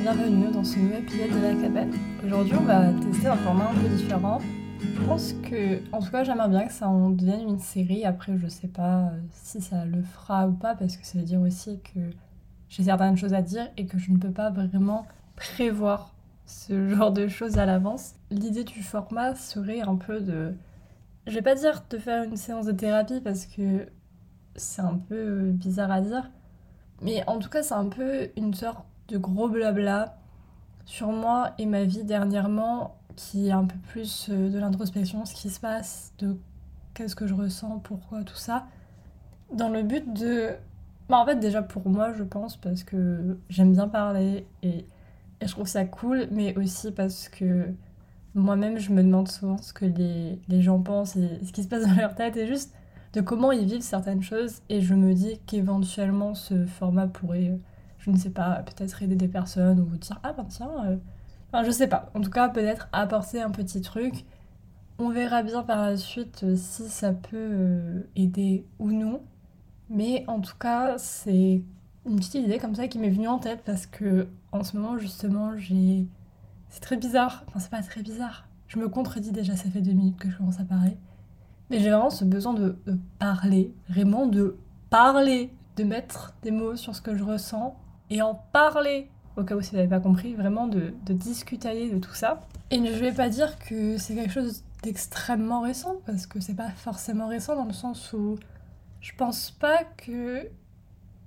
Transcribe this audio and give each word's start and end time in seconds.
bienvenue 0.00 0.50
dans 0.50 0.64
ce 0.64 0.78
nouvel 0.78 1.02
épisode 1.02 1.28
de 1.28 1.42
la 1.42 1.54
cabane. 1.62 1.92
Aujourd'hui, 2.24 2.54
on 2.58 2.64
va 2.64 2.90
tester 2.90 3.26
un 3.26 3.36
format 3.36 3.68
un 3.68 3.74
peu 3.74 3.88
différent. 3.88 4.38
Je 4.80 5.02
pense 5.02 5.34
que, 5.34 5.78
en 5.92 6.00
tout 6.00 6.10
cas, 6.10 6.24
j'aimerais 6.24 6.48
bien 6.48 6.66
que 6.66 6.72
ça 6.72 6.88
en 6.88 7.10
devienne 7.10 7.42
une 7.42 7.58
série. 7.58 8.06
Après, 8.06 8.38
je 8.38 8.46
sais 8.46 8.68
pas 8.68 9.00
euh, 9.00 9.20
si 9.30 9.60
ça 9.60 9.84
le 9.84 10.02
fera 10.02 10.48
ou 10.48 10.52
pas, 10.52 10.74
parce 10.74 10.96
que 10.96 11.04
ça 11.06 11.18
veut 11.18 11.24
dire 11.24 11.42
aussi 11.42 11.80
que 11.80 12.00
j'ai 12.70 12.84
certaines 12.84 13.18
choses 13.18 13.34
à 13.34 13.42
dire 13.42 13.68
et 13.76 13.84
que 13.84 13.98
je 13.98 14.10
ne 14.10 14.16
peux 14.16 14.30
pas 14.30 14.48
vraiment 14.48 15.04
prévoir 15.36 16.14
ce 16.46 16.88
genre 16.94 17.12
de 17.12 17.28
choses 17.28 17.58
à 17.58 17.66
l'avance. 17.66 18.14
L'idée 18.30 18.64
du 18.64 18.82
format 18.82 19.34
serait 19.34 19.82
un 19.82 19.96
peu 19.96 20.20
de. 20.20 20.54
Je 21.26 21.34
vais 21.34 21.42
pas 21.42 21.54
dire 21.54 21.84
de 21.90 21.98
faire 21.98 22.24
une 22.24 22.36
séance 22.36 22.64
de 22.64 22.72
thérapie 22.72 23.20
parce 23.20 23.44
que 23.44 23.86
c'est 24.56 24.80
un 24.80 24.96
peu 24.96 25.50
bizarre 25.50 25.90
à 25.90 26.00
dire. 26.00 26.30
Mais 27.02 27.22
en 27.26 27.38
tout 27.38 27.50
cas, 27.50 27.62
c'est 27.62 27.74
un 27.74 27.88
peu 27.88 28.30
une 28.36 28.54
sorte 28.54 28.84
de 29.10 29.18
gros 29.18 29.48
blabla 29.48 30.16
sur 30.86 31.12
moi 31.12 31.52
et 31.58 31.66
ma 31.66 31.84
vie 31.84 32.04
dernièrement, 32.04 32.96
qui 33.16 33.48
est 33.48 33.52
un 33.52 33.64
peu 33.64 33.76
plus 33.88 34.28
euh, 34.30 34.48
de 34.48 34.58
l'introspection, 34.58 35.24
ce 35.24 35.34
qui 35.34 35.50
se 35.50 35.60
passe, 35.60 36.12
de 36.18 36.36
qu'est-ce 36.94 37.16
que 37.16 37.26
je 37.26 37.34
ressens, 37.34 37.80
pourquoi, 37.80 38.22
tout 38.24 38.36
ça. 38.36 38.66
Dans 39.52 39.68
le 39.68 39.82
but 39.82 40.12
de. 40.12 40.50
Bah, 41.08 41.18
en 41.18 41.26
fait, 41.26 41.36
déjà 41.36 41.62
pour 41.62 41.88
moi, 41.88 42.12
je 42.12 42.22
pense, 42.22 42.56
parce 42.56 42.84
que 42.84 43.38
j'aime 43.48 43.72
bien 43.72 43.88
parler 43.88 44.46
et, 44.62 44.86
et 45.40 45.46
je 45.46 45.50
trouve 45.50 45.66
ça 45.66 45.84
cool, 45.84 46.28
mais 46.30 46.56
aussi 46.56 46.92
parce 46.92 47.28
que 47.28 47.68
moi-même, 48.34 48.78
je 48.78 48.92
me 48.92 49.02
demande 49.02 49.28
souvent 49.28 49.58
ce 49.58 49.72
que 49.72 49.86
les, 49.86 50.38
les 50.48 50.62
gens 50.62 50.80
pensent 50.80 51.16
et 51.16 51.40
ce 51.44 51.52
qui 51.52 51.64
se 51.64 51.68
passe 51.68 51.86
dans 51.86 51.94
leur 51.94 52.14
tête 52.14 52.36
et 52.36 52.46
juste 52.46 52.72
de 53.12 53.20
comment 53.20 53.50
ils 53.50 53.66
vivent 53.66 53.80
certaines 53.80 54.22
choses. 54.22 54.62
Et 54.68 54.80
je 54.80 54.94
me 54.94 55.14
dis 55.14 55.40
qu'éventuellement, 55.46 56.34
ce 56.34 56.64
format 56.66 57.08
pourrait, 57.08 57.58
je 58.00 58.10
ne 58.10 58.16
sais 58.16 58.30
pas, 58.30 58.62
peut-être 58.64 59.02
aider 59.02 59.14
des 59.14 59.28
personnes 59.28 59.80
ou 59.80 59.96
dire 59.96 60.18
Ah 60.22 60.32
ben 60.32 60.44
tiens, 60.48 60.70
euh... 60.86 60.96
enfin 61.52 61.64
je 61.64 61.70
sais 61.70 61.86
pas. 61.86 62.10
En 62.14 62.20
tout 62.20 62.30
cas, 62.30 62.48
peut-être 62.48 62.88
apporter 62.92 63.40
un 63.40 63.50
petit 63.50 63.80
truc. 63.80 64.24
On 64.98 65.10
verra 65.10 65.42
bien 65.42 65.62
par 65.62 65.86
la 65.86 65.96
suite 65.96 66.42
euh, 66.44 66.56
si 66.56 66.88
ça 66.88 67.12
peut 67.12 67.36
euh, 67.36 68.02
aider 68.16 68.66
ou 68.78 68.90
non. 68.90 69.22
Mais 69.88 70.24
en 70.28 70.40
tout 70.40 70.56
cas, 70.58 70.98
c'est 70.98 71.62
une 72.06 72.16
petite 72.16 72.34
idée 72.34 72.58
comme 72.58 72.74
ça 72.74 72.88
qui 72.88 72.98
m'est 72.98 73.10
venue 73.10 73.28
en 73.28 73.38
tête 73.38 73.62
parce 73.64 73.86
que 73.86 74.28
en 74.52 74.64
ce 74.64 74.76
moment, 74.76 74.98
justement, 74.98 75.56
j'ai. 75.56 76.06
C'est 76.68 76.80
très 76.80 76.96
bizarre. 76.96 77.44
Enfin, 77.48 77.58
c'est 77.58 77.70
pas 77.70 77.82
très 77.82 78.02
bizarre. 78.02 78.46
Je 78.68 78.78
me 78.78 78.88
contredis 78.88 79.32
déjà, 79.32 79.56
ça 79.56 79.68
fait 79.70 79.80
deux 79.80 79.92
minutes 79.92 80.18
que 80.18 80.30
je 80.30 80.36
commence 80.36 80.60
à 80.60 80.64
parler. 80.64 80.96
Mais 81.70 81.80
j'ai 81.80 81.90
vraiment 81.90 82.10
ce 82.10 82.24
besoin 82.24 82.54
de, 82.54 82.78
de, 82.86 82.98
parler, 83.18 83.74
vraiment 83.88 84.26
de 84.26 84.56
parler, 84.90 85.52
de 85.76 85.84
mettre 85.84 86.34
des 86.42 86.50
mots 86.50 86.76
sur 86.76 86.94
ce 86.94 87.00
que 87.00 87.16
je 87.16 87.24
ressens 87.24 87.76
et 88.10 88.22
en 88.22 88.34
parler. 88.52 89.08
Au 89.36 89.44
cas 89.44 89.54
où 89.54 89.60
vous 89.60 89.76
n'avez 89.76 89.88
pas 89.88 90.00
compris, 90.00 90.34
vraiment 90.34 90.66
de, 90.66 90.92
de 91.06 91.12
discuter 91.12 91.88
de 91.88 91.98
tout 91.98 92.14
ça. 92.14 92.40
Et 92.70 92.84
je 92.84 93.00
vais 93.00 93.12
pas 93.12 93.28
dire 93.28 93.58
que 93.58 93.96
c'est 93.96 94.14
quelque 94.14 94.32
chose 94.32 94.64
d'extrêmement 94.82 95.60
récent, 95.60 95.96
parce 96.04 96.26
que 96.26 96.40
c'est 96.40 96.54
pas 96.54 96.70
forcément 96.70 97.28
récent 97.28 97.54
dans 97.54 97.64
le 97.64 97.72
sens 97.72 98.12
où 98.12 98.38
je 99.00 99.12
pense 99.16 99.50
pas 99.50 99.84
que 99.96 100.48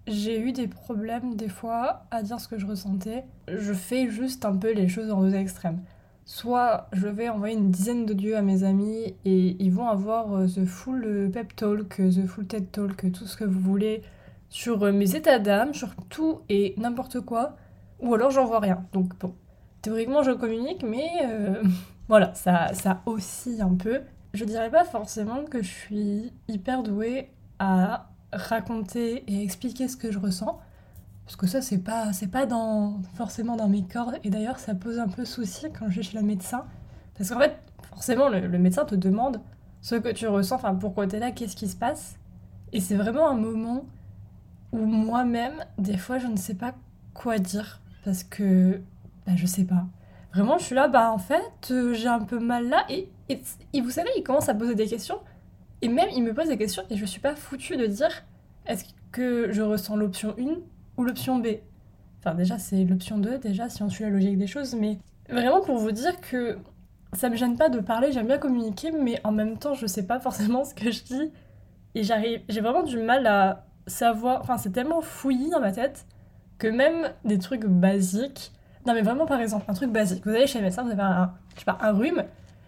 j'ai 0.05 0.39
eu 0.39 0.51
des 0.51 0.67
problèmes 0.67 1.35
des 1.35 1.47
fois 1.47 2.03
à 2.11 2.23
dire 2.23 2.39
ce 2.39 2.47
que 2.47 2.59
je 2.59 2.67
ressentais. 2.67 3.23
Je 3.47 3.73
fais 3.73 4.09
juste 4.09 4.45
un 4.45 4.55
peu 4.55 4.73
les 4.73 4.89
choses 4.89 5.11
en 5.11 5.21
deux 5.21 5.35
extrêmes 5.35 5.81
soit 6.25 6.87
je 6.93 7.07
vais 7.07 7.29
envoyer 7.29 7.55
une 7.55 7.71
dizaine 7.71 8.05
d'audios 8.05 8.35
à 8.35 8.41
mes 8.41 8.63
amis 8.63 9.15
et 9.25 9.57
ils 9.59 9.71
vont 9.71 9.87
avoir 9.87 10.33
euh, 10.33 10.47
the 10.47 10.65
full 10.65 11.29
pep 11.31 11.55
talk, 11.55 11.97
the 11.97 12.25
full 12.25 12.45
TED 12.45 12.71
talk, 12.71 13.11
tout 13.11 13.25
ce 13.25 13.35
que 13.35 13.43
vous 13.43 13.59
voulez 13.59 14.01
sur 14.53 14.83
euh, 14.83 14.91
mes 14.91 15.15
états 15.15 15.39
d'âme, 15.39 15.73
sur 15.73 15.95
tout 16.09 16.41
et 16.47 16.75
n'importe 16.77 17.19
quoi, 17.21 17.57
ou 17.99 18.13
alors 18.13 18.29
j'envoie 18.29 18.59
rien. 18.59 18.85
Donc 18.93 19.17
bon, 19.19 19.33
théoriquement 19.81 20.21
je 20.21 20.29
communique, 20.29 20.85
mais 20.87 21.09
euh, 21.25 21.63
voilà, 22.07 22.35
ça, 22.35 22.71
ça 22.73 23.01
oscille 23.07 23.63
un 23.63 23.73
peu. 23.73 24.01
Je 24.35 24.45
dirais 24.45 24.69
pas 24.69 24.83
forcément 24.83 25.43
que 25.43 25.63
je 25.63 25.69
suis 25.69 26.33
hyper 26.47 26.83
douée 26.83 27.31
à 27.57 28.11
raconter 28.31 29.23
et 29.27 29.41
expliquer 29.41 29.87
ce 29.87 29.97
que 29.97 30.11
je 30.11 30.19
ressens. 30.19 30.59
Parce 31.25 31.35
que 31.35 31.47
ça, 31.47 31.61
c'est 31.63 31.79
pas, 31.79 32.13
c'est 32.13 32.27
pas 32.27 32.45
dans, 32.45 33.01
forcément 33.15 33.55
dans 33.55 33.69
mes 33.69 33.83
cordes. 33.83 34.19
Et 34.23 34.29
d'ailleurs, 34.29 34.59
ça 34.59 34.75
pose 34.75 34.99
un 34.99 35.07
peu 35.07 35.25
souci 35.25 35.67
quand 35.71 35.89
je 35.89 35.97
vais 35.97 36.03
chez 36.03 36.17
le 36.17 36.23
médecin. 36.23 36.65
Parce 37.17 37.31
qu'en 37.31 37.39
fait, 37.39 37.57
forcément, 37.89 38.29
le, 38.29 38.45
le, 38.45 38.59
médecin 38.59 38.85
te 38.85 38.95
demande 38.95 39.41
ce 39.81 39.95
que 39.95 40.09
tu 40.09 40.27
ressens, 40.27 40.55
enfin, 40.57 40.75
pourquoi 40.75 41.07
tu 41.07 41.15
es 41.15 41.19
là, 41.19 41.31
qu'est-ce 41.31 41.55
qui 41.55 41.67
se 41.67 41.75
passe. 41.75 42.17
Et 42.71 42.81
c'est 42.81 42.95
vraiment 42.95 43.29
un 43.29 43.35
moment 43.35 43.85
où 44.73 44.79
moi-même, 44.79 45.63
des 45.77 45.97
fois, 45.97 46.17
je 46.17 46.27
ne 46.27 46.35
sais 46.35 46.55
pas 46.55 46.73
quoi 47.13 47.37
dire. 47.37 47.79
Parce 48.03 48.23
que, 48.23 48.81
bah, 49.25 49.33
je 49.35 49.45
sais 49.45 49.63
pas. 49.63 49.85
Vraiment, 50.33 50.57
je 50.57 50.65
suis 50.65 50.75
là, 50.75 50.87
bah, 50.87 51.11
en 51.11 51.19
fait, 51.19 51.69
euh, 51.71 51.93
j'ai 51.93 52.07
un 52.07 52.19
peu 52.19 52.39
mal 52.39 52.67
là. 52.67 52.83
Et, 52.89 53.07
et, 53.29 53.41
et, 53.71 53.81
vous 53.81 53.91
savez, 53.91 54.09
il 54.17 54.23
commence 54.23 54.49
à 54.49 54.55
poser 54.55 54.75
des 54.75 54.87
questions. 54.87 55.19
Et 55.81 55.87
même, 55.87 56.09
il 56.15 56.23
me 56.23 56.33
pose 56.33 56.47
des 56.47 56.57
questions 56.57 56.83
et 56.89 56.97
je 56.97 57.05
suis 57.05 57.19
pas 57.19 57.35
foutue 57.35 57.77
de 57.77 57.85
dire 57.85 58.09
est-ce 58.65 58.85
que 59.11 59.51
je 59.51 59.61
ressens 59.61 59.95
l'option 59.95 60.33
1 60.39 60.43
ou 60.97 61.03
l'option 61.03 61.39
B? 61.39 61.47
Enfin, 62.19 62.35
déjà, 62.35 62.57
c'est 62.57 62.83
l'option 62.85 63.17
2, 63.17 63.37
déjà, 63.37 63.67
si 63.67 63.83
on 63.83 63.89
suit 63.89 64.05
la 64.05 64.09
logique 64.09 64.37
des 64.37 64.47
choses, 64.47 64.75
mais 64.75 64.97
vraiment 65.29 65.59
pour 65.59 65.77
vous 65.77 65.91
dire 65.91 66.21
que 66.21 66.57
ça 67.11 67.29
me 67.29 67.35
gêne 67.35 67.57
pas 67.57 67.67
de 67.67 67.79
parler, 67.79 68.13
j'aime 68.13 68.27
bien 68.27 68.37
communiquer, 68.37 68.91
mais 68.91 69.19
en 69.25 69.33
même 69.33 69.57
temps, 69.57 69.73
je 69.73 69.85
sais 69.85 70.07
pas 70.07 70.19
forcément 70.19 70.63
ce 70.63 70.73
que 70.73 70.89
je 70.89 71.03
dis. 71.03 71.31
Et 71.95 72.03
j'arrive, 72.03 72.41
j'ai 72.47 72.61
vraiment 72.61 72.83
du 72.83 72.97
mal 72.97 73.27
à 73.27 73.65
savoir. 73.87 74.41
Enfin, 74.41 74.57
c'est 74.57 74.71
tellement 74.71 75.01
fouillis 75.01 75.49
dans 75.49 75.59
ma 75.59 75.71
tête 75.71 76.05
que 76.57 76.67
même 76.67 77.11
des 77.25 77.39
trucs 77.39 77.65
basiques. 77.65 78.51
Non, 78.85 78.93
mais 78.93 79.01
vraiment, 79.01 79.25
par 79.25 79.39
exemple, 79.39 79.65
un 79.67 79.73
truc 79.73 79.91
basique. 79.91 80.25
Vous 80.25 80.31
allez 80.31 80.47
chez 80.47 80.59
le 80.59 80.65
médecin, 80.65 80.83
vous 80.83 80.91
avez 80.91 81.01
un, 81.01 81.33
je 81.57 81.63
pas, 81.63 81.77
un 81.81 81.91
rhume. 81.91 82.23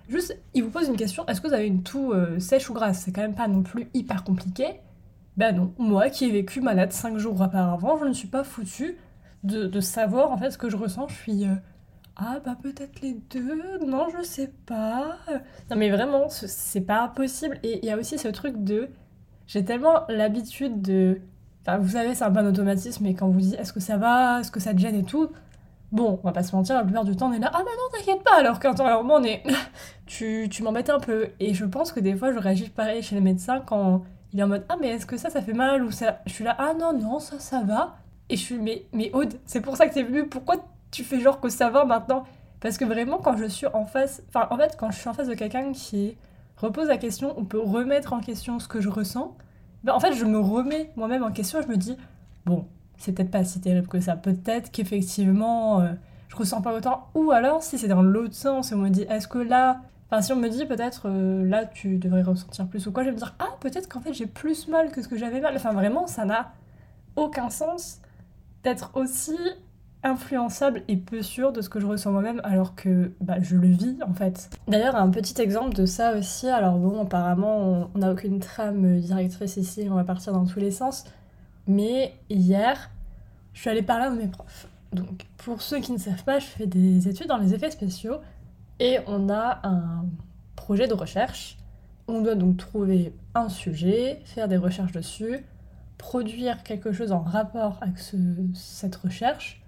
Juste, 0.07 0.37
il 0.53 0.63
vous 0.63 0.69
pose 0.69 0.87
une 0.87 0.97
question 0.97 1.25
est-ce 1.27 1.41
que 1.41 1.47
vous 1.47 1.53
avez 1.53 1.65
une 1.65 1.83
toux 1.83 2.13
euh, 2.13 2.39
sèche 2.39 2.69
ou 2.69 2.73
grasse? 2.73 2.99
C'est 2.99 3.11
quand 3.11 3.21
même 3.21 3.35
pas 3.35 3.47
non 3.47 3.63
plus 3.63 3.89
hyper 3.93 4.23
compliqué. 4.23 4.79
Ben 5.37 5.53
non, 5.53 5.73
moi 5.77 6.09
qui 6.09 6.25
ai 6.25 6.31
vécu 6.31 6.61
malade 6.61 6.93
5 6.93 7.17
jours 7.17 7.41
auparavant, 7.41 7.97
je 7.97 8.05
ne 8.05 8.13
suis 8.13 8.27
pas 8.27 8.43
foutue 8.43 8.97
de, 9.43 9.65
de, 9.65 9.79
savoir 9.81 10.31
en 10.31 10.37
fait 10.37 10.51
ce 10.51 10.57
que 10.57 10.69
je 10.69 10.77
ressens. 10.77 11.07
Je 11.09 11.15
suis 11.15 11.45
euh, 11.45 11.55
ah 12.15 12.39
bah 12.45 12.55
peut-être 12.61 13.01
les 13.01 13.15
deux, 13.29 13.85
non 13.85 14.07
je 14.17 14.23
sais 14.23 14.53
pas. 14.65 15.17
Non 15.69 15.75
mais 15.75 15.89
vraiment, 15.89 16.29
c'est 16.29 16.81
pas 16.81 17.09
possible. 17.09 17.59
Et 17.63 17.79
il 17.79 17.85
y 17.85 17.91
a 17.91 17.97
aussi 17.97 18.17
ce 18.17 18.29
truc 18.29 18.63
de 18.63 18.89
j'ai 19.47 19.63
tellement 19.63 20.03
l'habitude 20.09 20.81
de. 20.81 21.21
Enfin, 21.61 21.77
vous 21.77 21.89
savez, 21.89 22.13
c'est 22.15 22.23
un 22.23 22.29
bon 22.29 22.47
automatisme, 22.47 23.03
mais 23.03 23.13
quand 23.13 23.27
vous 23.27 23.39
dites 23.39 23.55
est-ce 23.59 23.73
que 23.73 23.79
ça 23.79 23.97
va, 23.97 24.39
est-ce 24.39 24.51
que 24.51 24.59
ça 24.59 24.73
te 24.73 24.79
gêne 24.79 24.95
et 24.95 25.03
tout, 25.03 25.29
bon, 25.91 26.19
on 26.23 26.27
va 26.27 26.33
pas 26.33 26.43
se 26.43 26.55
mentir, 26.55 26.75
la 26.75 26.83
plupart 26.83 27.05
du 27.05 27.15
temps 27.15 27.29
on 27.29 27.33
est 27.33 27.39
là, 27.39 27.49
ah 27.53 27.59
bah 27.59 27.63
non, 27.63 27.97
t'inquiète 27.97 28.23
pas, 28.23 28.37
alors 28.37 28.59
qu'intérieurement 28.59 29.15
on 29.15 29.23
est. 29.23 29.43
tu 30.05 30.47
tu 30.49 30.63
m'embêtes 30.63 30.89
un 30.89 30.99
peu. 30.99 31.29
Et 31.39 31.53
je 31.53 31.65
pense 31.65 31.91
que 31.91 31.99
des 31.99 32.15
fois 32.15 32.31
je 32.33 32.39
réagis 32.39 32.69
pareil 32.69 33.01
chez 33.01 33.15
les 33.15 33.21
médecins 33.21 33.61
quand 33.65 34.03
il 34.33 34.39
est 34.39 34.43
en 34.43 34.47
mode 34.47 34.65
ah 34.69 34.75
mais 34.79 34.89
est-ce 34.89 35.05
que 35.05 35.17
ça 35.17 35.29
ça 35.29 35.41
fait 35.41 35.53
mal 35.53 35.83
ou 35.83 35.91
ça 35.91 36.19
je 36.25 36.33
suis 36.33 36.43
là 36.43 36.55
ah 36.59 36.73
non 36.77 36.91
non 36.91 37.19
ça 37.19 37.39
ça 37.39 37.61
va 37.61 37.95
et 38.29 38.35
je 38.35 38.41
suis 38.41 38.57
mais 38.57 38.83
mais 38.91 39.09
Aude 39.13 39.33
c'est 39.45 39.61
pour 39.61 39.77
ça 39.77 39.87
que 39.87 39.93
t'es 39.93 40.03
venue 40.03 40.27
pourquoi 40.27 40.57
tu 40.91 41.05
fais 41.05 41.21
genre 41.21 41.39
que 41.39 41.49
ça 41.49 41.69
va 41.69 41.85
maintenant? 41.85 42.25
Parce 42.59 42.77
que 42.77 42.83
vraiment 42.85 43.17
quand 43.17 43.37
je 43.37 43.45
suis 43.45 43.67
en 43.67 43.85
face 43.85 44.21
enfin 44.27 44.47
en 44.49 44.57
fait 44.57 44.75
quand 44.77 44.91
je 44.91 44.99
suis 44.99 45.07
en 45.07 45.13
face 45.13 45.27
de 45.29 45.35
quelqu'un 45.35 45.71
qui 45.71 46.17
repose 46.57 46.87
la 46.87 46.97
question 46.97 47.33
on 47.37 47.45
peut 47.45 47.59
remettre 47.59 48.13
en 48.13 48.19
question 48.19 48.59
ce 48.59 48.67
que 48.67 48.81
je 48.81 48.89
ressens. 48.89 49.35
Ben, 49.83 49.93
en 49.93 49.99
fait 49.99 50.13
je 50.13 50.25
me 50.25 50.39
remets 50.39 50.91
moi-même 50.95 51.23
en 51.23 51.31
question 51.31 51.61
je 51.61 51.67
me 51.67 51.77
dis 51.77 51.97
bon 52.45 52.65
c'est 52.97 53.11
peut-être 53.13 53.31
pas 53.31 53.43
si 53.43 53.59
terrible 53.59 53.87
que 53.87 53.99
ça. 53.99 54.15
Peut-être 54.15 54.71
qu'effectivement 54.71 55.81
euh, 55.81 55.93
je 56.29 56.35
ressens 56.35 56.61
pas 56.61 56.73
autant. 56.75 57.07
Ou 57.13 57.31
alors 57.31 57.63
si 57.63 57.77
c'est 57.77 57.87
dans 57.87 58.01
l'autre 58.01 58.35
sens 58.35 58.71
et 58.71 58.75
on 58.75 58.79
me 58.79 58.89
dit 58.89 59.05
est-ce 59.09 59.27
que 59.27 59.39
là 59.39 59.81
Enfin, 60.11 60.21
si 60.21 60.33
on 60.33 60.35
me 60.35 60.47
dit 60.49 60.65
peut-être 60.65 61.09
euh, 61.09 61.43
là 61.49 61.65
tu 61.65 61.97
devrais 61.97 62.21
ressentir 62.21 62.67
plus 62.67 62.85
ou 62.85 62.91
quoi, 62.91 63.03
je 63.03 63.09
vais 63.09 63.13
me 63.13 63.17
dire 63.17 63.33
ah 63.39 63.57
peut-être 63.59 63.89
qu'en 63.89 64.01
fait 64.01 64.13
j'ai 64.13 64.27
plus 64.27 64.67
mal 64.67 64.91
que 64.91 65.01
ce 65.01 65.07
que 65.07 65.17
j'avais 65.17 65.41
mal. 65.41 65.55
Enfin 65.55 65.73
vraiment 65.73 66.05
ça 66.07 66.25
n'a 66.25 66.53
aucun 67.15 67.49
sens 67.49 67.99
d'être 68.63 68.91
aussi 68.93 69.37
influençable 70.05 70.83
et 70.87 70.95
peu 70.95 71.21
sûr 71.21 71.51
de 71.51 71.61
ce 71.61 71.67
que 71.67 71.79
je 71.79 71.87
ressens 71.87 72.11
moi-même 72.11 72.39
alors 72.43 72.75
que 72.75 73.11
bah, 73.19 73.41
je 73.41 73.55
le 73.55 73.67
vis 73.67 73.97
en 74.07 74.13
fait. 74.13 74.49
D'ailleurs 74.67 74.95
un 74.95 75.09
petit 75.09 75.41
exemple 75.41 75.75
de 75.75 75.85
ça 75.85 76.15
aussi, 76.15 76.47
alors 76.47 76.77
bon 76.77 77.01
apparemment 77.01 77.89
on 77.93 77.97
n'a 77.97 78.11
aucune 78.11 78.39
trame 78.39 78.99
directrice 78.99 79.57
ici, 79.57 79.87
on 79.89 79.95
va 79.95 80.03
partir 80.03 80.31
dans 80.31 80.45
tous 80.45 80.59
les 80.59 80.71
sens, 80.71 81.05
mais 81.67 82.13
hier 82.29 82.91
je 83.53 83.61
suis 83.61 83.69
allée 83.69 83.81
parler 83.81 84.05
à 84.05 84.09
mes 84.11 84.27
profs. 84.27 84.67
Donc 84.93 85.25
pour 85.37 85.61
ceux 85.61 85.79
qui 85.79 85.91
ne 85.91 85.97
savent 85.97 86.23
pas, 86.23 86.39
je 86.39 86.45
fais 86.45 86.67
des 86.67 87.07
études 87.07 87.27
dans 87.27 87.37
les 87.37 87.53
effets 87.53 87.71
spéciaux 87.71 88.17
et 88.79 88.99
on 89.07 89.29
a 89.29 89.59
un 89.63 90.05
projet 90.55 90.87
de 90.87 90.93
recherche. 90.93 91.57
On 92.07 92.21
doit 92.21 92.35
donc 92.35 92.57
trouver 92.57 93.13
un 93.33 93.49
sujet, 93.49 94.21
faire 94.25 94.47
des 94.47 94.57
recherches 94.57 94.91
dessus, 94.91 95.43
produire 95.97 96.61
quelque 96.61 96.91
chose 96.91 97.11
en 97.11 97.21
rapport 97.21 97.79
avec 97.81 97.97
ce, 97.97 98.15
cette 98.53 98.95
recherche, 98.95 99.63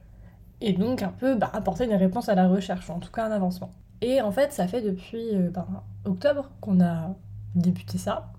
et 0.61 0.73
donc 0.73 1.03
un 1.03 1.09
peu 1.11 1.35
bah, 1.35 1.49
apporter 1.53 1.87
des 1.87 1.95
réponses 1.95 2.29
à 2.29 2.35
la 2.35 2.47
recherche, 2.47 2.89
en 2.89 2.99
tout 2.99 3.11
cas 3.11 3.25
un 3.25 3.31
avancement. 3.31 3.71
Et 4.01 4.21
en 4.21 4.31
fait, 4.31 4.53
ça 4.53 4.67
fait 4.67 4.81
depuis 4.81 5.29
euh, 5.33 5.49
bah, 5.49 5.67
octobre 6.05 6.49
qu'on 6.61 6.81
a 6.81 7.15
débuté 7.55 7.97
ça. 7.97 8.31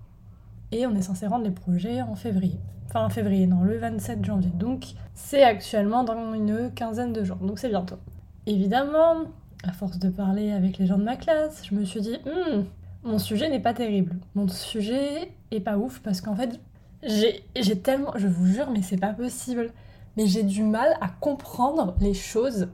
et 0.71 0.85
on 0.85 0.95
est 0.95 1.01
censé 1.01 1.27
rendre 1.27 1.43
les 1.43 1.51
projets 1.51 2.01
en 2.01 2.15
février. 2.15 2.59
Enfin 2.87 3.05
en 3.05 3.09
février, 3.09 3.45
non, 3.45 3.61
le 3.61 3.77
27 3.77 4.23
janvier. 4.23 4.51
Donc 4.55 4.85
c'est 5.13 5.43
actuellement 5.43 6.03
dans 6.03 6.33
une 6.33 6.71
quinzaine 6.73 7.13
de 7.13 7.23
jours, 7.23 7.37
donc 7.37 7.59
c'est 7.59 7.69
bientôt. 7.69 7.97
Évidemment, 8.45 9.25
à 9.63 9.73
force 9.73 9.99
de 9.99 10.09
parler 10.09 10.51
avec 10.51 10.77
les 10.77 10.85
gens 10.85 10.97
de 10.97 11.03
ma 11.03 11.15
classe, 11.15 11.63
je 11.69 11.75
me 11.75 11.85
suis 11.85 12.01
dit, 12.01 12.17
hmm, 12.25 12.63
mon 13.03 13.19
sujet 13.19 13.49
n'est 13.49 13.59
pas 13.59 13.73
terrible. 13.73 14.15
Mon 14.35 14.47
sujet 14.47 15.31
est 15.51 15.59
pas 15.59 15.77
ouf 15.77 15.99
parce 15.99 16.21
qu'en 16.21 16.35
fait, 16.35 16.59
j'ai 17.03 17.79
tellement, 17.79 18.11
je 18.15 18.27
vous 18.27 18.45
jure, 18.47 18.71
mais 18.71 18.81
c'est 18.81 18.97
pas 18.97 19.13
possible. 19.13 19.71
Mais 20.17 20.25
j'ai 20.27 20.43
du 20.43 20.63
mal 20.63 20.97
à 21.01 21.09
comprendre 21.09 21.95
les 21.99 22.13
choses 22.13 22.69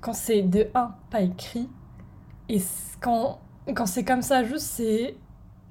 quand 0.00 0.12
c'est 0.12 0.42
de 0.42 0.68
1, 0.74 0.94
pas 1.10 1.20
écrit, 1.20 1.68
et 2.48 2.60
quand, 3.00 3.40
quand 3.74 3.86
c'est 3.86 4.04
comme 4.04 4.22
ça, 4.22 4.44
juste 4.44 4.66
c'est 4.66 5.16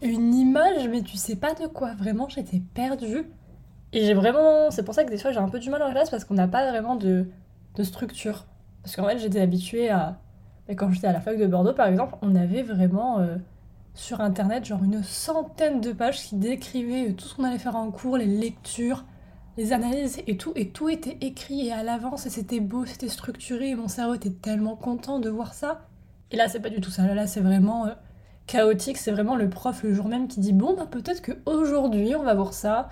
une 0.02 0.34
image, 0.34 0.88
mais 0.90 1.02
tu 1.02 1.18
sais 1.18 1.36
pas 1.36 1.54
de 1.54 1.68
quoi. 1.68 1.94
Vraiment, 1.96 2.28
j'étais 2.28 2.62
perdue. 2.74 3.26
Et 3.94 4.06
j'ai 4.06 4.14
vraiment. 4.14 4.72
C'est 4.72 4.84
pour 4.84 4.94
ça 4.94 5.04
que 5.04 5.10
des 5.10 5.18
fois 5.18 5.32
j'ai 5.32 5.40
un 5.40 5.48
peu 5.48 5.60
du 5.60 5.70
mal 5.70 5.82
en 5.82 5.92
classe 5.92 6.10
parce 6.10 6.26
qu'on 6.26 6.34
n'a 6.34 6.48
pas 6.48 6.70
vraiment 6.70 6.96
de, 6.96 7.28
de 7.76 7.84
structure. 7.84 8.46
Parce 8.84 8.96
qu'en 8.96 9.08
fait, 9.08 9.18
j'étais 9.20 9.40
habituée 9.40 9.90
à. 9.90 10.20
quand 10.76 10.92
j'étais 10.92 11.08
à 11.08 11.14
la 11.14 11.22
fac 11.22 11.38
de 11.38 11.48
Bordeaux, 11.48 11.74
par 11.74 11.88
exemple, 11.88 12.16
on 12.22 12.36
avait 12.36 12.62
vraiment 12.62 13.20
euh, 13.20 13.38
sur 13.94 14.20
internet 14.20 14.66
genre 14.66 14.84
une 14.84 15.02
centaine 15.02 15.80
de 15.80 15.94
pages 15.94 16.22
qui 16.24 16.36
décrivaient 16.36 17.14
tout 17.14 17.26
ce 17.26 17.36
qu'on 17.36 17.46
allait 17.46 17.58
faire 17.58 17.78
en 17.78 17.90
cours, 17.90 18.18
les 18.18 18.26
lectures, 18.26 19.06
les 19.58 19.74
analyses 19.74 20.22
et 20.28 20.38
tout. 20.38 20.54
Et 20.56 20.70
tout 20.70 20.90
était 20.90 21.18
écrit 21.22 21.68
et 21.68 21.72
à 21.72 21.84
l'avance 21.84 22.26
et 22.26 22.30
c'était 22.30 22.60
beau, 22.60 22.86
c'était 22.86 23.10
structuré. 23.10 23.70
Et 23.70 23.76
mon 23.76 23.88
cerveau 23.88 24.14
était 24.14 24.32
tellement 24.32 24.76
content 24.76 25.20
de 25.20 25.30
voir 25.30 25.54
ça. 25.54 25.82
Et 26.32 26.36
là, 26.38 26.48
c'est 26.48 26.60
pas 26.60 26.70
du 26.70 26.82
tout 26.82 26.92
ça. 26.92 27.14
Là, 27.14 27.28
c'est 27.28 27.42
vraiment. 27.42 27.88
Euh, 27.88 27.92
chaotique, 28.48 28.98
c'est 28.98 29.12
vraiment 29.12 29.36
le 29.36 29.50
prof 29.50 29.84
le 29.84 29.94
jour 29.94 30.08
même 30.08 30.28
qui 30.28 30.40
dit 30.40 30.54
bon 30.54 30.76
bah 30.76 30.88
peut-être 30.90 31.22
qu'aujourd'hui 31.22 32.16
on 32.16 32.24
va 32.24 32.34
voir 32.34 32.54
ça. 32.54 32.90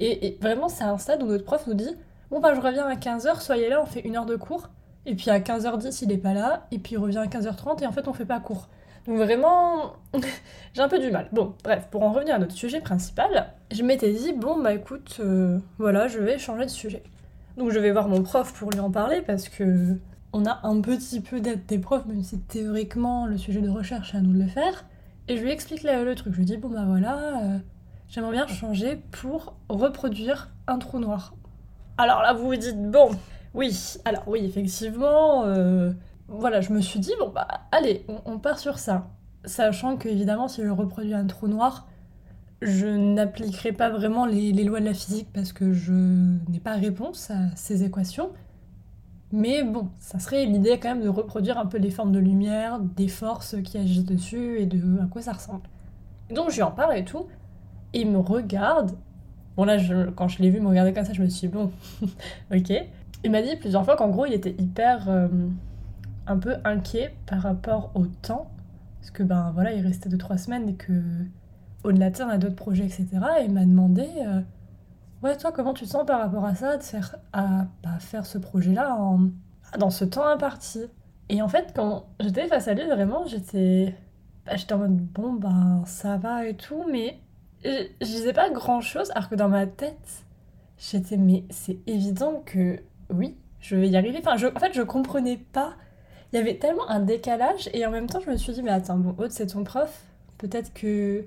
Et, 0.00 0.36
vraiment 0.40 0.68
c'est 0.68 0.84
un 0.84 0.98
stade 0.98 1.22
où 1.22 1.26
notre 1.26 1.44
prof 1.44 1.66
nous 1.66 1.74
dit 1.74 1.96
bon 2.30 2.40
bah 2.40 2.54
je 2.54 2.60
reviens 2.60 2.86
à 2.86 2.94
15h, 2.94 3.40
soyez 3.40 3.68
là, 3.68 3.80
on 3.82 3.86
fait 3.86 4.00
une 4.00 4.16
heure 4.16 4.26
de 4.26 4.36
cours. 4.36 4.68
Et 5.06 5.14
puis 5.14 5.30
à 5.30 5.38
15h10 5.38 6.00
il 6.02 6.12
est 6.12 6.18
pas 6.18 6.34
là, 6.34 6.66
et 6.72 6.78
puis 6.78 6.94
il 6.94 6.98
revient 6.98 7.18
à 7.18 7.26
15h30 7.26 7.82
et 7.82 7.86
en 7.86 7.92
fait 7.92 8.08
on 8.08 8.12
fait 8.12 8.24
pas 8.24 8.40
cours. 8.40 8.68
Donc 9.06 9.18
vraiment, 9.18 9.92
j'ai 10.74 10.82
un 10.82 10.88
peu 10.88 10.98
du 10.98 11.10
mal. 11.12 11.28
Bon, 11.32 11.54
bref, 11.62 11.86
pour 11.90 12.02
en 12.02 12.12
revenir 12.12 12.34
à 12.34 12.38
notre 12.38 12.54
sujet 12.54 12.80
principal, 12.80 13.52
je 13.70 13.82
m'étais 13.82 14.12
dit, 14.12 14.32
bon 14.32 14.62
bah 14.62 14.74
écoute, 14.74 15.18
euh, 15.20 15.58
voilà, 15.78 16.08
je 16.08 16.18
vais 16.18 16.38
changer 16.38 16.64
de 16.64 16.70
sujet. 16.70 17.02
Donc 17.56 17.70
je 17.70 17.78
vais 17.78 17.92
voir 17.92 18.08
mon 18.08 18.22
prof 18.22 18.52
pour 18.52 18.70
lui 18.70 18.80
en 18.80 18.90
parler 18.90 19.22
parce 19.22 19.48
que 19.48 19.96
on 20.32 20.44
a 20.44 20.60
un 20.64 20.80
petit 20.80 21.20
peu 21.20 21.40
d'aide 21.40 21.64
des 21.66 21.78
profs, 21.78 22.04
même 22.06 22.22
si 22.22 22.38
théoriquement 22.38 23.26
le 23.26 23.38
sujet 23.38 23.60
de 23.60 23.70
recherche 23.70 24.14
à 24.14 24.20
nous 24.20 24.32
de 24.32 24.42
le 24.42 24.48
faire. 24.48 24.84
Et 25.28 25.36
je 25.36 25.42
lui 25.42 25.50
explique 25.50 25.82
le, 25.82 26.14
truc. 26.14 26.34
Je 26.34 26.38
lui 26.38 26.44
dis, 26.44 26.56
bon 26.56 26.68
bah 26.68 26.84
voilà, 26.86 27.42
euh, 27.42 27.58
j'aimerais 28.08 28.32
bien 28.32 28.46
changer 28.46 28.96
pour 29.10 29.54
reproduire 29.68 30.50
un 30.66 30.78
trou 30.78 30.98
noir. 30.98 31.34
Alors 31.98 32.20
là, 32.20 32.34
vous 32.34 32.44
vous 32.44 32.56
dites, 32.56 32.90
bon, 32.90 33.10
oui, 33.54 33.96
alors 34.04 34.24
oui, 34.26 34.44
effectivement, 34.44 35.44
euh, 35.44 35.92
voilà, 36.28 36.60
je 36.60 36.72
me 36.72 36.80
suis 36.80 37.00
dit, 37.00 37.12
bon 37.18 37.30
bah 37.30 37.48
allez, 37.72 38.04
on, 38.26 38.38
part 38.38 38.58
sur 38.58 38.78
ça. 38.78 39.08
Sachant 39.44 39.96
que, 39.96 40.08
évidemment, 40.08 40.48
si 40.48 40.62
je 40.62 40.68
reproduis 40.68 41.14
un 41.14 41.26
trou 41.26 41.48
noir, 41.48 41.86
je 42.62 42.86
n'appliquerai 42.86 43.72
pas 43.72 43.90
vraiment 43.90 44.24
les, 44.24 44.52
lois 44.64 44.80
de 44.80 44.86
la 44.86 44.94
physique 44.94 45.28
parce 45.32 45.52
que 45.52 45.72
je 45.72 45.92
n'ai 46.48 46.60
pas 46.60 46.74
réponse 46.74 47.30
à 47.30 47.54
ces 47.54 47.84
équations. 47.84 48.30
Mais 49.32 49.62
bon, 49.64 49.90
ça 49.98 50.18
serait 50.18 50.46
l'idée 50.46 50.78
quand 50.80 50.88
même 50.88 51.02
de 51.02 51.08
reproduire 51.08 51.58
un 51.58 51.66
peu 51.66 51.78
les 51.78 51.90
formes 51.90 52.12
de 52.12 52.18
lumière, 52.18 52.78
des 52.78 53.08
forces 53.08 53.56
qui 53.62 53.76
agissent 53.76 54.04
dessus 54.04 54.58
et 54.58 54.66
de 54.66 55.00
à 55.02 55.06
quoi 55.06 55.20
ça 55.20 55.32
ressemble. 55.32 55.62
donc 56.30 56.50
je 56.50 56.56
lui 56.56 56.62
en 56.62 56.70
parle 56.70 56.96
et 56.96 57.04
tout, 57.04 57.26
et 57.92 58.00
il 58.00 58.10
me 58.10 58.18
regarde. 58.18 58.92
Bon 59.56 59.64
là, 59.64 59.78
quand 60.14 60.28
je 60.28 60.42
l'ai 60.42 60.50
vu 60.50 60.60
me 60.60 60.68
regarder 60.68 60.92
comme 60.92 61.04
ça, 61.04 61.12
je 61.12 61.22
me 61.22 61.28
suis 61.28 61.48
dit, 61.48 61.54
bon, 61.54 61.72
ok. 62.54 62.72
Il 63.24 63.30
m'a 63.30 63.42
dit 63.42 63.56
plusieurs 63.56 63.84
fois 63.84 63.96
qu'en 63.96 64.10
gros, 64.10 64.26
il 64.26 64.34
était 64.34 64.54
hyper 64.58 65.08
euh, 65.08 65.28
un 66.26 66.36
peu 66.38 66.54
inquiet 66.64 67.14
par 67.26 67.42
rapport 67.42 67.90
au 67.94 68.06
temps, 68.06 68.50
parce 69.00 69.10
que 69.10 69.22
ben 69.22 69.50
voilà, 69.54 69.72
il 69.72 69.84
restait 69.84 70.08
2-3 70.08 70.38
semaines 70.38 70.68
et 70.68 70.74
que 70.74 70.92
au-delà 71.86 72.10
de 72.10 72.16
ça, 72.16 72.26
on 72.26 72.30
a 72.30 72.38
d'autres 72.38 72.56
projets, 72.56 72.84
etc. 72.84 73.06
Et 73.40 73.44
il 73.44 73.52
m'a 73.52 73.64
demandé... 73.64 74.06
Euh, 74.18 74.40
Ouais, 75.22 75.36
toi, 75.36 75.50
comment 75.50 75.72
tu 75.72 75.86
te 75.86 75.90
sens 75.90 76.04
par 76.06 76.20
rapport 76.20 76.44
à 76.44 76.54
ça, 76.54 76.76
de 76.76 76.82
faire, 76.82 77.16
à 77.32 77.66
bah, 77.82 77.98
faire 77.98 78.26
ce 78.26 78.38
projet-là 78.38 78.98
dans 79.78 79.90
ce 79.90 80.04
temps 80.04 80.26
imparti? 80.26 80.82
Et 81.28 81.42
en 81.42 81.48
fait, 81.48 81.72
quand 81.74 82.06
j'étais 82.20 82.46
face 82.46 82.68
à 82.68 82.74
lui, 82.74 82.86
vraiment, 82.86 83.26
j'étais 83.26 83.94
bah, 84.44 84.56
j'étais 84.56 84.74
en 84.74 84.78
mode 84.78 84.96
bon, 84.96 85.32
ben 85.32 85.82
ça 85.86 86.16
va 86.18 86.46
et 86.46 86.54
tout, 86.54 86.84
mais 86.90 87.18
je, 87.64 87.88
disais 88.04 88.32
pas 88.32 88.50
grand-chose, 88.50 89.10
alors 89.12 89.28
que 89.28 89.34
dans 89.34 89.48
ma 89.48 89.66
tête, 89.66 90.24
j'étais 90.78 91.16
mais 91.16 91.44
c'est 91.50 91.78
évident 91.86 92.42
que 92.44 92.78
oui, 93.10 93.36
je 93.60 93.76
vais 93.76 93.88
y 93.88 93.96
arriver. 93.96 94.18
Enfin, 94.20 94.36
je, 94.36 94.46
en 94.46 94.60
fait, 94.60 94.74
je 94.74 94.82
comprenais 94.82 95.38
pas. 95.38 95.74
Il 96.32 96.36
y 96.36 96.38
avait 96.42 96.58
tellement 96.58 96.88
un 96.90 97.00
décalage, 97.00 97.70
et 97.72 97.86
en 97.86 97.90
même 97.90 98.06
temps, 98.06 98.20
je 98.20 98.30
me 98.30 98.36
suis 98.36 98.52
dit, 98.52 98.62
mais 98.62 98.70
attends, 98.70 98.98
bon, 98.98 99.14
Aude, 99.18 99.32
c'est 99.32 99.46
ton 99.46 99.64
prof, 99.64 100.04
peut-être 100.38 100.72
que 100.74 101.24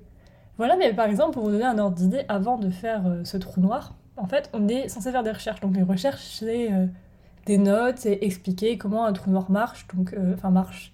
voilà, 0.60 0.76
mais 0.76 0.92
par 0.92 1.06
exemple, 1.06 1.32
pour 1.32 1.44
vous 1.44 1.52
donner 1.52 1.64
un 1.64 1.78
ordre 1.78 1.96
d'idée, 1.96 2.26
avant 2.28 2.58
de 2.58 2.68
faire 2.68 3.06
euh, 3.06 3.24
ce 3.24 3.38
trou 3.38 3.62
noir, 3.62 3.94
en 4.18 4.26
fait, 4.26 4.50
on 4.52 4.68
est 4.68 4.88
censé 4.88 5.10
faire 5.10 5.22
des 5.22 5.30
recherches. 5.30 5.60
Donc 5.60 5.74
les 5.74 5.82
recherches, 5.82 6.20
c'est 6.20 6.70
euh, 6.70 6.84
des 7.46 7.56
notes 7.56 8.04
et 8.04 8.26
expliquer 8.26 8.76
comment 8.76 9.06
un 9.06 9.14
trou 9.14 9.30
noir 9.30 9.50
marche. 9.50 9.86
Donc, 9.96 10.12
euh, 10.12 10.34
enfin, 10.34 10.50
marche. 10.50 10.92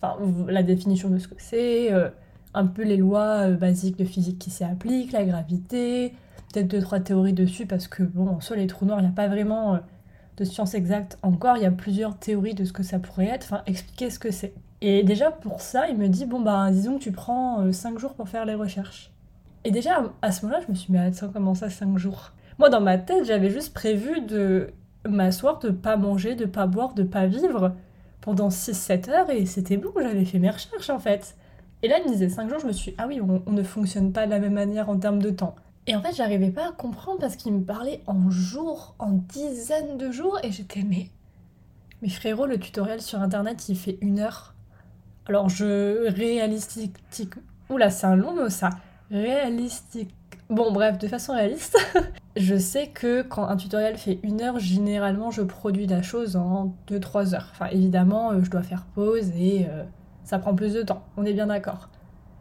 Enfin, 0.00 0.18
la 0.46 0.62
définition 0.62 1.10
de 1.10 1.18
ce 1.18 1.26
que 1.26 1.34
c'est, 1.38 1.90
un 2.54 2.66
peu 2.66 2.84
les 2.84 2.96
lois 2.96 3.50
basiques 3.50 3.98
de 3.98 4.04
physique 4.04 4.38
qui 4.38 4.50
s'y 4.50 4.62
appliquent, 4.62 5.10
la 5.10 5.24
gravité, 5.24 6.14
peut-être 6.52 6.68
deux, 6.68 6.80
trois 6.80 7.00
théories 7.00 7.32
dessus, 7.32 7.66
parce 7.66 7.88
que, 7.88 8.04
bon, 8.04 8.28
en 8.28 8.40
soi, 8.40 8.54
les 8.54 8.68
trous 8.68 8.84
noirs, 8.84 9.00
il 9.00 9.02
n'y 9.02 9.08
a 9.08 9.16
pas 9.16 9.26
vraiment 9.26 9.80
de 10.36 10.44
science 10.44 10.74
exacte 10.74 11.18
encore. 11.24 11.56
Il 11.56 11.64
y 11.64 11.66
a 11.66 11.72
plusieurs 11.72 12.16
théories 12.16 12.54
de 12.54 12.62
ce 12.62 12.72
que 12.72 12.84
ça 12.84 13.00
pourrait 13.00 13.26
être. 13.26 13.46
Enfin, 13.46 13.62
expliquer 13.66 14.10
ce 14.10 14.20
que 14.20 14.30
c'est. 14.30 14.54
Et 14.80 15.02
déjà 15.02 15.30
pour 15.30 15.60
ça, 15.60 15.88
il 15.88 15.96
me 15.96 16.08
dit 16.08 16.26
bon 16.26 16.40
bah 16.40 16.70
disons 16.70 16.98
que 16.98 17.02
tu 17.02 17.12
prends 17.12 17.72
5 17.72 17.94
euh, 17.94 17.98
jours 17.98 18.14
pour 18.14 18.28
faire 18.28 18.44
les 18.44 18.54
recherches. 18.54 19.10
Et 19.64 19.70
déjà 19.70 20.04
à 20.22 20.32
ce 20.32 20.44
moment-là, 20.44 20.62
je 20.66 20.70
me 20.70 20.76
suis 20.76 20.86
dit 20.86 20.92
mais 20.92 21.06
attends 21.06 21.30
comment 21.32 21.54
ça 21.54 21.68
5 21.68 21.98
jours? 21.98 22.32
Moi 22.58 22.70
dans 22.70 22.80
ma 22.80 22.98
tête, 22.98 23.24
j'avais 23.24 23.50
juste 23.50 23.74
prévu 23.74 24.20
de 24.20 24.70
m'asseoir, 25.06 25.58
de 25.58 25.70
pas 25.70 25.96
manger, 25.96 26.34
de 26.34 26.44
pas 26.44 26.66
boire, 26.66 26.94
de 26.94 27.02
pas 27.02 27.26
vivre 27.26 27.72
pendant 28.20 28.48
6-7 28.48 29.10
heures 29.10 29.30
et 29.30 29.46
c'était 29.46 29.76
bon, 29.76 29.90
j'avais 29.96 30.24
fait 30.24 30.38
mes 30.38 30.50
recherches 30.50 30.90
en 30.90 30.98
fait. 30.98 31.36
Et 31.82 31.88
là, 31.88 31.98
il 31.98 32.04
me 32.04 32.10
disait 32.10 32.28
5 32.28 32.48
jours, 32.48 32.58
je 32.58 32.66
me 32.66 32.72
suis 32.72 32.90
dit, 32.90 32.96
ah 32.98 33.06
oui, 33.06 33.20
on, 33.20 33.42
on, 33.46 33.52
ne 33.52 33.62
fonctionne 33.62 34.12
pas 34.12 34.26
de 34.26 34.30
la 34.30 34.40
même 34.40 34.54
manière 34.54 34.88
en 34.88 34.98
termes 34.98 35.22
de 35.22 35.30
temps. 35.30 35.54
Et 35.86 35.94
en 35.94 36.02
fait, 36.02 36.14
j'arrivais 36.14 36.50
pas 36.50 36.68
à 36.68 36.72
comprendre 36.72 37.20
parce 37.20 37.36
qu'il 37.36 37.52
me 37.52 37.64
parlait 37.64 38.02
en 38.06 38.30
jours, 38.30 38.94
en 38.98 39.12
dizaines 39.12 39.96
de 39.96 40.10
jours, 40.10 40.38
et 40.42 40.50
j'étais, 40.50 40.82
mais, 40.82 41.06
mais 42.02 42.08
frérot, 42.08 42.46
le 42.46 42.58
tutoriel 42.58 43.00
sur 43.00 43.22
internet, 43.22 43.68
il 43.68 43.76
fait 43.76 43.96
une 44.00 44.18
heure. 44.18 44.54
Alors, 45.28 45.48
je. 45.48 46.10
Réalistique. 46.10 46.96
Oula, 47.68 47.90
c'est 47.90 48.06
un 48.06 48.16
long 48.16 48.34
mot 48.34 48.48
ça. 48.48 48.70
Réalistique. 49.10 50.14
Bon, 50.48 50.72
bref, 50.72 50.96
de 50.96 51.06
façon 51.08 51.34
réaliste, 51.34 51.76
je 52.36 52.56
sais 52.56 52.86
que 52.88 53.20
quand 53.20 53.44
un 53.46 53.56
tutoriel 53.56 53.98
fait 53.98 54.18
une 54.22 54.40
heure, 54.40 54.58
généralement, 54.58 55.30
je 55.30 55.42
produis 55.42 55.86
la 55.86 56.00
chose 56.00 56.36
en 56.36 56.74
2-3 56.88 57.34
heures. 57.34 57.48
Enfin, 57.52 57.66
évidemment, 57.66 58.32
euh, 58.32 58.42
je 58.42 58.50
dois 58.50 58.62
faire 58.62 58.86
pause 58.94 59.30
et 59.36 59.66
euh, 59.68 59.84
ça 60.24 60.38
prend 60.38 60.54
plus 60.54 60.72
de 60.72 60.82
temps. 60.82 61.04
On 61.18 61.26
est 61.26 61.34
bien 61.34 61.48
d'accord. 61.48 61.90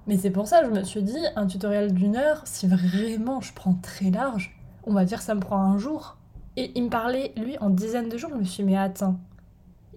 Mais 0.07 0.15
c'est 0.15 0.31
pour 0.31 0.47
ça 0.47 0.61
que 0.61 0.67
je 0.67 0.79
me 0.79 0.83
suis 0.85 1.03
dit, 1.03 1.19
un 1.35 1.47
tutoriel 1.47 1.93
d'une 1.93 2.15
heure, 2.15 2.41
si 2.45 2.65
vraiment 2.65 3.41
je 3.41 3.51
prends 3.53 3.73
très 3.73 4.09
large, 4.09 4.57
on 4.85 4.93
va 4.93 5.03
dire 5.03 5.21
ça 5.21 5.35
me 5.35 5.41
prend 5.41 5.59
un 5.59 5.77
jour. 5.77 6.15
Et 6.55 6.71
il 6.75 6.85
me 6.85 6.89
parlait, 6.89 7.33
lui, 7.35 7.57
en 7.59 7.69
dizaines 7.69 8.07
de 8.07 8.17
jours, 8.17 8.29
je 8.33 8.39
me 8.39 8.45
suis 8.45 8.63
dit, 8.63 8.71
mais 8.71 8.77
attends, 8.77 9.19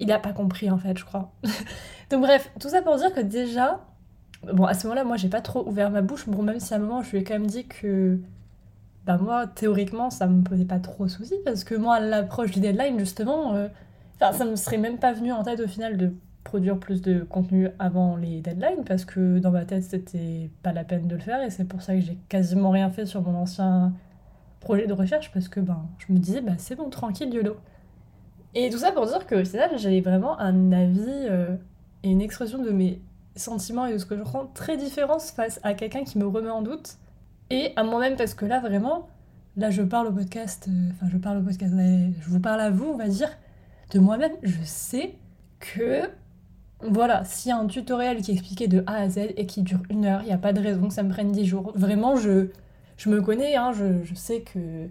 il 0.00 0.08
n'a 0.08 0.18
pas 0.18 0.32
compris 0.32 0.70
en 0.70 0.78
fait, 0.78 0.98
je 0.98 1.04
crois. 1.04 1.30
Donc 2.10 2.22
bref, 2.22 2.50
tout 2.58 2.68
ça 2.68 2.82
pour 2.82 2.96
dire 2.96 3.12
que 3.14 3.20
déjà, 3.20 3.80
bon 4.52 4.64
à 4.64 4.74
ce 4.74 4.86
moment-là, 4.86 5.04
moi 5.04 5.16
j'ai 5.16 5.28
pas 5.28 5.42
trop 5.42 5.66
ouvert 5.68 5.90
ma 5.90 6.02
bouche, 6.02 6.28
bon 6.28 6.42
même 6.42 6.58
si 6.58 6.74
à 6.74 6.78
un 6.78 6.80
moment 6.80 7.02
je 7.02 7.10
lui 7.12 7.18
ai 7.18 7.24
quand 7.24 7.34
même 7.34 7.46
dit 7.46 7.66
que, 7.66 8.18
bah 9.06 9.18
moi 9.18 9.46
théoriquement 9.46 10.10
ça 10.10 10.26
me 10.26 10.42
posait 10.42 10.64
pas 10.64 10.80
trop 10.80 11.06
souci 11.06 11.34
parce 11.44 11.64
que 11.64 11.74
moi 11.74 11.96
à 11.96 12.00
l'approche 12.00 12.50
du 12.50 12.60
deadline 12.60 12.98
justement, 12.98 13.54
euh, 13.54 13.68
ça 14.18 14.44
me 14.44 14.56
serait 14.56 14.78
même 14.78 14.98
pas 14.98 15.12
venu 15.12 15.32
en 15.32 15.42
tête 15.42 15.60
au 15.60 15.68
final 15.68 15.96
de 15.96 16.12
produire 16.44 16.78
plus 16.78 17.02
de 17.02 17.20
contenu 17.20 17.68
avant 17.78 18.16
les 18.16 18.40
deadlines 18.40 18.84
parce 18.86 19.04
que 19.04 19.38
dans 19.38 19.50
ma 19.50 19.64
tête 19.66 19.84
c'était 19.84 20.50
pas 20.62 20.72
la 20.72 20.84
peine 20.84 21.06
de 21.06 21.14
le 21.14 21.20
faire 21.20 21.42
et 21.42 21.50
c'est 21.50 21.64
pour 21.64 21.82
ça 21.82 21.94
que 21.94 22.00
j'ai 22.00 22.18
quasiment 22.28 22.70
rien 22.70 22.90
fait 22.90 23.06
sur 23.06 23.22
mon 23.22 23.34
ancien 23.36 23.92
projet 24.60 24.86
de 24.86 24.92
recherche 24.92 25.30
parce 25.32 25.48
que 25.48 25.60
ben 25.60 25.86
je 25.98 26.12
me 26.12 26.18
disais 26.18 26.40
bah 26.40 26.54
c'est 26.58 26.76
bon 26.76 26.88
tranquille 26.88 27.32
YOLO. 27.32 27.56
Et 28.54 28.68
tout 28.70 28.78
ça 28.78 28.92
pour 28.92 29.06
dire 29.06 29.26
que 29.26 29.44
c'est 29.44 29.58
là 29.58 29.68
j'avais 29.76 30.00
vraiment 30.00 30.38
un 30.40 30.72
avis 30.72 31.04
euh, 31.08 31.54
et 32.02 32.10
une 32.10 32.20
expression 32.20 32.58
de 32.58 32.70
mes 32.70 33.00
sentiments 33.36 33.86
et 33.86 33.92
de 33.92 33.98
ce 33.98 34.06
que 34.06 34.16
je 34.16 34.22
ressens 34.22 34.50
très 34.54 34.76
différente 34.76 35.22
face 35.22 35.60
à 35.62 35.74
quelqu'un 35.74 36.02
qui 36.04 36.18
me 36.18 36.26
remet 36.26 36.50
en 36.50 36.62
doute. 36.62 36.96
Et 37.50 37.72
à 37.76 37.84
moi-même 37.84 38.16
parce 38.16 38.34
que 38.34 38.44
là 38.44 38.60
vraiment 38.60 39.08
là 39.56 39.70
je 39.70 39.82
parle 39.82 40.08
au 40.08 40.12
podcast 40.12 40.68
euh, 40.68 40.90
enfin 40.92 41.06
je 41.12 41.18
parle 41.18 41.38
au 41.38 41.42
podcast 41.42 41.72
je 41.74 42.28
vous 42.28 42.40
parle 42.40 42.60
à 42.60 42.70
vous 42.70 42.86
on 42.86 42.96
va 42.96 43.08
dire 43.08 43.30
de 43.92 43.98
moi-même 43.98 44.32
je 44.42 44.62
sais 44.62 45.14
que 45.58 46.02
voilà 46.80 47.24
s'il 47.24 47.50
y 47.50 47.52
a 47.52 47.58
un 47.58 47.66
tutoriel 47.66 48.22
qui 48.22 48.30
est 48.30 48.34
expliqué 48.34 48.68
de 48.68 48.84
A 48.86 48.94
à 48.94 49.08
Z 49.08 49.18
et 49.36 49.46
qui 49.46 49.62
dure 49.62 49.82
une 49.90 50.04
heure 50.06 50.22
il 50.22 50.26
n'y 50.26 50.32
a 50.32 50.38
pas 50.38 50.52
de 50.52 50.60
raison 50.60 50.88
que 50.88 50.94
ça 50.94 51.02
me 51.02 51.10
prenne 51.10 51.32
dix 51.32 51.46
jours. 51.46 51.72
Vraiment 51.74 52.16
je 52.16 52.48
je 53.00 53.08
me 53.08 53.22
connais, 53.22 53.56
hein, 53.56 53.72
je, 53.72 54.04
je 54.04 54.14
sais 54.14 54.42
que 54.42 54.86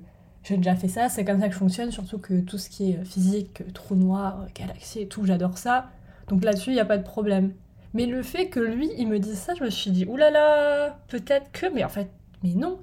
j'ai 0.49 0.57
déjà 0.57 0.75
fait 0.75 0.87
ça, 0.87 1.09
c'est 1.09 1.23
comme 1.23 1.39
ça 1.39 1.47
que 1.47 1.53
je 1.53 1.59
fonctionne, 1.59 1.91
surtout 1.91 2.17
que 2.17 2.39
tout 2.39 2.57
ce 2.57 2.69
qui 2.69 2.91
est 2.91 3.03
physique, 3.05 3.61
trou 3.73 3.95
noir, 3.95 4.47
galaxie 4.55 5.01
et 5.01 5.07
tout, 5.07 5.25
j'adore 5.25 5.57
ça. 5.57 5.89
Donc 6.27 6.43
là-dessus, 6.43 6.71
il 6.71 6.73
n'y 6.73 6.79
a 6.79 6.85
pas 6.85 6.97
de 6.97 7.03
problème. 7.03 7.53
Mais 7.93 8.05
le 8.05 8.23
fait 8.23 8.49
que 8.49 8.59
lui, 8.59 8.89
il 8.97 9.07
me 9.07 9.19
dise 9.19 9.37
ça, 9.37 9.53
je 9.53 9.63
me 9.63 9.69
suis 9.69 9.91
dit, 9.91 10.05
oulala, 10.05 10.97
peut-être 11.07 11.51
que, 11.51 11.67
mais 11.73 11.83
en 11.83 11.89
fait, 11.89 12.09
mais 12.43 12.53
non. 12.53 12.79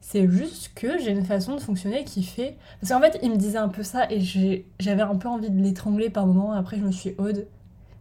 C'est 0.00 0.30
juste 0.30 0.72
que 0.74 0.98
j'ai 0.98 1.10
une 1.10 1.24
façon 1.24 1.56
de 1.56 1.60
fonctionner 1.60 2.04
qui 2.04 2.22
fait. 2.22 2.56
Parce 2.80 2.92
qu'en 2.92 3.00
fait, 3.00 3.18
il 3.20 3.30
me 3.30 3.36
disait 3.36 3.58
un 3.58 3.68
peu 3.68 3.82
ça 3.82 4.10
et 4.10 4.20
j'avais 4.20 5.02
un 5.02 5.16
peu 5.16 5.28
envie 5.28 5.50
de 5.50 5.60
l'étrangler 5.60 6.08
par 6.08 6.26
moment. 6.26 6.52
Après, 6.52 6.78
je 6.78 6.84
me 6.84 6.92
suis 6.92 7.14
Aude, 7.18 7.46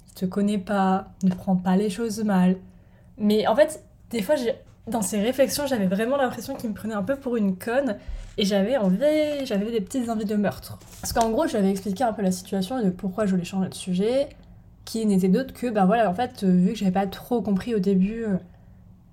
il 0.08 0.14
te 0.14 0.26
connaît 0.26 0.60
pas, 0.60 1.10
ne 1.24 1.32
prend 1.32 1.56
pas 1.56 1.76
les 1.76 1.90
choses 1.90 2.24
mal. 2.24 2.58
Mais 3.18 3.48
en 3.48 3.56
fait, 3.56 3.84
des 4.12 4.22
fois, 4.22 4.36
dans 4.88 5.02
ces 5.02 5.22
réflexions, 5.22 5.68
j'avais 5.68 5.88
vraiment 5.88 6.18
l'impression 6.18 6.56
qu'il 6.56 6.70
me 6.70 6.76
prenait 6.76 6.94
un 6.94 7.04
peu 7.04 7.16
pour 7.16 7.36
une 7.36 7.58
conne 7.58 7.98
et 8.38 8.46
j'avais 8.46 8.78
envie, 8.78 9.00
j'avais 9.46 9.72
des 9.72 9.82
petites 9.82 10.10
envies 10.10 10.26
de 10.26 10.36
meurtre. 10.36 10.80
Parce 11.02 11.14
qu'en 11.14 11.30
gros, 11.30 11.48
j'avais 11.48 11.72
expliqué 11.72 12.04
un 12.04 12.14
peu 12.14 12.22
la 12.22 12.32
situation 12.32 12.80
et 12.80 12.86
de 12.86 12.90
pourquoi 12.90 13.26
je 13.26 13.32
voulais 13.32 13.44
changer 13.44 13.70
de 13.70 13.74
sujet, 13.74 14.30
qui 14.86 15.06
n'était 15.06 15.28
d'autre 15.28 15.54
que, 15.54 15.68
bah 15.68 15.86
voilà, 15.86 16.10
en 16.10 16.14
fait, 16.14 16.44
euh, 16.44 16.52
vu 16.52 16.74
que 16.74 16.80
j'avais 16.80 16.92
pas 16.92 17.08
trop 17.08 17.42
compris 17.42 17.76
au 17.76 17.80
début 17.80 18.24
euh, 18.24 18.38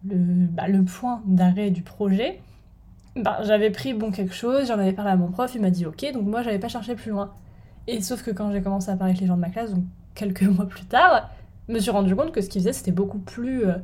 le, 0.08 0.46
bah, 0.46 0.68
le 0.68 0.84
point 0.84 1.22
d'arrêt 1.26 1.70
du 1.70 1.82
projet, 1.82 2.40
bah, 3.16 3.38
j'avais 3.42 3.70
pris 3.70 3.94
bon 3.94 4.10
quelque 4.10 4.34
chose, 4.34 4.66
j'en 4.68 4.78
avais 4.78 4.92
parlé 4.92 5.12
à 5.12 5.16
mon 5.16 5.28
prof, 5.28 5.52
il 5.54 5.60
m'a 5.60 5.70
dit 5.70 5.86
ok, 5.86 6.12
donc 6.12 6.24
moi 6.24 6.42
j'avais 6.42 6.58
pas 6.58 6.68
cherché 6.68 6.94
plus 6.94 7.10
loin. 7.10 7.32
Et 7.86 8.00
sauf 8.00 8.22
que 8.22 8.30
quand 8.30 8.50
j'ai 8.52 8.62
commencé 8.62 8.90
à 8.90 8.96
parler 8.96 9.12
avec 9.12 9.20
les 9.20 9.26
gens 9.26 9.36
de 9.36 9.40
ma 9.40 9.50
classe, 9.50 9.72
donc 9.72 9.84
quelques 10.14 10.42
mois 10.44 10.66
plus 10.66 10.84
tard, 10.84 11.30
je 11.68 11.74
me 11.74 11.78
suis 11.78 11.90
rendu 11.90 12.14
compte 12.14 12.32
que 12.32 12.40
ce 12.40 12.48
qu'ils 12.48 12.60
faisaient 12.60 12.72
c'était 12.72 12.92
beaucoup 12.92 13.18
plus 13.18 13.66
euh, 13.66 13.74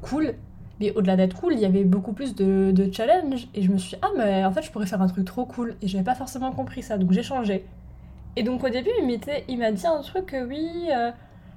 cool. 0.00 0.34
Au-delà 0.90 1.16
d'être 1.16 1.40
cool, 1.40 1.54
il 1.54 1.60
y 1.60 1.64
avait 1.64 1.84
beaucoup 1.84 2.12
plus 2.12 2.34
de, 2.34 2.72
de 2.72 2.92
challenge. 2.92 3.48
Et 3.54 3.62
je 3.62 3.70
me 3.70 3.78
suis 3.78 3.90
dit, 3.96 4.02
ah, 4.02 4.10
mais 4.16 4.44
en 4.44 4.52
fait, 4.52 4.62
je 4.62 4.70
pourrais 4.70 4.86
faire 4.86 5.00
un 5.00 5.06
truc 5.06 5.24
trop 5.24 5.44
cool. 5.44 5.76
Et 5.80 5.88
j'avais 5.88 6.04
pas 6.04 6.14
forcément 6.14 6.52
compris 6.52 6.82
ça, 6.82 6.98
donc 6.98 7.12
j'ai 7.12 7.22
changé. 7.22 7.64
Et 8.36 8.42
donc 8.42 8.64
au 8.64 8.68
début, 8.68 8.90
il 9.48 9.58
m'a 9.58 9.72
dit 9.72 9.86
un 9.86 10.00
truc, 10.00 10.26
que 10.26 10.44
oui, 10.46 10.88
euh, 10.90 11.10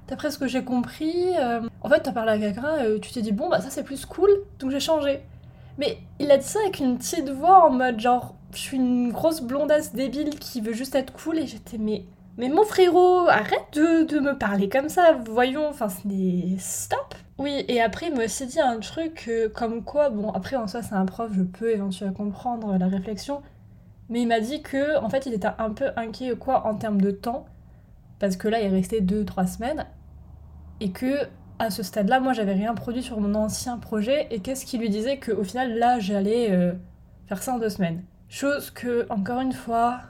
d'après 0.08 0.30
ce 0.30 0.38
que 0.38 0.46
j'ai 0.46 0.62
compris, 0.62 1.34
euh, 1.38 1.60
en 1.80 1.88
fait, 1.88 2.00
t'as 2.00 2.12
parlé 2.12 2.32
à 2.32 2.38
quelqu'un, 2.38 2.98
tu 3.00 3.12
t'es 3.12 3.22
dit, 3.22 3.32
bon, 3.32 3.48
bah 3.48 3.60
ça 3.60 3.70
c'est 3.70 3.82
plus 3.82 4.04
cool, 4.04 4.30
donc 4.58 4.70
j'ai 4.70 4.80
changé. 4.80 5.20
Mais 5.78 5.98
il 6.18 6.30
a 6.30 6.38
dit 6.38 6.46
ça 6.46 6.58
avec 6.60 6.78
une 6.78 6.98
petite 6.98 7.28
voix 7.30 7.66
en 7.66 7.70
mode 7.70 8.00
genre, 8.00 8.34
je 8.52 8.58
suis 8.58 8.76
une 8.76 9.10
grosse 9.10 9.42
blondasse 9.42 9.94
débile 9.94 10.38
qui 10.38 10.60
veut 10.60 10.72
juste 10.72 10.94
être 10.94 11.12
cool 11.12 11.38
et 11.38 11.46
j'étais 11.46 11.78
mais 11.78 12.04
mais 12.38 12.50
mon 12.50 12.64
frérot, 12.64 13.28
arrête 13.28 13.64
de, 13.72 14.04
de, 14.04 14.20
me 14.20 14.36
parler 14.36 14.68
comme 14.68 14.90
ça, 14.90 15.16
voyons, 15.24 15.68
enfin 15.68 15.88
c'est 15.88 16.58
stop. 16.58 17.14
Oui, 17.38 17.64
et 17.68 17.80
après 17.82 18.06
il 18.06 18.14
m'a 18.14 18.24
aussi 18.24 18.46
dit 18.46 18.60
un 18.60 18.78
truc 18.80 19.30
comme 19.54 19.84
quoi, 19.84 20.08
bon 20.08 20.30
après 20.30 20.56
en 20.56 20.66
soi 20.66 20.82
c'est 20.82 20.94
un 20.94 21.04
prof, 21.04 21.30
je 21.34 21.42
peux 21.42 21.70
éventuellement 21.70 22.14
comprendre 22.14 22.78
la 22.78 22.88
réflexion, 22.88 23.42
mais 24.08 24.22
il 24.22 24.26
m'a 24.26 24.40
dit 24.40 24.62
que 24.62 24.98
en 24.98 25.10
fait 25.10 25.26
il 25.26 25.34
était 25.34 25.48
un 25.58 25.70
peu 25.70 25.90
inquiet 25.96 26.34
quoi 26.34 26.66
en 26.66 26.76
termes 26.76 27.00
de 27.00 27.10
temps, 27.10 27.44
parce 28.18 28.36
que 28.36 28.48
là 28.48 28.60
il 28.60 28.66
est 28.66 28.70
resté 28.70 29.02
2-3 29.02 29.46
semaines, 29.46 29.86
et 30.80 30.92
que 30.92 31.28
à 31.58 31.70
ce 31.70 31.82
stade-là, 31.82 32.20
moi, 32.20 32.32
j'avais 32.32 32.52
rien 32.52 32.74
produit 32.74 33.02
sur 33.02 33.20
mon 33.20 33.34
ancien 33.34 33.78
projet. 33.78 34.26
Et 34.30 34.40
qu'est-ce 34.40 34.66
qui 34.66 34.78
lui 34.78 34.90
disait 34.90 35.18
qu'au 35.18 35.44
final, 35.44 35.78
là, 35.78 35.98
j'allais 35.98 36.50
euh, 36.50 36.72
faire 37.26 37.42
ça 37.42 37.54
en 37.54 37.58
deux 37.58 37.70
semaines 37.70 38.02
Chose 38.28 38.70
que, 38.70 39.06
encore 39.10 39.40
une 39.40 39.52
fois, 39.52 40.00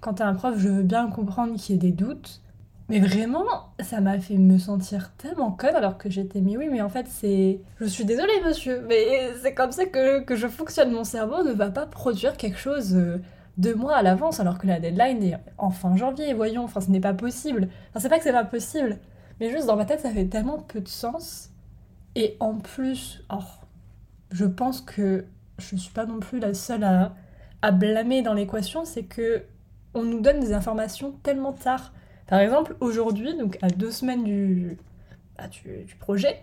quand 0.00 0.14
t'es 0.14 0.22
un 0.22 0.34
prof, 0.34 0.54
je 0.58 0.68
veux 0.68 0.82
bien 0.82 1.08
comprendre 1.08 1.56
qu'il 1.56 1.74
y 1.74 1.78
ait 1.78 1.80
des 1.80 1.92
doutes. 1.92 2.40
Mais 2.88 3.00
vraiment, 3.00 3.72
ça 3.80 4.00
m'a 4.00 4.18
fait 4.20 4.36
me 4.36 4.58
sentir 4.58 5.12
tellement 5.16 5.50
conne 5.50 5.74
alors 5.74 5.98
que 5.98 6.08
j'étais, 6.08 6.40
mais 6.40 6.56
oui, 6.56 6.68
mais 6.70 6.80
en 6.80 6.88
fait, 6.88 7.06
c'est. 7.08 7.60
Je 7.80 7.86
suis 7.86 8.04
désolée, 8.04 8.40
monsieur, 8.44 8.84
mais 8.88 9.32
c'est 9.42 9.54
comme 9.54 9.72
ça 9.72 9.86
que, 9.86 10.20
que, 10.20 10.36
je 10.36 10.46
fonctionne. 10.46 10.92
Mon 10.92 11.02
cerveau 11.02 11.42
ne 11.42 11.52
va 11.52 11.70
pas 11.70 11.86
produire 11.86 12.36
quelque 12.36 12.58
chose 12.58 12.94
euh, 12.94 13.18
deux 13.56 13.74
mois 13.74 13.96
à 13.96 14.02
l'avance 14.02 14.38
alors 14.38 14.58
que 14.58 14.68
la 14.68 14.78
deadline 14.78 15.22
est 15.22 15.36
en 15.58 15.70
fin 15.70 15.96
janvier, 15.96 16.32
voyons. 16.32 16.62
Enfin, 16.64 16.80
ce 16.80 16.90
n'est 16.90 17.00
pas 17.00 17.14
possible. 17.14 17.68
Enfin, 17.90 18.00
c'est 18.00 18.08
pas 18.08 18.18
que 18.18 18.24
c'est 18.24 18.32
pas 18.32 18.44
possible. 18.44 18.98
Mais 19.40 19.50
juste 19.50 19.66
dans 19.66 19.76
ma 19.76 19.84
tête, 19.84 20.00
ça 20.00 20.10
fait 20.10 20.26
tellement 20.26 20.58
peu 20.58 20.80
de 20.80 20.88
sens. 20.88 21.50
Et 22.14 22.36
en 22.38 22.54
plus, 22.54 23.24
je 24.30 24.44
pense 24.44 24.80
que 24.80 25.24
je 25.58 25.76
suis 25.76 25.92
pas 25.92 26.06
non 26.06 26.20
plus 26.20 26.38
la 26.38 26.54
seule 26.54 26.84
à, 26.84 27.14
à 27.62 27.72
blâmer 27.72 28.22
dans 28.22 28.32
l'équation, 28.32 28.84
c'est 28.84 29.04
que 29.04 29.42
on 29.94 30.02
nous 30.02 30.20
donne 30.20 30.40
des 30.40 30.52
informations 30.52 31.12
tellement 31.22 31.52
tard. 31.52 31.92
Par 32.26 32.40
exemple, 32.40 32.76
aujourd'hui, 32.80 33.36
donc 33.36 33.58
à 33.62 33.68
deux 33.68 33.90
semaines 33.90 34.24
du, 34.24 34.76
bah, 35.38 35.48
du, 35.48 35.94
projet, 36.00 36.42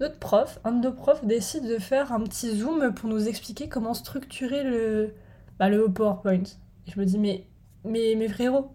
notre 0.00 0.18
prof, 0.18 0.58
un 0.64 0.72
de 0.72 0.88
nos 0.88 0.92
profs, 0.92 1.24
décide 1.24 1.68
de 1.68 1.78
faire 1.78 2.12
un 2.12 2.20
petit 2.20 2.56
zoom 2.56 2.92
pour 2.94 3.08
nous 3.08 3.28
expliquer 3.28 3.68
comment 3.68 3.94
structurer 3.94 4.64
le, 4.64 5.14
bah, 5.58 5.68
le 5.68 5.88
PowerPoint. 5.88 6.42
Je 6.86 6.98
me 6.98 7.04
dis, 7.04 7.18
mais, 7.18 7.46
mais, 7.84 8.14
mais 8.16 8.28
frérot, 8.28 8.72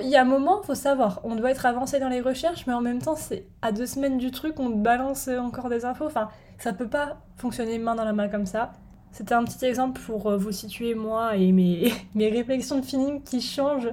il 0.00 0.08
y 0.08 0.16
a 0.16 0.22
un 0.22 0.26
moment, 0.26 0.62
faut 0.62 0.74
savoir, 0.74 1.20
on 1.24 1.34
doit 1.34 1.50
être 1.50 1.66
avancé 1.66 1.98
dans 1.98 2.08
les 2.08 2.20
recherches, 2.20 2.66
mais 2.66 2.72
en 2.72 2.80
même 2.80 3.00
temps, 3.00 3.16
c'est 3.16 3.46
à 3.62 3.72
deux 3.72 3.86
semaines 3.86 4.18
du 4.18 4.30
truc, 4.30 4.58
on 4.60 4.68
balance 4.70 5.28
encore 5.28 5.68
des 5.68 5.84
infos. 5.84 6.06
Enfin, 6.06 6.28
ça 6.58 6.72
peut 6.72 6.88
pas 6.88 7.18
fonctionner 7.36 7.78
main 7.78 7.94
dans 7.94 8.04
la 8.04 8.12
main 8.12 8.28
comme 8.28 8.46
ça. 8.46 8.72
C'était 9.12 9.34
un 9.34 9.44
petit 9.44 9.64
exemple 9.64 10.00
pour 10.00 10.26
euh, 10.26 10.36
vous 10.38 10.52
situer 10.52 10.94
moi 10.94 11.36
et 11.36 11.52
mes, 11.52 11.92
mes 12.14 12.30
réflexions 12.30 12.78
de 12.78 12.84
feeling 12.84 13.22
qui 13.22 13.40
changent 13.40 13.92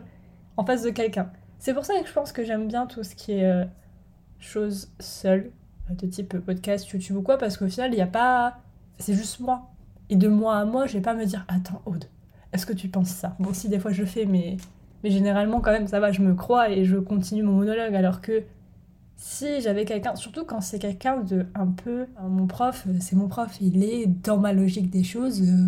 en 0.55 0.65
face 0.65 0.83
de 0.83 0.89
quelqu'un. 0.91 1.31
C'est 1.59 1.73
pour 1.73 1.85
ça 1.85 1.99
que 2.01 2.07
je 2.07 2.13
pense 2.13 2.31
que 2.31 2.43
j'aime 2.43 2.67
bien 2.67 2.87
tout 2.87 3.03
ce 3.03 3.15
qui 3.15 3.33
est 3.33 3.45
euh, 3.45 3.65
choses 4.39 4.89
seules, 4.99 5.51
de 5.89 6.07
type 6.07 6.37
podcast, 6.39 6.87
YouTube 6.87 7.17
ou 7.17 7.21
quoi, 7.21 7.37
parce 7.37 7.57
qu'au 7.57 7.67
final, 7.67 7.91
il 7.91 7.95
n'y 7.95 8.01
a 8.01 8.07
pas. 8.07 8.57
C'est 8.97 9.13
juste 9.13 9.39
moi. 9.39 9.69
Et 10.09 10.15
de 10.15 10.27
moi 10.27 10.57
à 10.57 10.65
moi, 10.65 10.87
je 10.87 10.93
vais 10.93 11.01
pas 11.01 11.13
me 11.13 11.25
dire 11.25 11.45
Attends, 11.47 11.81
Aude, 11.85 12.05
est-ce 12.53 12.65
que 12.65 12.73
tu 12.73 12.87
penses 12.87 13.09
ça? 13.09 13.35
Bon, 13.39 13.53
si 13.53 13.69
des 13.69 13.79
fois 13.79 13.91
je 13.91 14.05
fais, 14.05 14.25
mais 14.25 14.57
généralement, 15.03 15.61
quand 15.61 15.71
même, 15.71 15.87
ça 15.87 15.99
va, 15.99 16.11
je 16.11 16.21
me 16.21 16.33
crois 16.33 16.69
et 16.69 16.85
je 16.85 16.97
continue 16.97 17.43
mon 17.43 17.53
monologue. 17.53 17.95
Alors 17.95 18.21
que 18.21 18.43
si 19.17 19.59
j'avais 19.61 19.83
quelqu'un, 19.83 20.15
surtout 20.15 20.45
quand 20.45 20.61
c'est 20.61 20.79
quelqu'un 20.79 21.17
de 21.17 21.45
un 21.55 21.67
peu. 21.67 22.07
Mon 22.23 22.47
prof, 22.47 22.87
c'est 23.01 23.15
mon 23.15 23.27
prof, 23.27 23.57
il 23.59 23.83
est 23.83 24.07
dans 24.07 24.37
ma 24.37 24.53
logique 24.53 24.89
des 24.89 25.03
choses, 25.03 25.41
euh, 25.41 25.67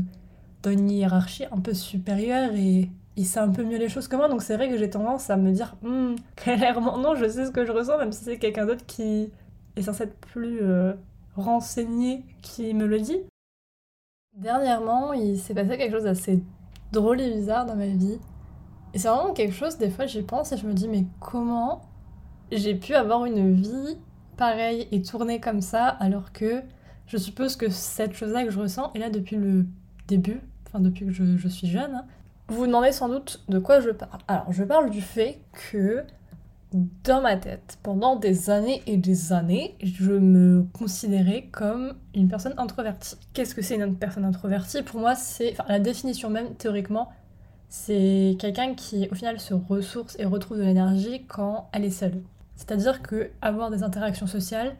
dans 0.63 0.71
une 0.71 0.89
hiérarchie 0.89 1.45
un 1.51 1.59
peu 1.59 1.73
supérieure 1.73 2.53
et 2.55 2.89
il 3.17 3.25
sait 3.25 3.39
un 3.39 3.49
peu 3.49 3.63
mieux 3.63 3.77
les 3.77 3.89
choses 3.89 4.07
que 4.07 4.15
moi. 4.15 4.29
Donc 4.29 4.41
c'est 4.41 4.55
vrai 4.55 4.69
que 4.69 4.77
j'ai 4.77 4.89
tendance 4.89 5.29
à 5.29 5.37
me 5.37 5.51
dire, 5.51 5.75
hm, 5.83 6.15
clairement, 6.35 6.97
non, 6.97 7.15
je 7.15 7.27
sais 7.27 7.45
ce 7.45 7.51
que 7.51 7.65
je 7.65 7.71
ressens, 7.71 7.97
même 7.97 8.11
si 8.11 8.23
c'est 8.23 8.37
quelqu'un 8.37 8.65
d'autre 8.65 8.85
qui 8.85 9.31
est 9.75 9.81
censé 9.81 10.03
être 10.03 10.17
plus 10.17 10.59
euh, 10.61 10.93
renseigné 11.35 12.23
qui 12.41 12.73
me 12.73 12.85
le 12.85 12.99
dit. 12.99 13.19
Dernièrement, 14.37 15.13
il 15.13 15.37
s'est 15.37 15.53
passé 15.53 15.77
quelque 15.77 15.91
chose 15.91 16.05
d'assez 16.05 16.41
drôle 16.91 17.21
et 17.21 17.33
bizarre 17.33 17.65
dans 17.65 17.75
ma 17.75 17.87
vie. 17.87 18.19
Et 18.93 18.99
c'est 18.99 19.07
vraiment 19.07 19.33
quelque 19.33 19.53
chose, 19.53 19.77
des 19.77 19.89
fois 19.89 20.05
j'y 20.05 20.21
pense 20.21 20.51
et 20.51 20.57
je 20.57 20.65
me 20.67 20.73
dis, 20.73 20.87
mais 20.87 21.05
comment 21.19 21.81
j'ai 22.51 22.75
pu 22.75 22.93
avoir 22.93 23.25
une 23.25 23.55
vie 23.55 23.97
pareille 24.35 24.87
et 24.91 25.01
tourner 25.01 25.39
comme 25.39 25.61
ça 25.61 25.85
alors 25.87 26.33
que 26.33 26.61
je 27.07 27.17
suppose 27.17 27.55
que 27.55 27.69
cette 27.69 28.13
chose-là 28.13 28.43
que 28.43 28.51
je 28.51 28.59
ressens 28.59 28.91
est 28.93 28.99
là 28.99 29.09
depuis 29.09 29.37
le 29.37 29.65
début, 30.07 30.41
enfin 30.67 30.79
depuis 30.79 31.05
que 31.05 31.11
je, 31.11 31.37
je 31.37 31.47
suis 31.47 31.67
jeune. 31.67 31.95
Hein. 31.95 32.05
Vous 32.47 32.57
vous 32.57 32.67
demandez 32.67 32.91
sans 32.91 33.09
doute 33.09 33.43
de 33.49 33.59
quoi 33.59 33.79
je 33.79 33.89
parle. 33.89 34.19
Alors 34.27 34.51
je 34.51 34.63
parle 34.63 34.89
du 34.89 35.01
fait 35.01 35.39
que 35.71 36.03
dans 37.03 37.21
ma 37.21 37.35
tête, 37.35 37.77
pendant 37.83 38.15
des 38.15 38.49
années 38.49 38.81
et 38.87 38.97
des 38.97 39.33
années, 39.33 39.75
je 39.83 40.11
me 40.11 40.65
considérais 40.73 41.49
comme 41.51 41.95
une 42.15 42.29
personne 42.29 42.53
introvertie. 42.57 43.17
Qu'est-ce 43.33 43.55
que 43.55 43.61
c'est 43.61 43.75
une 43.75 43.95
personne 43.95 44.25
introvertie? 44.25 44.81
Pour 44.81 44.99
moi, 44.99 45.15
c'est 45.15 45.51
enfin, 45.51 45.65
la 45.67 45.79
définition 45.79 46.29
même 46.29 46.55
théoriquement 46.55 47.09
c'est 47.71 48.35
quelqu'un 48.37 48.75
qui 48.75 49.07
au 49.09 49.15
final 49.15 49.39
se 49.39 49.53
ressource 49.53 50.17
et 50.19 50.25
retrouve 50.25 50.57
de 50.57 50.63
l'énergie 50.63 51.25
quand 51.27 51.69
elle 51.71 51.85
est 51.85 51.89
seule. 51.89 52.21
C'est-à-dire 52.57 53.01
que 53.01 53.31
avoir 53.41 53.71
des 53.71 53.81
interactions 53.81 54.27
sociales, 54.27 54.75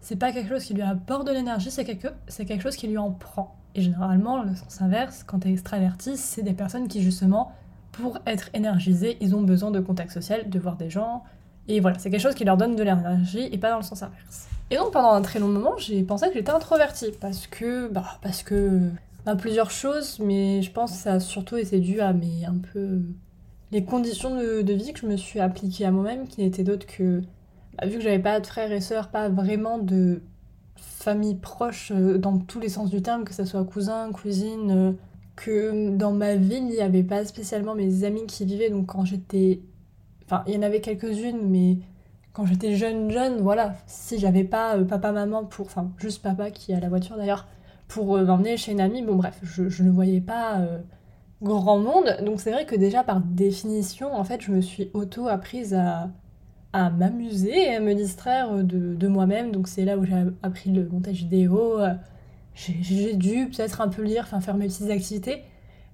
c'est 0.00 0.16
pas 0.16 0.30
quelque 0.30 0.50
chose 0.50 0.62
qui 0.62 0.74
lui 0.74 0.82
apporte 0.82 1.26
de 1.26 1.32
l'énergie, 1.32 1.70
c'est 1.70 1.86
quelque, 1.86 2.08
c'est 2.28 2.44
quelque 2.44 2.60
chose 2.60 2.76
qui 2.76 2.86
lui 2.86 2.98
en 2.98 3.12
prend. 3.12 3.56
Et 3.74 3.82
généralement, 3.82 4.42
le 4.42 4.54
sens 4.54 4.80
inverse, 4.80 5.24
quand 5.24 5.40
tu 5.40 5.48
es 5.48 5.52
extraverti, 5.52 6.16
c'est 6.16 6.42
des 6.42 6.52
personnes 6.52 6.88
qui 6.88 7.02
justement, 7.02 7.52
pour 7.92 8.18
être 8.26 8.50
énergisées, 8.54 9.16
ils 9.20 9.34
ont 9.34 9.42
besoin 9.42 9.70
de 9.70 9.80
contact 9.80 10.12
social, 10.12 10.48
de 10.48 10.58
voir 10.58 10.76
des 10.76 10.90
gens. 10.90 11.24
Et 11.66 11.80
voilà, 11.80 11.98
c'est 11.98 12.10
quelque 12.10 12.22
chose 12.22 12.34
qui 12.34 12.44
leur 12.44 12.56
donne 12.56 12.76
de 12.76 12.82
l'énergie 12.82 13.48
et 13.50 13.58
pas 13.58 13.70
dans 13.70 13.78
le 13.78 13.82
sens 13.82 14.02
inverse. 14.02 14.48
Et 14.70 14.76
donc 14.76 14.92
pendant 14.92 15.12
un 15.12 15.22
très 15.22 15.38
long 15.38 15.48
moment, 15.48 15.76
j'ai 15.76 16.02
pensé 16.02 16.28
que 16.28 16.34
j'étais 16.34 16.50
introvertie 16.50 17.12
parce 17.20 17.46
que 17.46 17.88
bah 17.88 18.18
parce 18.22 18.42
que 18.42 18.90
à 19.26 19.36
plusieurs 19.36 19.70
choses, 19.70 20.18
mais 20.20 20.62
je 20.62 20.70
pense 20.70 20.92
que 20.92 20.98
ça 20.98 21.14
a 21.14 21.20
surtout 21.20 21.56
été 21.56 21.80
dû 21.80 22.00
à 22.00 22.12
mes 22.12 22.44
un 22.46 22.56
peu 22.72 23.00
les 23.72 23.84
conditions 23.84 24.36
de, 24.36 24.62
de 24.62 24.72
vie 24.72 24.92
que 24.92 25.00
je 25.00 25.06
me 25.06 25.16
suis 25.16 25.40
appliquée 25.40 25.84
à 25.84 25.90
moi-même, 25.90 26.28
qui 26.28 26.42
n'étaient 26.42 26.62
d'autres 26.62 26.86
que 26.86 27.22
bah, 27.76 27.86
vu 27.86 27.96
que 27.96 28.02
j'avais 28.02 28.18
pas 28.18 28.40
de 28.40 28.46
frères 28.46 28.70
et 28.72 28.80
sœurs, 28.80 29.08
pas 29.08 29.28
vraiment 29.28 29.78
de 29.78 30.22
famille 30.84 31.34
proche 31.34 31.92
euh, 31.94 32.18
dans 32.18 32.38
tous 32.38 32.60
les 32.60 32.68
sens 32.68 32.90
du 32.90 33.02
terme, 33.02 33.24
que 33.24 33.34
ce 33.34 33.44
soit 33.44 33.64
cousin, 33.64 34.10
cousine, 34.12 34.70
euh, 34.70 34.92
que 35.36 35.90
dans 35.96 36.12
ma 36.12 36.36
ville 36.36 36.64
il 36.64 36.76
n'y 36.76 36.80
avait 36.80 37.02
pas 37.02 37.24
spécialement 37.24 37.74
mes 37.74 38.04
amis 38.04 38.26
qui 38.26 38.44
vivaient, 38.44 38.70
donc 38.70 38.86
quand 38.86 39.04
j'étais, 39.04 39.60
enfin 40.24 40.44
il 40.46 40.54
y 40.54 40.58
en 40.58 40.62
avait 40.62 40.80
quelques-unes, 40.80 41.48
mais 41.48 41.78
quand 42.32 42.46
j'étais 42.46 42.74
jeune 42.74 43.10
jeune, 43.10 43.40
voilà, 43.40 43.74
si 43.86 44.18
j'avais 44.18 44.44
pas 44.44 44.76
euh, 44.76 44.84
papa 44.84 45.12
maman 45.12 45.44
pour, 45.44 45.66
enfin 45.66 45.90
juste 45.98 46.22
papa 46.22 46.50
qui 46.50 46.72
a 46.72 46.80
la 46.80 46.88
voiture 46.88 47.16
d'ailleurs 47.16 47.46
pour 47.88 48.18
m'emmener 48.18 48.56
chez 48.56 48.72
une 48.72 48.80
amie. 48.80 49.02
Bon, 49.02 49.14
bref, 49.16 49.38
je, 49.42 49.82
ne 49.82 49.90
voyais 49.90 50.22
pas 50.22 50.66
grand 51.42 51.78
monde. 51.78 52.16
Donc, 52.24 52.40
c'est 52.40 52.50
vrai 52.50 52.64
que 52.64 52.74
déjà, 52.74 53.04
par 53.04 53.20
définition, 53.20 54.12
en 54.14 54.24
fait, 54.24 54.40
je 54.40 54.50
me 54.50 54.62
suis 54.62 54.90
auto-apprise 54.94 55.74
à, 55.74 56.08
à 56.74 56.90
m'amuser 56.90 57.68
et 57.68 57.76
à 57.76 57.80
me 57.80 57.94
distraire 57.94 58.62
de, 58.62 58.94
de 58.94 59.08
moi-même. 59.08 59.50
Donc, 59.50 59.68
c'est 59.68 59.86
là 59.86 59.96
où 59.96 60.04
j'ai 60.04 60.24
appris 60.42 60.70
le 60.70 60.86
montage 60.88 61.16
vidéo. 61.16 61.78
J'ai 62.54 63.14
dû 63.14 63.48
peut-être 63.48 63.80
un 63.80 63.88
peu 63.88 64.02
lire, 64.02 64.26
faire 64.26 64.56
mes 64.56 64.66
petites 64.66 64.90
activités. 64.90 65.42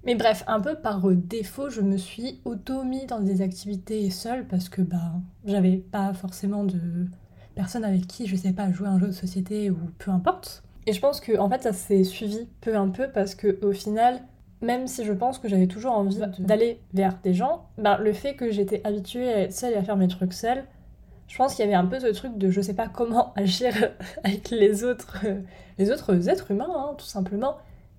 Mais 0.04 0.14
bref, 0.14 0.44
un 0.46 0.60
peu 0.60 0.76
par 0.76 1.02
défaut, 1.10 1.68
je 1.68 1.82
me 1.82 1.96
suis 1.98 2.40
auto-mis 2.44 3.06
dans 3.06 3.20
des 3.20 3.42
activités 3.42 4.08
seule 4.10 4.46
parce 4.46 4.68
que 4.68 4.80
bah, 4.80 5.12
j'avais 5.44 5.76
pas 5.76 6.14
forcément 6.14 6.64
de 6.64 7.06
personne 7.54 7.84
avec 7.84 8.06
qui, 8.06 8.26
je 8.26 8.36
sais 8.36 8.52
pas, 8.52 8.72
jouer 8.72 8.88
un 8.88 8.98
jeu 8.98 9.08
de 9.08 9.12
société 9.12 9.70
ou 9.70 9.78
peu 9.98 10.10
importe. 10.10 10.62
Et 10.86 10.92
je 10.94 11.00
pense 11.00 11.20
que 11.20 11.38
en 11.38 11.50
fait 11.50 11.62
ça 11.62 11.74
s'est 11.74 12.04
suivi 12.04 12.48
peu 12.62 12.74
un 12.74 12.88
peu 12.88 13.08
parce 13.12 13.34
que 13.34 13.58
au 13.64 13.72
final, 13.72 14.22
même 14.62 14.86
si 14.86 15.04
je 15.04 15.12
pense 15.12 15.38
que 15.38 15.48
j'avais 15.48 15.66
toujours 15.66 15.92
envie 15.92 16.18
d'aller 16.38 16.80
vers 16.92 17.18
des 17.22 17.34
gens, 17.34 17.66
bah, 17.78 17.98
le 17.98 18.12
fait 18.12 18.34
que 18.34 18.50
j'étais 18.50 18.80
habituée 18.84 19.32
à 19.32 19.38
être 19.40 19.52
seule 19.52 19.72
et 19.72 19.76
à 19.76 19.82
faire 19.82 19.96
mes 19.96 20.08
trucs 20.08 20.32
seule, 20.32 20.64
je 21.28 21.36
pense 21.36 21.54
qu'il 21.54 21.64
y 21.64 21.68
avait 21.68 21.76
un 21.76 21.86
peu 21.86 22.00
ce 22.00 22.08
truc 22.08 22.36
de 22.36 22.50
je 22.50 22.60
sais 22.60 22.74
pas 22.74 22.88
comment 22.88 23.32
agir 23.36 23.72
avec 24.24 24.50
les 24.50 24.84
autres, 24.84 25.24
les 25.78 25.90
autres 25.90 26.28
êtres 26.28 26.50
humains, 26.50 26.68
hein, 26.68 26.94
tout 26.98 27.06
simplement. 27.06 27.56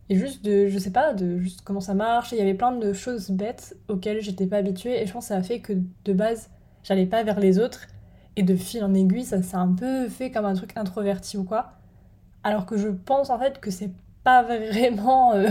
Et 0.09 0.15
juste 0.15 0.43
de, 0.43 0.67
je 0.67 0.77
sais 0.77 0.91
pas, 0.91 1.13
de 1.13 1.37
juste 1.37 1.61
comment 1.61 1.79
ça 1.79 1.93
marche. 1.93 2.33
il 2.33 2.37
y 2.37 2.41
avait 2.41 2.53
plein 2.53 2.73
de 2.73 2.91
choses 2.91 3.31
bêtes 3.31 3.77
auxquelles 3.87 4.21
j'étais 4.21 4.45
pas 4.45 4.57
habituée. 4.57 5.01
Et 5.01 5.05
je 5.07 5.13
pense 5.13 5.25
que 5.25 5.27
ça 5.29 5.37
a 5.37 5.41
fait 5.41 5.61
que 5.61 5.71
de 6.03 6.13
base, 6.13 6.49
j'allais 6.83 7.05
pas 7.05 7.23
vers 7.23 7.39
les 7.39 7.59
autres. 7.59 7.87
Et 8.35 8.43
de 8.43 8.55
fil 8.55 8.83
en 8.83 8.93
aiguille, 8.93 9.23
ça 9.23 9.41
s'est 9.41 9.55
un 9.55 9.73
peu 9.73 10.09
fait 10.09 10.29
comme 10.29 10.45
un 10.45 10.53
truc 10.53 10.75
introverti 10.75 11.37
ou 11.37 11.45
quoi. 11.45 11.73
Alors 12.43 12.65
que 12.65 12.75
je 12.75 12.89
pense 12.89 13.29
en 13.29 13.39
fait 13.39 13.61
que 13.61 13.71
c'est 13.71 13.91
pas 14.25 14.43
vraiment 14.43 15.33
euh, 15.33 15.47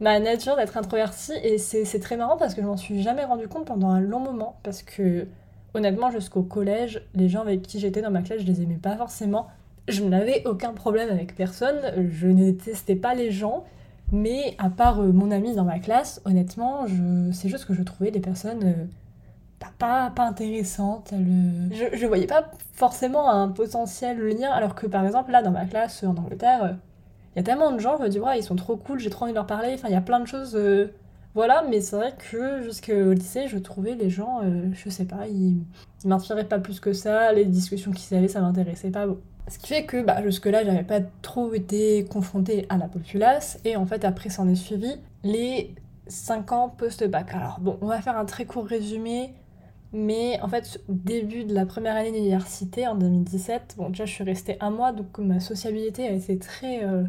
ma 0.00 0.18
nature 0.20 0.56
d'être 0.56 0.76
introvertie. 0.76 1.32
Et 1.42 1.58
c'est 1.58 2.00
très 2.00 2.16
marrant 2.16 2.36
parce 2.36 2.54
que 2.54 2.62
je 2.62 2.66
m'en 2.66 2.76
suis 2.76 3.02
jamais 3.02 3.24
rendu 3.24 3.48
compte 3.48 3.66
pendant 3.66 3.90
un 3.90 4.00
long 4.00 4.20
moment. 4.20 4.56
Parce 4.62 4.82
que 4.82 5.26
honnêtement, 5.74 6.10
jusqu'au 6.10 6.42
collège, 6.42 7.02
les 7.14 7.28
gens 7.28 7.40
avec 7.40 7.62
qui 7.62 7.80
j'étais 7.80 8.02
dans 8.02 8.10
ma 8.10 8.22
classe, 8.22 8.40
je 8.40 8.46
les 8.46 8.62
aimais 8.62 8.78
pas 8.80 8.96
forcément. 8.96 9.48
Je 9.88 10.02
n'avais 10.02 10.46
aucun 10.46 10.72
problème 10.72 11.10
avec 11.10 11.36
personne, 11.36 11.76
je 12.10 12.26
ne 12.26 12.52
détestais 12.52 12.96
pas 12.96 13.14
les 13.14 13.30
gens, 13.30 13.64
mais 14.12 14.54
à 14.56 14.70
part 14.70 15.00
euh, 15.00 15.12
mon 15.12 15.30
ami 15.30 15.54
dans 15.54 15.64
ma 15.64 15.78
classe, 15.78 16.22
honnêtement, 16.24 16.86
je... 16.86 17.30
c'est 17.32 17.50
juste 17.50 17.66
que 17.66 17.74
je 17.74 17.82
trouvais 17.82 18.10
des 18.10 18.20
personnes 18.20 18.64
euh, 18.64 18.84
pas, 19.78 20.10
pas 20.10 20.24
intéressantes. 20.24 21.12
Je, 21.12 21.96
je 21.96 22.06
voyais 22.06 22.26
pas 22.26 22.50
forcément 22.72 23.28
un 23.30 23.48
potentiel 23.48 24.18
lien, 24.26 24.50
alors 24.50 24.74
que 24.74 24.86
par 24.86 25.04
exemple, 25.04 25.32
là, 25.32 25.42
dans 25.42 25.50
ma 25.50 25.66
classe 25.66 26.02
en 26.04 26.16
Angleterre, 26.16 26.76
il 27.34 27.38
y 27.38 27.40
a 27.40 27.42
tellement 27.42 27.72
de 27.72 27.78
gens, 27.78 27.96
je 27.98 28.02
me 28.02 28.08
dis, 28.08 28.18
ils 28.36 28.42
sont 28.42 28.56
trop 28.56 28.76
cool, 28.76 28.98
j'ai 28.98 29.10
trop 29.10 29.24
envie 29.24 29.32
de 29.32 29.36
leur 29.36 29.46
parler, 29.46 29.72
enfin, 29.74 29.88
il 29.88 29.94
y 29.94 29.96
a 29.96 30.00
plein 30.00 30.20
de 30.20 30.26
choses. 30.26 30.54
Euh, 30.56 30.92
voilà, 31.34 31.64
mais 31.68 31.80
c'est 31.80 31.96
vrai 31.96 32.14
que 32.30 32.62
jusqu'au 32.62 33.12
lycée, 33.12 33.48
je 33.48 33.58
trouvais 33.58 33.96
les 33.96 34.08
gens, 34.08 34.42
je 34.72 34.88
sais 34.88 35.04
pas, 35.04 35.26
ils, 35.26 35.56
ils 36.04 36.08
m'inspiraient 36.08 36.44
pas 36.44 36.60
plus 36.60 36.78
que 36.78 36.92
ça, 36.92 37.32
les 37.32 37.44
discussions 37.44 37.90
qu'ils 37.90 38.16
avaient, 38.16 38.28
ça 38.28 38.40
m'intéressait 38.40 38.90
pas. 38.90 39.06
Ce 39.48 39.58
qui 39.58 39.66
fait 39.68 39.84
que 39.84 40.02
bah, 40.02 40.22
jusque-là, 40.22 40.64
j'avais 40.64 40.84
pas 40.84 41.00
trop 41.22 41.52
été 41.52 42.04
confrontée 42.04 42.66
à 42.70 42.78
la 42.78 42.88
populace. 42.88 43.58
Et 43.64 43.76
en 43.76 43.84
fait, 43.84 44.04
après, 44.04 44.30
s'en 44.30 44.48
est 44.48 44.54
suivi 44.54 44.96
les 45.22 45.74
5 46.06 46.52
ans 46.52 46.68
post-bac. 46.70 47.34
Alors, 47.34 47.60
bon, 47.60 47.78
on 47.82 47.86
va 47.86 48.00
faire 48.00 48.16
un 48.16 48.24
très 48.24 48.46
court 48.46 48.64
résumé. 48.64 49.34
Mais 49.92 50.40
en 50.40 50.48
fait, 50.48 50.80
début 50.88 51.44
de 51.44 51.54
la 51.54 51.66
première 51.66 51.94
année 51.94 52.10
d'université, 52.10 52.88
en 52.88 52.96
2017, 52.96 53.74
bon, 53.76 53.90
déjà, 53.90 54.06
je 54.06 54.12
suis 54.12 54.24
restée 54.24 54.56
un 54.60 54.70
mois, 54.70 54.92
donc 54.92 55.18
ma 55.18 55.38
sociabilité 55.38 56.08
a 56.08 56.10
été 56.10 56.36
très 56.38 56.84
euh, 56.84 57.04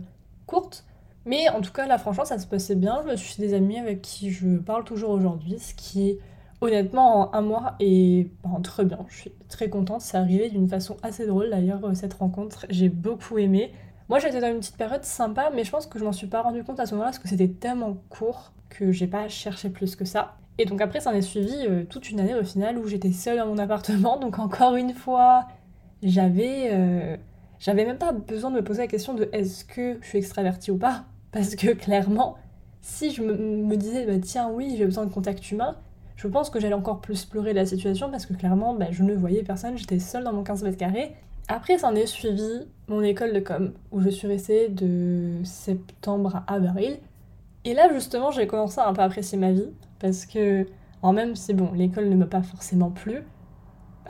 courte. 0.45 0.85
Mais 1.25 1.49
en 1.49 1.61
tout 1.61 1.71
cas, 1.71 1.87
là, 1.87 1.97
franchement, 1.97 2.25
ça 2.25 2.37
se 2.37 2.45
passait 2.45 2.75
bien. 2.75 3.01
Je 3.03 3.11
me 3.11 3.15
suis 3.15 3.33
fait 3.33 3.41
des 3.41 3.53
amis 3.53 3.79
avec 3.79 4.01
qui 4.01 4.31
je 4.31 4.57
parle 4.57 4.83
toujours 4.83 5.09
aujourd'hui, 5.09 5.57
ce 5.59 5.73
qui 5.73 6.09
est 6.09 6.19
honnêtement, 6.61 7.31
en 7.31 7.33
un 7.33 7.41
mois, 7.41 7.75
ben, 7.79 8.61
très 8.63 8.85
bien. 8.85 8.99
Je 9.09 9.15
suis 9.15 9.31
très 9.49 9.69
contente. 9.69 10.01
C'est 10.01 10.17
arrivé 10.17 10.49
d'une 10.49 10.67
façon 10.67 10.97
assez 11.03 11.25
drôle 11.25 11.49
d'ailleurs, 11.49 11.83
euh, 11.83 11.93
cette 11.93 12.13
rencontre. 12.13 12.65
J'ai 12.69 12.89
beaucoup 12.89 13.37
aimé. 13.37 13.71
Moi, 14.09 14.19
j'étais 14.19 14.39
dans 14.39 14.51
une 14.51 14.59
petite 14.59 14.77
période 14.77 15.03
sympa, 15.03 15.51
mais 15.53 15.63
je 15.63 15.71
pense 15.71 15.87
que 15.87 15.97
je 15.97 16.03
m'en 16.03 16.11
suis 16.11 16.27
pas 16.27 16.41
rendu 16.41 16.63
compte 16.63 16.79
à 16.79 16.85
ce 16.85 16.91
moment-là 16.93 17.09
parce 17.09 17.19
que 17.19 17.27
c'était 17.27 17.47
tellement 17.47 17.97
court 18.09 18.51
que 18.69 18.91
j'ai 18.91 19.07
pas 19.07 19.27
cherché 19.29 19.69
plus 19.69 19.95
que 19.95 20.05
ça. 20.05 20.37
Et 20.57 20.65
donc 20.65 20.79
après, 20.81 20.99
ça 20.99 21.09
en 21.09 21.13
est 21.13 21.21
suivi 21.21 21.53
euh, 21.67 21.83
toute 21.83 22.09
une 22.09 22.19
année 22.19 22.35
au 22.35 22.43
final 22.43 22.77
où 22.77 22.87
j'étais 22.87 23.11
seule 23.11 23.37
dans 23.37 23.47
mon 23.47 23.57
appartement. 23.57 24.17
Donc 24.19 24.39
encore 24.39 24.75
une 24.75 24.93
fois, 24.93 25.47
j'avais, 26.03 26.69
euh, 26.71 27.17
j'avais 27.59 27.85
même 27.85 27.97
pas 27.97 28.11
besoin 28.11 28.51
de 28.51 28.55
me 28.55 28.63
poser 28.63 28.81
la 28.81 28.87
question 28.87 29.13
de 29.13 29.29
est-ce 29.31 29.65
que 29.65 29.97
je 30.01 30.07
suis 30.07 30.17
extravertie 30.17 30.71
ou 30.71 30.77
pas. 30.77 31.05
Parce 31.31 31.55
que 31.55 31.73
clairement, 31.73 32.35
si 32.81 33.11
je 33.11 33.23
me, 33.23 33.75
disais 33.75 34.05
bah, 34.05 34.19
tiens 34.21 34.49
oui, 34.51 34.75
j'ai 34.77 34.85
besoin 34.85 35.05
de 35.05 35.11
contact 35.11 35.51
humain, 35.51 35.75
je 36.15 36.27
pense 36.27 36.49
que 36.49 36.59
j'allais 36.59 36.75
encore 36.75 37.01
plus 37.01 37.25
pleurer 37.25 37.53
la 37.53 37.65
situation 37.65 38.09
parce 38.09 38.25
que 38.25 38.33
clairement, 38.33 38.73
bah, 38.73 38.87
je 38.91 39.03
ne 39.03 39.13
voyais 39.13 39.43
personne, 39.43 39.77
j'étais 39.77 39.99
seule 39.99 40.23
dans 40.23 40.33
mon 40.33 40.43
15 40.43 40.63
mètres 40.63 40.77
carrés. 40.77 41.13
Après, 41.47 41.77
s'en 41.77 41.93
est 41.93 42.07
suivi 42.07 42.65
mon 42.87 43.01
école 43.01 43.33
de 43.33 43.39
com, 43.39 43.73
où 43.91 44.01
je 44.01 44.09
suis 44.09 44.27
restée 44.27 44.67
de 44.67 45.43
septembre 45.43 46.43
à 46.47 46.55
avril. 46.55 46.97
Et 47.65 47.73
là, 47.73 47.91
justement, 47.93 48.31
j'ai 48.31 48.47
commencé 48.47 48.79
à 48.79 48.87
un 48.87 48.93
peu 48.93 49.01
apprécier 49.01 49.37
ma 49.37 49.51
vie, 49.51 49.69
parce 49.99 50.25
que, 50.25 50.65
en 51.03 51.13
même 51.13 51.35
si, 51.35 51.53
bon, 51.53 51.71
l'école 51.73 52.09
ne 52.09 52.15
m'a 52.15 52.25
pas 52.25 52.41
forcément 52.41 52.89
plu, 52.89 53.23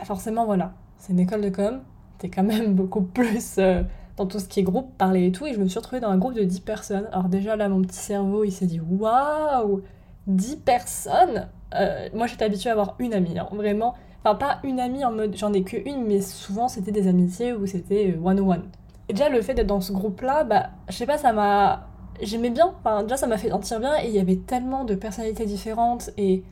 forcément, 0.03 0.45
voilà, 0.45 0.73
c'est 0.97 1.11
une 1.11 1.19
école 1.19 1.41
de 1.41 1.49
com, 1.49 1.81
t'es 2.17 2.29
quand 2.29 2.43
même 2.43 2.73
beaucoup 2.73 3.01
plus 3.01 3.55
euh, 3.57 3.83
dans 4.17 4.25
tout 4.25 4.39
ce 4.39 4.45
qui 4.45 4.59
est 4.59 4.63
groupe, 4.63 4.97
parler 4.97 5.27
et 5.27 5.31
tout, 5.31 5.45
et 5.45 5.53
je 5.53 5.59
me 5.59 5.67
suis 5.67 5.79
retrouvée 5.79 6.01
dans 6.01 6.09
un 6.09 6.17
groupe 6.17 6.33
de 6.33 6.43
10 6.43 6.61
personnes. 6.61 7.07
Alors 7.11 7.29
déjà, 7.29 7.55
là, 7.55 7.69
mon 7.69 7.81
petit 7.81 7.97
cerveau, 7.97 8.43
il 8.43 8.51
s'est 8.51 8.67
dit, 8.67 8.79
waouh 8.79 9.81
10 10.27 10.57
personnes 10.57 11.47
euh, 11.75 12.09
moi, 12.13 12.27
j'étais 12.27 12.45
habituée 12.45 12.69
à 12.69 12.73
avoir 12.73 12.95
une 12.99 13.13
amie, 13.13 13.37
hein, 13.37 13.47
vraiment. 13.51 13.95
Enfin, 14.23 14.35
pas 14.35 14.59
une 14.63 14.79
amie 14.79 15.05
en 15.05 15.11
mode 15.11 15.35
j'en 15.35 15.53
ai 15.53 15.63
que 15.63 15.77
une, 15.87 16.05
mais 16.05 16.21
souvent 16.21 16.67
c'était 16.67 16.91
des 16.91 17.07
amitiés 17.07 17.53
où 17.53 17.67
c'était 17.67 18.17
one 18.23 18.39
on 18.39 18.51
one. 18.51 18.63
Et 19.09 19.13
déjà, 19.13 19.29
le 19.29 19.41
fait 19.41 19.53
d'être 19.53 19.67
dans 19.67 19.81
ce 19.81 19.91
groupe-là, 19.91 20.43
bah, 20.43 20.69
je 20.89 20.95
sais 20.95 21.05
pas, 21.05 21.17
ça 21.17 21.31
m'a. 21.33 21.87
J'aimais 22.21 22.49
bien, 22.49 22.73
enfin, 22.79 23.03
déjà, 23.03 23.17
ça 23.17 23.27
m'a 23.27 23.37
fait 23.37 23.49
sentir 23.49 23.79
bien, 23.79 23.93
et 24.01 24.07
il 24.07 24.15
y 24.15 24.19
avait 24.19 24.37
tellement 24.37 24.85
de 24.85 24.95
personnalités 24.95 25.45
différentes 25.45 26.11
et 26.17 26.43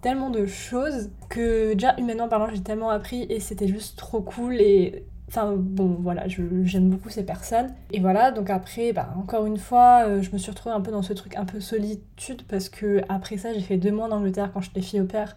tellement 0.00 0.30
de 0.30 0.46
choses 0.46 1.10
que, 1.28 1.74
déjà, 1.74 1.94
humainement 1.98 2.28
parlant, 2.28 2.48
j'ai 2.52 2.62
tellement 2.62 2.90
appris 2.90 3.26
et 3.28 3.38
c'était 3.38 3.68
juste 3.68 3.98
trop 3.98 4.22
cool 4.22 4.60
et 4.60 5.04
Enfin 5.30 5.54
bon, 5.56 5.96
voilà, 6.00 6.24
j'aime 6.26 6.90
beaucoup 6.90 7.08
ces 7.08 7.24
personnes. 7.24 7.72
Et 7.92 8.00
voilà, 8.00 8.32
donc 8.32 8.50
après, 8.50 8.92
bah, 8.92 9.14
encore 9.16 9.46
une 9.46 9.58
fois, 9.58 10.02
euh, 10.08 10.22
je 10.22 10.32
me 10.32 10.38
suis 10.38 10.50
retrouvée 10.50 10.74
un 10.74 10.80
peu 10.80 10.90
dans 10.90 11.02
ce 11.02 11.12
truc 11.12 11.36
un 11.36 11.44
peu 11.44 11.60
solitude 11.60 12.42
parce 12.48 12.68
que 12.68 13.00
après 13.08 13.36
ça, 13.36 13.54
j'ai 13.54 13.60
fait 13.60 13.76
deux 13.76 13.92
mois 13.92 14.06
en 14.06 14.10
Angleterre 14.10 14.50
quand 14.52 14.60
j'étais 14.60 14.80
fille 14.80 15.00
au 15.00 15.04
père. 15.04 15.36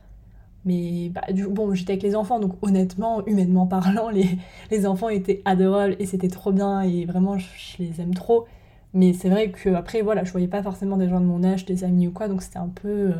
Mais 0.65 1.09
bah, 1.09 1.21
du, 1.31 1.47
bon, 1.47 1.75
j'étais 1.75 1.91
avec 1.93 2.01
les 2.01 2.15
enfants, 2.15 2.39
donc 2.39 2.53
honnêtement, 2.63 3.23
humainement 3.27 3.67
parlant, 3.67 4.09
les, 4.09 4.27
les 4.71 4.87
enfants 4.87 5.09
étaient 5.09 5.43
adorables 5.45 5.95
et 5.99 6.07
c'était 6.07 6.27
trop 6.29 6.51
bien 6.51 6.81
et 6.81 7.05
vraiment, 7.05 7.37
je, 7.37 7.45
les 7.77 8.01
aime 8.01 8.15
trop. 8.15 8.47
Mais 8.95 9.13
c'est 9.13 9.29
vrai 9.29 9.51
que 9.51 9.69
après, 9.75 10.01
voilà, 10.01 10.23
je 10.23 10.31
voyais 10.31 10.47
pas 10.47 10.63
forcément 10.63 10.97
des 10.97 11.07
gens 11.07 11.19
de 11.19 11.25
mon 11.25 11.43
âge, 11.43 11.65
des 11.65 11.83
amis 11.83 12.07
ou 12.07 12.11
quoi, 12.11 12.27
donc 12.27 12.41
c'était 12.41 12.57
un 12.57 12.69
peu 12.69 12.89
euh, 13.11 13.15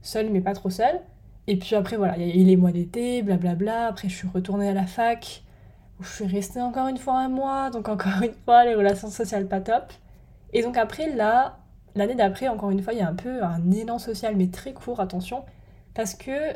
seul, 0.00 0.30
mais 0.30 0.40
pas 0.40 0.54
trop 0.54 0.70
seul. 0.70 1.00
Et 1.48 1.56
puis 1.58 1.74
après, 1.76 1.96
voilà, 1.98 2.16
il 2.16 2.26
y 2.26 2.32
a 2.32 2.34
eu 2.34 2.44
les 2.44 2.56
mois 2.56 2.72
d'été, 2.72 3.22
blablabla. 3.22 3.88
Après, 3.88 4.08
je 4.08 4.14
suis 4.14 4.28
retournée 4.28 4.68
à 4.68 4.74
la 4.74 4.86
fac 4.86 5.42
je 6.00 6.08
suis 6.08 6.26
restée 6.26 6.60
encore 6.60 6.88
une 6.88 6.98
fois 6.98 7.18
un 7.18 7.28
mois, 7.28 7.70
donc 7.70 7.88
encore 7.88 8.22
une 8.22 8.34
fois 8.44 8.64
les 8.64 8.74
relations 8.74 9.10
sociales 9.10 9.46
pas 9.46 9.60
top. 9.60 9.92
Et 10.52 10.62
donc 10.62 10.76
après 10.76 11.14
là, 11.14 11.58
l'année 11.94 12.14
d'après, 12.14 12.48
encore 12.48 12.70
une 12.70 12.82
fois, 12.82 12.92
il 12.94 12.98
y 12.98 13.02
a 13.02 13.08
un 13.08 13.14
peu 13.14 13.42
un 13.42 13.70
élan 13.70 13.98
social, 13.98 14.36
mais 14.36 14.48
très 14.48 14.72
court, 14.72 15.00
attention, 15.00 15.44
parce 15.94 16.14
que 16.14 16.54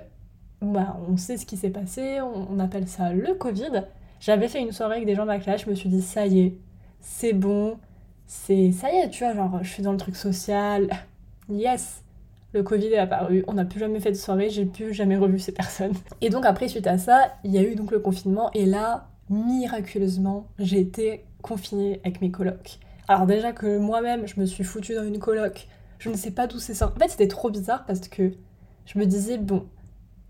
bah, 0.62 0.96
on 1.08 1.16
sait 1.16 1.36
ce 1.36 1.44
qui 1.44 1.56
s'est 1.56 1.70
passé, 1.70 2.20
on, 2.20 2.58
appelle 2.60 2.88
ça 2.88 3.12
le 3.12 3.34
Covid. 3.34 3.84
J'avais 4.20 4.48
fait 4.48 4.60
une 4.60 4.72
soirée 4.72 4.96
avec 4.96 5.06
des 5.06 5.16
gens 5.16 5.22
de 5.22 5.28
ma 5.28 5.40
classe, 5.40 5.64
je 5.64 5.70
me 5.70 5.74
suis 5.74 5.88
dit 5.88 6.00
ça 6.00 6.26
y 6.26 6.40
est, 6.40 6.54
c'est 7.00 7.32
bon, 7.32 7.78
c'est 8.26 8.70
ça 8.70 8.90
y 8.92 8.96
est, 8.96 9.10
tu 9.10 9.24
vois, 9.24 9.34
genre 9.34 9.58
je 9.62 9.68
suis 9.68 9.82
dans 9.82 9.92
le 9.92 9.98
truc 9.98 10.14
social, 10.14 10.88
yes, 11.48 12.02
le 12.52 12.62
Covid 12.62 12.86
est 12.86 12.98
apparu, 12.98 13.44
on 13.48 13.54
n'a 13.54 13.64
plus 13.64 13.80
jamais 13.80 13.98
fait 13.98 14.12
de 14.12 14.16
soirée, 14.16 14.48
j'ai 14.48 14.64
plus 14.64 14.94
jamais 14.94 15.16
revu 15.16 15.40
ces 15.40 15.52
personnes. 15.52 15.94
Et 16.20 16.30
donc 16.30 16.46
après, 16.46 16.68
suite 16.68 16.86
à 16.86 16.98
ça, 16.98 17.32
il 17.42 17.50
y 17.50 17.58
a 17.58 17.62
eu 17.62 17.74
donc 17.74 17.90
le 17.90 17.98
confinement, 17.98 18.50
et 18.54 18.64
là, 18.64 19.08
miraculeusement, 19.30 20.46
j'ai 20.58 20.80
été 20.80 21.24
confinée 21.42 22.00
avec 22.04 22.20
mes 22.20 22.30
colocs. 22.30 22.78
Alors 23.08 23.26
déjà 23.26 23.52
que 23.52 23.78
moi-même, 23.78 24.26
je 24.26 24.40
me 24.40 24.46
suis 24.46 24.64
foutue 24.64 24.94
dans 24.94 25.04
une 25.04 25.18
coloc, 25.18 25.68
je 25.98 26.10
ne 26.10 26.16
sais 26.16 26.30
pas 26.30 26.46
d'où 26.46 26.58
c'est 26.58 26.74
sorti. 26.74 26.96
En 26.96 27.00
fait, 27.00 27.10
c'était 27.10 27.28
trop 27.28 27.50
bizarre 27.50 27.84
parce 27.86 28.08
que 28.08 28.32
je 28.86 28.98
me 28.98 29.06
disais, 29.06 29.38
bon, 29.38 29.66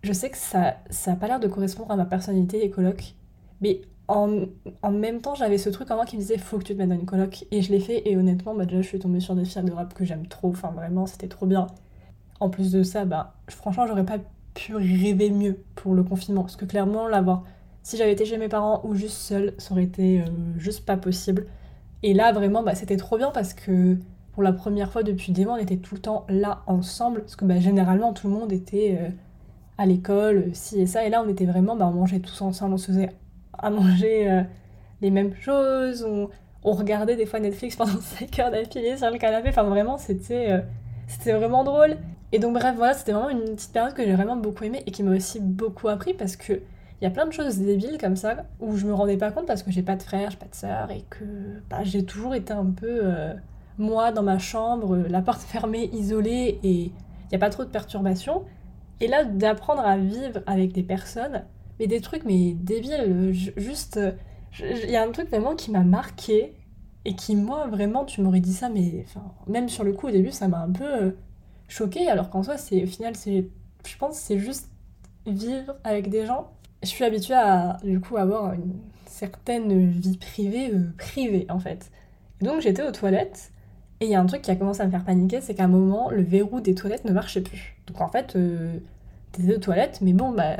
je 0.02 0.12
sais 0.12 0.30
que 0.30 0.36
ça 0.38 0.76
ça 0.90 1.12
a 1.12 1.16
pas 1.16 1.28
l'air 1.28 1.40
de 1.40 1.48
correspondre 1.48 1.90
à 1.92 1.96
ma 1.96 2.04
personnalité, 2.06 2.60
les 2.60 2.70
colocs, 2.70 3.14
mais 3.60 3.82
en, 4.08 4.46
en 4.82 4.90
même 4.90 5.20
temps, 5.20 5.34
j'avais 5.34 5.58
ce 5.58 5.70
truc 5.70 5.90
en 5.90 5.94
moi 5.96 6.04
qui 6.04 6.16
me 6.16 6.20
disait, 6.20 6.36
faut 6.38 6.58
que 6.58 6.64
tu 6.64 6.74
te 6.74 6.78
mettes 6.78 6.88
dans 6.88 6.94
une 6.96 7.06
coloc. 7.06 7.46
Et 7.50 7.62
je 7.62 7.70
l'ai 7.72 7.80
fait, 7.80 8.08
et 8.10 8.16
honnêtement, 8.16 8.54
bah, 8.54 8.66
déjà, 8.66 8.82
je 8.82 8.88
suis 8.88 8.98
tombée 8.98 9.20
sur 9.20 9.34
des 9.34 9.44
filles 9.44 9.62
de 9.62 9.72
rap 9.72 9.94
que 9.94 10.04
j'aime 10.04 10.26
trop, 10.26 10.50
enfin 10.50 10.70
vraiment, 10.70 11.06
c'était 11.06 11.28
trop 11.28 11.46
bien. 11.46 11.68
En 12.40 12.50
plus 12.50 12.72
de 12.72 12.82
ça, 12.82 13.04
bah, 13.04 13.34
franchement, 13.48 13.86
j'aurais 13.86 14.04
pas 14.04 14.18
pu 14.54 14.74
rêver 14.76 15.30
mieux 15.30 15.62
pour 15.76 15.94
le 15.94 16.02
confinement, 16.02 16.42
parce 16.42 16.56
que 16.56 16.64
clairement, 16.66 17.08
l'avoir 17.08 17.44
si 17.82 17.96
j'avais 17.96 18.12
été 18.12 18.24
chez 18.24 18.38
mes 18.38 18.48
parents 18.48 18.80
ou 18.84 18.94
juste 18.94 19.16
seule, 19.16 19.54
ça 19.58 19.72
aurait 19.72 19.84
été 19.84 20.20
euh, 20.20 20.24
juste 20.58 20.84
pas 20.84 20.96
possible. 20.96 21.46
Et 22.02 22.14
là, 22.14 22.32
vraiment, 22.32 22.62
bah, 22.62 22.74
c'était 22.74 22.96
trop 22.96 23.16
bien 23.16 23.30
parce 23.30 23.54
que 23.54 23.96
pour 24.32 24.42
la 24.42 24.52
première 24.52 24.90
fois 24.90 25.02
depuis 25.02 25.32
des 25.32 25.44
mois, 25.44 25.54
on 25.54 25.58
était 25.58 25.76
tout 25.76 25.94
le 25.94 26.00
temps 26.00 26.24
là 26.28 26.62
ensemble. 26.66 27.20
Parce 27.20 27.36
que 27.36 27.44
bah, 27.44 27.60
généralement, 27.60 28.12
tout 28.12 28.28
le 28.28 28.34
monde 28.34 28.52
était 28.52 28.98
euh, 29.00 29.08
à 29.78 29.86
l'école, 29.86 30.50
ci 30.54 30.80
et 30.80 30.86
ça. 30.86 31.04
Et 31.04 31.10
là, 31.10 31.22
on 31.24 31.28
était 31.28 31.46
vraiment, 31.46 31.76
bah, 31.76 31.86
on 31.86 31.92
mangeait 31.92 32.20
tous 32.20 32.40
ensemble, 32.42 32.74
on 32.74 32.78
se 32.78 32.86
faisait 32.86 33.10
à 33.58 33.70
manger 33.70 34.30
euh, 34.30 34.42
les 35.00 35.10
mêmes 35.10 35.34
choses. 35.34 36.04
On, 36.04 36.28
regardait 36.64 37.16
des 37.16 37.26
fois 37.26 37.40
Netflix 37.40 37.76
pendant 37.76 38.00
5 38.00 38.38
heures 38.38 38.50
d'affilée 38.50 38.96
sur 38.96 39.10
le 39.10 39.18
canapé. 39.18 39.50
Enfin, 39.50 39.64
vraiment, 39.64 39.98
c'était 39.98 40.50
euh, 40.50 40.60
c'était 41.08 41.32
vraiment 41.32 41.64
drôle. 41.64 41.96
Et 42.32 42.38
donc, 42.38 42.54
bref, 42.54 42.74
voilà, 42.76 42.94
c'était 42.94 43.12
vraiment 43.12 43.28
une 43.28 43.54
petite 43.54 43.72
période 43.72 43.94
que 43.94 44.02
j'ai 44.04 44.14
vraiment 44.14 44.36
beaucoup 44.36 44.64
aimée 44.64 44.82
et 44.86 44.90
qui 44.90 45.02
m'a 45.02 45.14
aussi 45.14 45.40
beaucoup 45.40 45.88
appris 45.88 46.14
parce 46.14 46.36
que 46.36 46.54
il 47.02 47.06
y 47.06 47.08
a 47.08 47.10
plein 47.10 47.26
de 47.26 47.32
choses 47.32 47.58
débiles 47.58 47.98
comme 47.98 48.14
ça 48.14 48.44
où 48.60 48.76
je 48.76 48.86
me 48.86 48.94
rendais 48.94 49.16
pas 49.16 49.32
compte 49.32 49.46
parce 49.46 49.64
que 49.64 49.72
j'ai 49.72 49.82
pas 49.82 49.96
de 49.96 50.02
frère, 50.04 50.30
j'ai 50.30 50.36
pas 50.36 50.46
de 50.46 50.54
sœur 50.54 50.92
et 50.92 51.02
que 51.10 51.24
bah, 51.68 51.82
j'ai 51.82 52.04
toujours 52.04 52.32
été 52.36 52.52
un 52.52 52.66
peu 52.66 53.00
euh, 53.02 53.34
moi 53.76 54.12
dans 54.12 54.22
ma 54.22 54.38
chambre, 54.38 54.96
la 54.96 55.20
porte 55.20 55.40
fermée, 55.42 55.90
isolée 55.92 56.60
et 56.62 56.70
il 56.70 56.92
n'y 57.32 57.34
a 57.34 57.40
pas 57.40 57.50
trop 57.50 57.64
de 57.64 57.70
perturbations. 57.70 58.44
Et 59.00 59.08
là, 59.08 59.24
d'apprendre 59.24 59.80
à 59.80 59.96
vivre 59.96 60.42
avec 60.46 60.70
des 60.70 60.84
personnes, 60.84 61.42
mais 61.80 61.88
des 61.88 62.00
trucs 62.00 62.24
mais 62.24 62.52
débiles, 62.54 63.32
juste. 63.32 63.98
Il 64.60 64.90
y 64.90 64.94
a 64.94 65.02
un 65.02 65.10
truc 65.10 65.28
vraiment 65.28 65.56
qui 65.56 65.72
m'a 65.72 65.82
marqué 65.82 66.54
et 67.04 67.16
qui, 67.16 67.34
moi, 67.34 67.66
vraiment, 67.66 68.04
tu 68.04 68.20
m'aurais 68.20 68.38
dit 68.38 68.52
ça, 68.52 68.68
mais 68.68 69.04
enfin, 69.08 69.24
même 69.48 69.68
sur 69.68 69.82
le 69.82 69.92
coup, 69.92 70.06
au 70.06 70.12
début, 70.12 70.30
ça 70.30 70.46
m'a 70.46 70.60
un 70.60 70.70
peu 70.70 70.84
euh, 70.84 71.10
choqué 71.66 72.08
alors 72.08 72.30
qu'en 72.30 72.44
soi, 72.44 72.54
au 72.54 72.86
final, 72.86 73.14
je 73.16 73.96
pense, 73.98 74.18
c'est 74.18 74.38
juste 74.38 74.70
vivre 75.26 75.74
avec 75.82 76.08
des 76.08 76.26
gens 76.26 76.52
je 76.82 76.88
suis 76.88 77.04
habituée 77.04 77.34
à 77.34 77.78
du 77.84 78.00
coup 78.00 78.16
avoir 78.16 78.52
une 78.54 78.74
certaine 79.06 79.90
vie 79.90 80.16
privée 80.16 80.70
euh, 80.72 80.92
privée 80.98 81.46
en 81.48 81.58
fait. 81.58 81.90
donc 82.40 82.60
j'étais 82.60 82.82
aux 82.82 82.90
toilettes 82.90 83.52
et 84.00 84.06
il 84.06 84.10
y 84.10 84.16
a 84.16 84.20
un 84.20 84.26
truc 84.26 84.42
qui 84.42 84.50
a 84.50 84.56
commencé 84.56 84.80
à 84.80 84.86
me 84.86 84.90
faire 84.90 85.04
paniquer, 85.04 85.40
c'est 85.40 85.54
qu'à 85.54 85.64
un 85.64 85.68
moment 85.68 86.10
le 86.10 86.22
verrou 86.22 86.60
des 86.60 86.74
toilettes 86.74 87.04
ne 87.04 87.12
marchait 87.12 87.40
plus. 87.40 87.76
Donc 87.86 88.00
en 88.00 88.08
fait 88.08 88.34
euh, 88.34 88.78
t'étais 89.30 89.54
aux 89.54 89.60
toilettes 89.60 90.00
mais 90.00 90.12
bon 90.12 90.32
bah 90.32 90.56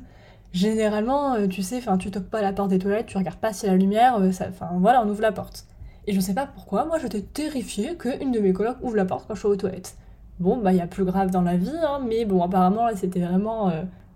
généralement 0.52 1.34
euh, 1.34 1.46
tu 1.46 1.62
sais 1.62 1.76
enfin 1.76 1.98
tu 1.98 2.10
toques 2.10 2.30
pas 2.30 2.40
la 2.40 2.52
porte 2.52 2.70
des 2.70 2.78
toilettes, 2.78 3.06
tu 3.06 3.18
regardes 3.18 3.38
pas 3.38 3.52
si 3.52 3.66
la 3.66 3.76
lumière 3.76 4.18
enfin 4.18 4.70
voilà 4.78 5.02
on 5.04 5.08
ouvre 5.08 5.22
la 5.22 5.32
porte. 5.32 5.66
Et 6.08 6.12
je 6.12 6.20
sais 6.20 6.34
pas 6.34 6.46
pourquoi, 6.46 6.84
moi 6.84 6.98
j'étais 6.98 7.20
terrifiée 7.20 7.96
qu'une 7.96 8.30
de 8.30 8.38
mes 8.38 8.52
colocs 8.52 8.78
ouvre 8.80 8.96
la 8.96 9.04
porte 9.04 9.26
quand 9.26 9.34
je 9.34 9.40
suis 9.40 9.48
aux 9.48 9.56
toilettes. 9.56 9.96
Bon 10.38 10.56
bah 10.56 10.72
il 10.72 10.78
y 10.78 10.80
a 10.80 10.86
plus 10.86 11.04
grave 11.04 11.30
dans 11.30 11.42
la 11.42 11.56
vie 11.56 11.72
hein, 11.82 12.00
mais 12.06 12.24
bon 12.24 12.42
apparemment 12.42 12.86
là 12.86 12.94
c'était 12.94 13.20
vraiment 13.20 13.70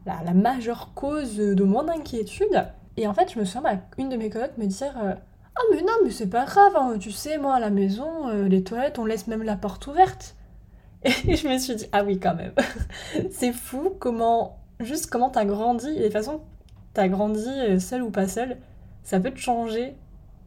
la, 0.06 0.34
majeure 0.34 0.92
cause 0.94 1.36
de 1.36 1.64
mon 1.64 1.88
inquiétude. 1.88 2.66
Et 2.96 3.06
en 3.06 3.14
fait, 3.14 3.32
je 3.32 3.38
me 3.38 3.44
souviens, 3.44 3.82
une 3.98 4.08
de 4.08 4.16
mes 4.16 4.30
colocs 4.30 4.56
me 4.58 4.66
dire 4.66 4.92
euh, 5.02 5.14
Ah, 5.56 5.62
mais 5.70 5.82
non, 5.82 5.92
mais 6.04 6.10
c'est 6.10 6.28
pas 6.28 6.44
grave, 6.44 6.72
hein, 6.76 6.96
tu 6.98 7.10
sais, 7.10 7.38
moi 7.38 7.54
à 7.54 7.60
la 7.60 7.70
maison, 7.70 8.28
euh, 8.28 8.48
les 8.48 8.62
toilettes, 8.62 8.98
on 8.98 9.04
laisse 9.04 9.26
même 9.26 9.42
la 9.42 9.56
porte 9.56 9.86
ouverte. 9.86 10.36
Et 11.04 11.36
je 11.36 11.48
me 11.48 11.58
suis 11.58 11.76
dit 11.76 11.86
Ah 11.92 12.04
oui, 12.04 12.18
quand 12.18 12.34
même. 12.34 12.52
c'est 13.30 13.52
fou 13.52 13.94
comment, 13.98 14.58
juste 14.80 15.06
comment 15.06 15.30
t'as 15.30 15.44
grandi, 15.44 15.88
et 15.88 16.08
de 16.08 16.12
façon, 16.12 16.40
t'as 16.94 17.08
grandi 17.08 17.48
euh, 17.48 17.78
seul 17.78 18.02
ou 18.02 18.10
pas 18.10 18.28
seul, 18.28 18.58
ça 19.02 19.20
peut 19.20 19.30
te 19.30 19.38
changer 19.38 19.96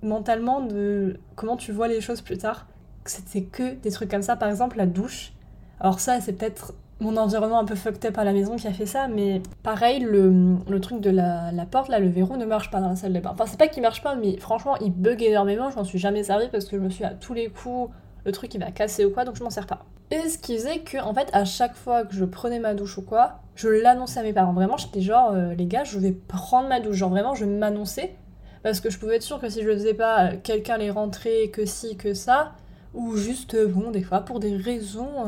mentalement 0.01 0.61
de 0.61 1.19
comment 1.35 1.57
tu 1.57 1.71
vois 1.71 1.87
les 1.87 2.01
choses 2.01 2.21
plus 2.21 2.37
tard. 2.37 2.67
C'était 3.05 3.43
que 3.43 3.73
des 3.75 3.91
trucs 3.91 4.11
comme 4.11 4.21
ça, 4.21 4.35
par 4.35 4.49
exemple 4.49 4.77
la 4.77 4.85
douche. 4.85 5.33
Alors 5.79 5.99
ça, 5.99 6.21
c'est 6.21 6.33
peut-être 6.33 6.73
mon 7.03 7.17
environnement 7.17 7.59
un 7.59 7.65
peu 7.65 7.75
fucked 7.75 8.05
up 8.05 8.17
à 8.17 8.23
la 8.23 8.33
maison 8.33 8.55
qui 8.55 8.67
a 8.67 8.73
fait 8.73 8.85
ça, 8.85 9.07
mais 9.07 9.41
pareil, 9.61 9.99
le, 9.99 10.79
truc 10.79 11.01
de 11.01 11.09
la, 11.09 11.51
porte, 11.69 11.89
là, 11.89 11.99
le 11.99 12.07
verrou 12.07 12.37
ne 12.37 12.45
marche 12.45 12.71
pas 12.71 12.79
dans 12.79 12.89
la 12.89 12.95
salle 12.95 13.13
de 13.13 13.19
bain. 13.19 13.31
Enfin, 13.33 13.45
c'est 13.45 13.59
pas 13.59 13.67
qu'il 13.67 13.83
marche 13.83 14.01
pas, 14.01 14.15
mais 14.15 14.37
franchement, 14.37 14.75
il 14.77 14.91
bug 14.91 15.21
énormément, 15.21 15.69
je 15.69 15.75
m'en 15.75 15.83
suis 15.83 15.99
jamais 15.99 16.23
servi 16.23 16.47
parce 16.47 16.65
que 16.65 16.77
je 16.77 16.81
me 16.81 16.89
suis 16.89 17.03
à 17.03 17.09
tous 17.09 17.33
les 17.33 17.49
coups, 17.49 17.93
le 18.25 18.31
truc 18.31 18.53
il 18.53 18.59
va 18.59 18.71
casser 18.71 19.05
ou 19.05 19.11
quoi, 19.11 19.25
donc 19.25 19.35
je 19.35 19.43
m'en 19.43 19.49
sers 19.49 19.67
pas. 19.67 19.85
Et 20.11 20.29
ce 20.29 20.37
qui 20.37 20.55
faisait 20.55 20.79
que, 20.79 20.97
en 20.97 21.13
fait, 21.13 21.29
à 21.33 21.43
chaque 21.43 21.75
fois 21.75 22.03
que 22.03 22.13
je 22.13 22.25
prenais 22.25 22.59
ma 22.59 22.73
douche 22.73 22.97
ou 22.97 23.01
quoi, 23.01 23.39
je 23.55 23.67
l'annonçais 23.67 24.19
à 24.19 24.23
mes 24.23 24.33
parents. 24.33 24.53
Vraiment, 24.53 24.77
j'étais 24.77 25.01
genre, 25.01 25.31
euh, 25.33 25.55
les 25.55 25.65
gars, 25.65 25.83
je 25.83 25.97
vais 25.97 26.11
prendre 26.11 26.69
ma 26.69 26.79
douche. 26.79 26.97
Genre, 26.97 27.09
vraiment, 27.09 27.33
je 27.33 27.45
m'annonçais. 27.45 28.13
Parce 28.61 28.79
que 28.79 28.89
je 28.89 28.99
pouvais 28.99 29.15
être 29.15 29.23
sûre 29.23 29.39
que 29.39 29.49
si 29.49 29.61
je 29.61 29.67
le 29.67 29.73
faisais 29.73 29.93
pas, 29.93 30.25
euh, 30.25 30.35
quelqu'un 30.41 30.75
allait 30.75 30.91
rentrer, 30.91 31.49
que 31.51 31.65
si, 31.65 31.97
que 31.97 32.13
ça. 32.13 32.51
Ou 32.93 33.15
juste, 33.15 33.55
euh, 33.55 33.67
bon, 33.67 33.89
des 33.89 34.03
fois, 34.03 34.19
pour 34.21 34.39
des 34.39 34.55
raisons 34.55 35.25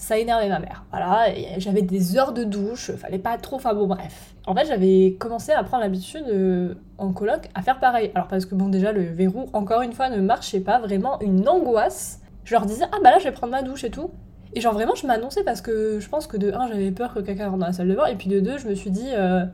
ça 0.00 0.18
énervait 0.18 0.48
ma 0.48 0.58
mère. 0.58 0.84
Voilà, 0.90 1.26
j'avais 1.58 1.82
des 1.82 2.16
heures 2.16 2.32
de 2.32 2.42
douche, 2.42 2.90
fallait 2.92 3.18
pas 3.18 3.36
trop, 3.36 3.56
enfin 3.56 3.74
bon 3.74 3.86
bref. 3.86 4.34
En 4.46 4.54
fait, 4.54 4.64
j'avais 4.64 5.16
commencé 5.18 5.52
à 5.52 5.62
prendre 5.62 5.82
l'habitude 5.82 6.24
euh, 6.28 6.74
en 6.96 7.12
coloc 7.12 7.50
à 7.54 7.60
faire 7.60 7.78
pareil. 7.78 8.10
Alors 8.14 8.26
parce 8.26 8.46
que 8.46 8.54
bon 8.54 8.68
déjà 8.70 8.92
le 8.92 9.02
verrou 9.02 9.50
encore 9.52 9.82
une 9.82 9.92
fois 9.92 10.08
ne 10.08 10.22
marchait 10.22 10.60
pas, 10.60 10.78
vraiment 10.78 11.20
une 11.20 11.46
angoisse. 11.46 12.20
Je 12.44 12.54
leur 12.54 12.64
disais 12.64 12.86
ah 12.90 12.96
bah 13.04 13.10
là 13.10 13.18
je 13.18 13.24
vais 13.24 13.32
prendre 13.32 13.52
ma 13.52 13.62
douche 13.62 13.84
et 13.84 13.90
tout. 13.90 14.10
Et 14.54 14.62
genre 14.62 14.72
vraiment 14.72 14.94
je 14.94 15.06
m'annonçais 15.06 15.44
parce 15.44 15.60
que 15.60 16.00
je 16.00 16.08
pense 16.08 16.26
que 16.26 16.38
de 16.38 16.50
un 16.50 16.66
j'avais 16.66 16.92
peur 16.92 17.12
que 17.12 17.20
quelqu'un 17.20 17.48
rentre 17.48 17.58
dans 17.58 17.66
la 17.66 17.74
salle 17.74 17.88
de 17.88 17.94
bain 17.94 18.06
et 18.06 18.16
puis 18.16 18.30
de 18.30 18.40
deux 18.40 18.56
je 18.56 18.68
me 18.68 18.74
suis 18.74 18.90
dit 18.90 19.10
euh, 19.12 19.44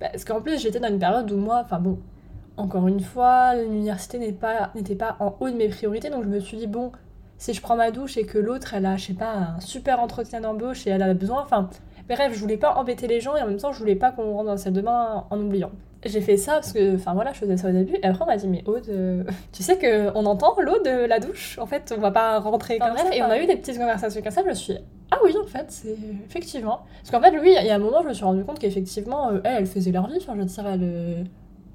bah, 0.00 0.08
parce 0.10 0.24
qu'en 0.24 0.40
plus 0.40 0.60
j'étais 0.60 0.80
dans 0.80 0.88
une 0.88 0.98
période 0.98 1.30
où 1.30 1.36
moi, 1.36 1.60
enfin 1.64 1.78
bon, 1.78 2.00
encore 2.56 2.88
une 2.88 3.00
fois 3.00 3.54
l'université 3.54 4.18
n'était 4.18 4.32
pas, 4.32 4.72
pas 4.98 5.16
en 5.20 5.36
haut 5.38 5.48
de 5.48 5.54
mes 5.54 5.68
priorités 5.68 6.10
donc 6.10 6.24
je 6.24 6.28
me 6.28 6.40
suis 6.40 6.56
dit 6.56 6.66
bon 6.66 6.90
si 7.42 7.54
je 7.54 7.60
prends 7.60 7.74
ma 7.74 7.90
douche 7.90 8.16
et 8.16 8.24
que 8.24 8.38
l'autre, 8.38 8.72
elle 8.74 8.86
a, 8.86 8.96
je 8.96 9.06
sais 9.06 9.14
pas, 9.14 9.32
un 9.56 9.60
super 9.60 9.98
entretien 9.98 10.40
d'embauche 10.40 10.86
et 10.86 10.90
elle 10.90 11.02
a 11.02 11.12
besoin, 11.12 11.42
enfin, 11.42 11.68
bref, 12.08 12.32
je 12.32 12.38
voulais 12.38 12.56
pas 12.56 12.74
embêter 12.74 13.08
les 13.08 13.20
gens 13.20 13.36
et 13.36 13.42
en 13.42 13.48
même 13.48 13.56
temps, 13.56 13.72
je 13.72 13.80
voulais 13.80 13.96
pas 13.96 14.12
qu'on 14.12 14.32
rentre 14.32 14.44
dans 14.44 14.52
la 14.52 14.58
salle 14.58 14.74
de 14.74 14.80
bain 14.80 15.24
en 15.28 15.40
oubliant. 15.40 15.72
J'ai 16.04 16.20
fait 16.20 16.36
ça 16.36 16.52
parce 16.54 16.72
que, 16.72 16.94
enfin 16.94 17.14
voilà, 17.14 17.32
je 17.32 17.38
faisais 17.38 17.56
ça 17.56 17.70
au 17.70 17.72
début 17.72 17.96
et 17.96 18.04
après 18.06 18.22
on 18.22 18.26
m'a 18.26 18.36
dit, 18.36 18.46
mais 18.46 18.62
Aude, 18.68 18.88
euh, 18.88 19.24
tu 19.52 19.64
sais 19.64 19.76
qu'on 19.76 20.24
entend 20.24 20.54
l'eau 20.60 20.80
de 20.84 21.04
la 21.04 21.18
douche, 21.18 21.58
en 21.58 21.66
fait, 21.66 21.92
on 21.96 22.00
va 22.00 22.12
pas 22.12 22.38
rentrer 22.38 22.78
comme 22.78 22.96
ça. 22.96 23.12
Et 23.12 23.20
on 23.24 23.26
a 23.26 23.40
eu 23.40 23.46
des 23.46 23.56
petites 23.56 23.76
conversations 23.76 24.22
comme 24.22 24.30
ça, 24.30 24.42
je 24.42 24.48
me 24.48 24.54
suis 24.54 24.74
ah 25.10 25.18
oui, 25.24 25.34
en 25.36 25.46
fait, 25.46 25.66
c'est 25.68 25.96
effectivement. 26.24 26.82
Parce 27.02 27.10
qu'en 27.10 27.20
fait, 27.20 27.36
lui, 27.36 27.54
il 27.54 27.66
y 27.66 27.70
a 27.70 27.74
un 27.74 27.78
moment, 27.78 28.02
je 28.02 28.08
me 28.08 28.14
suis 28.14 28.24
rendu 28.24 28.44
compte 28.44 28.60
qu'effectivement, 28.60 29.30
euh, 29.30 29.40
elle, 29.42 29.56
elle 29.58 29.66
faisait 29.66 29.90
leur 29.90 30.06
vie, 30.06 30.16
enfin, 30.16 30.34
je 30.36 30.38
veux 30.40 30.46
dire, 30.46 30.66
elle, 30.66 30.80
euh, 30.84 31.24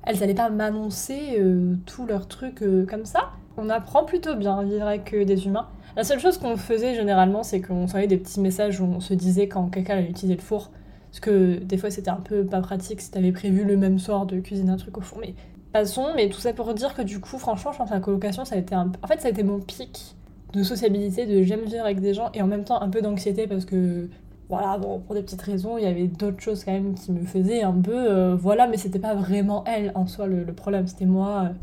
elles 0.05 0.23
allaient 0.23 0.33
pas 0.33 0.49
m'annoncer 0.49 1.43
tous 1.85 2.05
leurs 2.05 2.29
trucs 2.29 2.63
comme 2.87 3.03
ça 3.03 3.31
on 3.57 3.69
apprend 3.69 4.05
plutôt 4.05 4.35
bien 4.35 4.57
à 4.57 4.63
vivre 4.63 4.85
avec 4.85 5.13
des 5.13 5.45
humains. 5.45 5.67
La 5.95 6.03
seule 6.03 6.19
chose 6.19 6.37
qu'on 6.37 6.57
faisait 6.57 6.95
généralement, 6.95 7.43
c'est 7.43 7.61
qu'on 7.61 7.87
s'envoyait 7.87 8.07
des 8.07 8.17
petits 8.17 8.39
messages 8.39 8.79
où 8.79 8.85
on 8.85 8.99
se 8.99 9.13
disait 9.13 9.47
quand 9.47 9.67
quelqu'un 9.69 9.97
allait 9.97 10.09
utiliser 10.09 10.35
le 10.35 10.41
four. 10.41 10.71
Parce 11.09 11.19
que 11.19 11.57
des 11.57 11.77
fois, 11.77 11.89
c'était 11.89 12.11
un 12.11 12.21
peu 12.23 12.45
pas 12.45 12.61
pratique 12.61 13.01
si 13.01 13.09
t'avais 13.09 13.31
prévu 13.31 13.63
le 13.63 13.77
même 13.77 13.97
soir 13.97 14.25
de 14.25 14.39
cuisiner 14.39 14.71
un 14.71 14.77
truc 14.77 14.97
au 14.97 15.01
four. 15.01 15.19
Mais 15.19 15.33
passons, 15.73 16.07
mais 16.15 16.29
tout 16.29 16.39
ça 16.39 16.53
pour 16.53 16.73
dire 16.73 16.93
que 16.93 17.01
du 17.01 17.19
coup, 17.19 17.37
franchement, 17.37 17.71
je 17.71 17.77
pense 17.77 17.89
que 17.89 17.95
la 17.95 17.99
colocation, 17.99 18.45
ça 18.45 18.55
a 18.55 18.57
été 18.59 18.75
un... 18.75 18.91
En 19.01 19.07
fait, 19.07 19.21
ça 19.21 19.27
a 19.27 19.31
été 19.31 19.43
mon 19.43 19.59
pic 19.59 20.15
de 20.53 20.63
sociabilité, 20.63 21.25
de 21.25 21.43
j'aime 21.43 21.65
vivre 21.65 21.83
avec 21.83 21.99
des 21.99 22.13
gens 22.13 22.29
et 22.33 22.41
en 22.41 22.47
même 22.47 22.63
temps 22.63 22.81
un 22.81 22.89
peu 22.89 23.01
d'anxiété 23.01 23.47
parce 23.47 23.65
que 23.65 24.07
voilà, 24.49 24.77
bon, 24.77 24.99
pour 24.99 25.13
des 25.13 25.21
petites 25.21 25.41
raisons, 25.41 25.77
il 25.77 25.83
y 25.83 25.87
avait 25.87 26.07
d'autres 26.07 26.39
choses 26.39 26.63
quand 26.63 26.71
même 26.71 26.93
qui 26.93 27.11
me 27.11 27.25
faisaient 27.25 27.63
un 27.63 27.73
peu, 27.73 27.93
euh, 27.93 28.35
voilà, 28.35 28.67
mais 28.67 28.77
c'était 28.77 28.99
pas 28.99 29.13
vraiment 29.13 29.63
elle 29.65 29.91
en 29.93 30.07
soi 30.07 30.25
le, 30.27 30.45
problème, 30.53 30.87
c'était 30.87 31.05
moi. 31.05 31.45
Euh, 31.45 31.53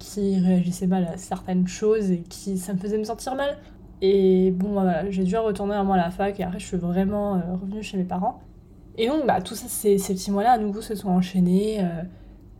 qui 0.00 0.40
réagissait 0.40 0.88
mal 0.88 1.04
à 1.04 1.16
certaines 1.16 1.68
choses 1.68 2.10
et 2.10 2.22
qui 2.22 2.58
ça 2.58 2.72
me 2.72 2.78
faisait 2.78 2.98
me 2.98 3.04
sentir 3.04 3.36
mal. 3.36 3.56
Et 4.02 4.50
bon, 4.50 4.74
bah, 4.74 4.82
voilà, 4.82 5.10
j'ai 5.10 5.22
dû 5.22 5.36
retourner 5.36 5.74
à 5.74 5.84
moi 5.84 5.94
à 5.94 5.98
la 5.98 6.10
fac 6.10 6.40
et 6.40 6.42
après 6.42 6.58
je 6.58 6.66
suis 6.66 6.76
vraiment 6.76 7.36
euh, 7.36 7.54
revenue 7.60 7.82
chez 7.82 7.96
mes 7.96 8.04
parents. 8.04 8.40
Et 8.98 9.06
donc, 9.06 9.26
bah, 9.26 9.40
tout 9.40 9.54
ça, 9.54 9.68
ces, 9.68 9.98
ces 9.98 10.14
petits 10.14 10.30
mois-là, 10.30 10.52
à 10.52 10.58
nouveau, 10.58 10.80
se 10.80 10.94
sont 10.94 11.08
enchaînés. 11.08 11.78
Euh, 11.80 12.02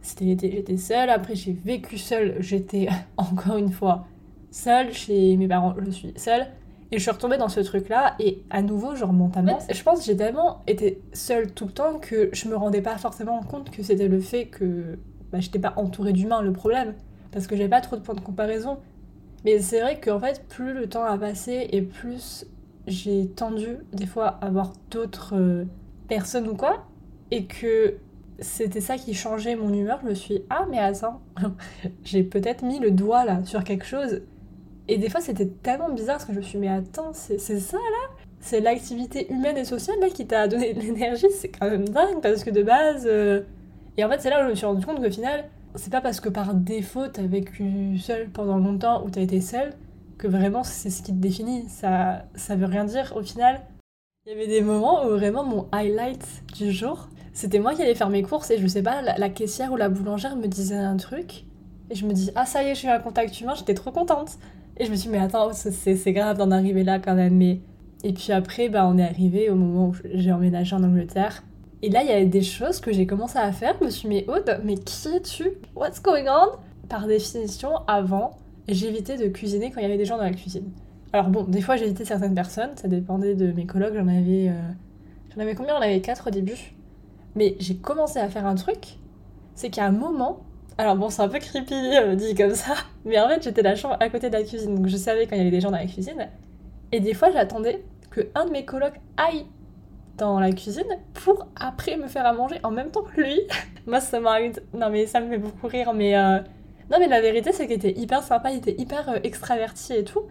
c'était 0.00 0.24
l'été, 0.26 0.50
j'étais 0.52 0.76
seule. 0.76 1.10
Après, 1.10 1.34
j'ai 1.34 1.52
vécu 1.52 1.98
seule. 1.98 2.36
J'étais 2.40 2.88
encore 3.16 3.56
une 3.56 3.70
fois 3.70 4.06
seule 4.50 4.92
chez 4.92 5.36
mes 5.36 5.48
parents. 5.48 5.74
Je 5.84 5.90
suis 5.90 6.12
seule. 6.16 6.46
Et 6.92 6.98
je 6.98 7.02
suis 7.02 7.10
retombée 7.10 7.36
dans 7.36 7.48
ce 7.48 7.60
truc-là. 7.60 8.16
Et 8.18 8.42
à 8.50 8.62
nouveau, 8.62 8.94
genre 8.96 9.12
mentalement, 9.12 9.58
je 9.70 9.82
pense 9.82 10.00
que 10.00 10.04
j'ai 10.04 10.16
tellement 10.16 10.62
été 10.66 11.02
seule 11.12 11.52
tout 11.52 11.66
le 11.66 11.72
temps 11.72 11.98
que 11.98 12.30
je 12.32 12.48
me 12.48 12.56
rendais 12.56 12.82
pas 12.82 12.98
forcément 12.98 13.40
compte 13.42 13.70
que 13.70 13.82
c'était 13.82 14.08
le 14.08 14.20
fait 14.20 14.46
que 14.46 14.98
bah, 15.30 15.38
j'étais 15.40 15.60
pas 15.60 15.74
entourée 15.76 16.12
d'humains 16.12 16.42
le 16.42 16.52
problème 16.52 16.94
parce 17.32 17.46
que 17.46 17.56
j'avais 17.56 17.68
pas 17.68 17.80
trop 17.80 17.96
de 17.96 18.02
points 18.02 18.14
de 18.14 18.20
comparaison. 18.20 18.78
Mais 19.44 19.60
c'est 19.60 19.80
vrai 19.80 20.00
qu'en 20.00 20.20
fait, 20.20 20.44
plus 20.48 20.72
le 20.74 20.88
temps 20.88 21.04
a 21.04 21.16
passé 21.16 21.68
et 21.72 21.82
plus 21.82 22.46
j'ai 22.86 23.28
tendu 23.28 23.78
des 23.92 24.06
fois 24.06 24.38
à 24.40 24.50
voir 24.50 24.72
d'autres 24.90 25.34
euh, 25.36 25.64
personnes 26.08 26.48
ou 26.48 26.54
quoi, 26.54 26.86
et 27.30 27.44
que 27.46 27.96
c'était 28.40 28.80
ça 28.80 28.96
qui 28.96 29.14
changeait 29.14 29.54
mon 29.54 29.72
humeur, 29.72 30.00
je 30.02 30.08
me 30.08 30.14
suis 30.14 30.42
ah 30.50 30.66
mais 30.70 30.78
attends, 30.78 31.20
j'ai 32.04 32.22
peut-être 32.22 32.64
mis 32.64 32.78
le 32.78 32.90
doigt 32.90 33.24
là 33.24 33.44
sur 33.44 33.64
quelque 33.64 33.84
chose. 33.84 34.22
Et 34.88 34.98
des 34.98 35.08
fois 35.08 35.20
c'était 35.20 35.46
tellement 35.46 35.90
bizarre 35.90 36.16
parce 36.16 36.24
que 36.24 36.32
je 36.32 36.38
me 36.38 36.42
suis 36.42 36.58
mais 36.58 36.68
attends, 36.68 37.12
c'est 37.12 37.38
ça 37.38 37.76
là? 37.76 38.16
C'est 38.40 38.60
l'activité 38.60 39.30
humaine 39.30 39.58
et 39.58 39.64
sociale 39.64 40.00
là 40.00 40.08
qui 40.08 40.26
t'a 40.26 40.48
donné 40.48 40.72
de 40.74 40.80
l'énergie, 40.80 41.30
c'est 41.30 41.48
quand 41.48 41.70
même 41.70 41.88
dingue 41.88 42.20
parce 42.22 42.44
que 42.44 42.50
de 42.50 42.62
base... 42.62 43.04
Euh, 43.06 43.42
et 43.96 44.04
en 44.04 44.08
fait 44.08 44.20
c'est 44.20 44.30
là 44.30 44.40
où 44.40 44.44
je 44.44 44.50
me 44.50 44.54
suis 44.54 44.66
rendu 44.66 44.84
compte 44.84 45.02
qu'au 45.02 45.10
final, 45.10 45.44
c'est 45.74 45.90
pas 45.90 46.00
parce 46.00 46.20
que 46.20 46.28
par 46.28 46.54
défaut 46.54 47.06
t'as 47.08 47.22
vécu 47.22 47.98
seul 47.98 48.28
pendant 48.28 48.58
longtemps 48.58 49.04
ou 49.04 49.10
t'as 49.10 49.20
été 49.20 49.40
seul 49.40 49.72
que 50.18 50.28
vraiment 50.28 50.64
c'est 50.64 50.90
ce 50.90 51.02
qui 51.02 51.12
te 51.12 51.18
définit. 51.18 51.68
Ça, 51.68 52.24
ça 52.34 52.56
veut 52.56 52.66
rien 52.66 52.84
dire 52.84 53.12
au 53.16 53.22
final. 53.22 53.60
Il 54.26 54.32
y 54.32 54.34
avait 54.34 54.46
des 54.46 54.60
moments 54.60 55.06
où 55.06 55.08
vraiment 55.10 55.44
mon 55.44 55.66
highlight 55.72 56.26
du 56.54 56.72
jour, 56.72 57.08
c'était 57.32 57.58
moi 57.58 57.74
qui 57.74 57.82
allais 57.82 57.94
faire 57.94 58.10
mes 58.10 58.22
courses 58.22 58.50
et 58.50 58.58
je 58.58 58.66
sais 58.66 58.82
pas, 58.82 59.00
la, 59.00 59.28
caissière 59.30 59.72
ou 59.72 59.76
la 59.76 59.88
boulangère 59.88 60.36
me 60.36 60.46
disait 60.46 60.76
un 60.76 60.98
truc 60.98 61.44
Et 61.88 61.94
je 61.94 62.04
me 62.04 62.12
dis, 62.12 62.30
ah 62.34 62.44
ça 62.44 62.62
y 62.62 62.66
est, 62.66 62.74
je 62.74 62.80
suis 62.80 62.88
un 62.88 62.98
contact 62.98 63.40
humain, 63.40 63.54
j'étais 63.56 63.72
trop 63.72 63.90
contente. 63.90 64.38
Et 64.76 64.84
je 64.84 64.90
me 64.90 64.96
suis 64.96 65.08
dit, 65.08 65.16
mais 65.16 65.22
attends, 65.22 65.52
c'est 65.52 66.12
grave 66.12 66.36
d'en 66.36 66.50
arriver 66.50 66.84
là 66.84 66.98
quand 66.98 67.14
même. 67.14 67.34
Mais... 67.34 67.60
Et 68.04 68.12
puis 68.12 68.32
après, 68.32 68.68
bah, 68.68 68.86
on 68.86 68.98
est 68.98 69.04
arrivé 69.04 69.48
au 69.48 69.54
moment 69.54 69.88
où 69.88 69.94
j'ai 70.12 70.32
emménagé 70.32 70.76
en 70.76 70.82
Angleterre. 70.82 71.42
Et 71.82 71.88
là, 71.88 72.02
il 72.02 72.08
y 72.08 72.12
avait 72.12 72.26
des 72.26 72.42
choses 72.42 72.80
que 72.80 72.92
j'ai 72.92 73.06
commencé 73.06 73.38
à 73.38 73.52
faire. 73.52 73.74
Je 73.80 73.86
me 73.86 73.90
suis 73.90 74.08
dit, 74.08 74.14
mais 74.14 74.28
Aude, 74.28 74.60
mais 74.64 74.76
qui 74.76 75.08
es-tu? 75.08 75.50
What's 75.74 76.02
going 76.02 76.26
on? 76.28 76.58
Par 76.88 77.06
définition, 77.06 77.70
avant, 77.86 78.38
j'évitais 78.68 79.16
de 79.16 79.28
cuisiner 79.28 79.70
quand 79.70 79.80
il 79.80 79.84
y 79.84 79.86
avait 79.86 79.96
des 79.96 80.04
gens 80.04 80.16
dans 80.16 80.24
la 80.24 80.32
cuisine. 80.32 80.70
Alors 81.12 81.28
bon, 81.28 81.44
des 81.44 81.60
fois 81.60 81.76
j'évitais 81.76 82.04
certaines 82.04 82.34
personnes, 82.34 82.70
ça 82.76 82.86
dépendait 82.86 83.34
de 83.34 83.50
mes 83.52 83.66
collègues, 83.66 83.94
j'en 83.94 84.08
avais... 84.08 84.48
Euh, 84.48 84.70
j'en 85.34 85.40
avais 85.40 85.54
combien? 85.54 85.76
On 85.76 85.80
avait 85.80 86.00
quatre 86.00 86.28
au 86.28 86.30
début. 86.30 86.74
Mais 87.34 87.56
j'ai 87.60 87.76
commencé 87.76 88.18
à 88.18 88.28
faire 88.28 88.46
un 88.46 88.56
truc, 88.56 88.98
c'est 89.54 89.70
qu'à 89.70 89.86
un 89.86 89.92
moment, 89.92 90.40
alors 90.78 90.96
bon, 90.96 91.10
c'est 91.10 91.22
un 91.22 91.28
peu 91.28 91.38
creepy 91.38 91.74
euh, 91.74 92.16
dit 92.16 92.34
comme 92.34 92.54
ça, 92.54 92.74
mais 93.04 93.20
en 93.20 93.28
fait, 93.28 93.42
j'étais 93.42 93.62
la 93.62 93.76
chambre 93.76 93.96
à 94.00 94.08
côté 94.08 94.30
de 94.30 94.36
la 94.36 94.42
cuisine, 94.42 94.74
donc 94.74 94.88
je 94.88 94.96
savais 94.96 95.26
quand 95.26 95.36
il 95.36 95.38
y 95.38 95.42
avait 95.42 95.50
des 95.50 95.60
gens 95.60 95.70
dans 95.70 95.78
la 95.78 95.86
cuisine. 95.86 96.28
Et 96.90 97.00
des 97.00 97.14
fois, 97.14 97.30
j'attendais 97.30 97.84
que 98.10 98.28
un 98.34 98.46
de 98.46 98.50
mes 98.50 98.64
colocs 98.64 99.00
aille 99.16 99.46
dans 100.20 100.38
la 100.38 100.52
cuisine 100.52 100.98
pour 101.14 101.46
après 101.56 101.96
me 101.96 102.06
faire 102.06 102.26
à 102.26 102.32
manger 102.32 102.56
en 102.62 102.70
même 102.70 102.90
temps 102.90 103.02
que 103.02 103.20
lui. 103.20 103.40
Moi, 103.86 104.00
ça 104.00 104.20
m'arrive. 104.20 104.60
Non, 104.74 104.90
mais 104.90 105.06
ça 105.06 105.20
me 105.20 105.28
fait 105.28 105.38
beaucoup 105.38 105.66
rire, 105.66 105.92
mais. 105.94 106.16
Euh, 106.16 106.38
non, 106.90 106.98
mais 106.98 107.08
la 107.08 107.20
vérité, 107.20 107.52
c'est 107.52 107.66
qu'il 107.66 107.76
était 107.76 107.98
hyper 107.98 108.22
sympa, 108.22 108.50
il 108.50 108.58
était 108.58 108.74
hyper 108.78 109.08
euh, 109.08 109.18
extraverti 109.22 109.94
et 109.94 110.04
tout. 110.04 110.22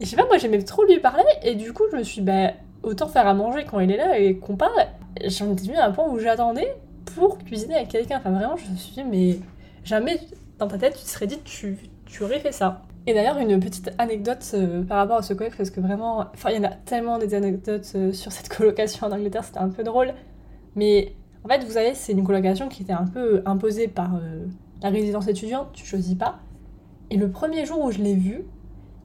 Et 0.00 0.04
je 0.04 0.10
sais 0.10 0.16
pas, 0.16 0.26
moi, 0.26 0.38
j'aimais 0.38 0.62
trop 0.62 0.84
lui 0.84 1.00
parler, 1.00 1.24
et 1.42 1.54
du 1.54 1.72
coup, 1.72 1.84
je 1.90 1.96
me 1.96 2.02
suis, 2.02 2.20
bah, 2.20 2.52
autant 2.82 3.08
faire 3.08 3.26
à 3.26 3.34
manger 3.34 3.64
quand 3.64 3.80
il 3.80 3.90
est 3.90 3.96
là 3.96 4.18
et 4.18 4.36
qu'on 4.36 4.56
parle. 4.56 4.86
J'en 5.24 5.52
étais 5.52 5.64
venu 5.64 5.76
à 5.76 5.86
un 5.86 5.92
point 5.92 6.08
où 6.08 6.18
j'attendais 6.18 6.74
pour 7.14 7.38
cuisiner 7.38 7.76
avec 7.76 7.88
quelqu'un. 7.88 8.18
Enfin, 8.18 8.30
vraiment, 8.30 8.56
je 8.56 8.70
me 8.70 8.76
suis 8.76 8.92
dit, 8.92 9.04
mais 9.04 9.38
jamais 9.84 10.20
dans 10.58 10.68
ta 10.68 10.78
tête 10.78 10.96
tu 10.96 11.04
te 11.04 11.08
serais 11.08 11.26
dit 11.26 11.38
tu, 11.44 11.78
tu 12.06 12.22
aurais 12.22 12.40
fait 12.40 12.52
ça. 12.52 12.82
Et 13.08 13.14
d'ailleurs, 13.14 13.38
une 13.38 13.58
petite 13.58 13.90
anecdote 13.96 14.46
euh, 14.52 14.82
par 14.84 14.98
rapport 14.98 15.16
à 15.16 15.22
ce 15.22 15.32
coloc, 15.32 15.56
parce 15.56 15.70
que 15.70 15.80
vraiment, 15.80 16.26
enfin, 16.34 16.50
il 16.50 16.56
y 16.56 16.58
en 16.58 16.68
a 16.68 16.74
tellement 16.74 17.16
des 17.16 17.32
anecdotes 17.32 17.90
euh, 17.94 18.12
sur 18.12 18.32
cette 18.32 18.48
colocation 18.54 19.06
en 19.06 19.12
Angleterre, 19.12 19.44
c'était 19.44 19.60
un 19.60 19.70
peu 19.70 19.82
drôle. 19.82 20.12
Mais 20.76 21.14
en 21.42 21.48
fait, 21.48 21.64
vous 21.64 21.72
savez, 21.72 21.94
c'est 21.94 22.12
une 22.12 22.22
colocation 22.22 22.68
qui 22.68 22.82
était 22.82 22.92
un 22.92 23.06
peu 23.06 23.40
imposée 23.46 23.88
par 23.88 24.16
euh, 24.16 24.44
la 24.82 24.90
résidence 24.90 25.26
étudiante, 25.26 25.68
tu 25.72 25.86
choisis 25.86 26.16
pas. 26.16 26.40
Et 27.08 27.16
le 27.16 27.30
premier 27.30 27.64
jour 27.64 27.82
où 27.82 27.90
je 27.90 27.96
l'ai 27.96 28.12
vu, 28.12 28.44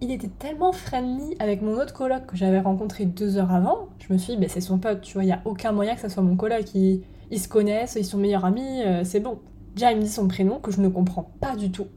il 0.02 0.12
était 0.12 0.28
tellement 0.28 0.74
friendly 0.74 1.38
avec 1.40 1.62
mon 1.62 1.80
autre 1.80 1.94
coloc 1.94 2.26
que 2.26 2.36
j'avais 2.36 2.60
rencontré 2.60 3.06
deux 3.06 3.38
heures 3.38 3.54
avant. 3.54 3.88
Je 4.00 4.12
me 4.12 4.18
suis 4.18 4.34
dit, 4.34 4.42
bah, 4.42 4.48
c'est 4.50 4.60
son 4.60 4.80
pote, 4.80 5.00
tu 5.00 5.14
vois, 5.14 5.24
il 5.24 5.28
n'y 5.28 5.32
a 5.32 5.42
aucun 5.46 5.72
moyen 5.72 5.96
que 5.96 6.02
ça 6.02 6.10
soit 6.10 6.24
mon 6.24 6.36
coloc. 6.36 6.76
Ils, 6.76 7.04
ils 7.32 7.40
se 7.40 7.48
connaissent, 7.48 7.96
ils 7.98 8.04
sont 8.04 8.18
meilleurs 8.18 8.44
amis, 8.44 8.82
c'est 9.06 9.22
bon. 9.22 9.40
Déjà, 9.76 9.94
il 9.94 10.00
me 10.00 10.04
dit 10.04 10.10
son 10.10 10.28
prénom 10.28 10.60
que 10.60 10.72
je 10.72 10.82
ne 10.82 10.90
comprends 10.90 11.32
pas 11.40 11.56
du 11.56 11.72
tout. 11.72 11.88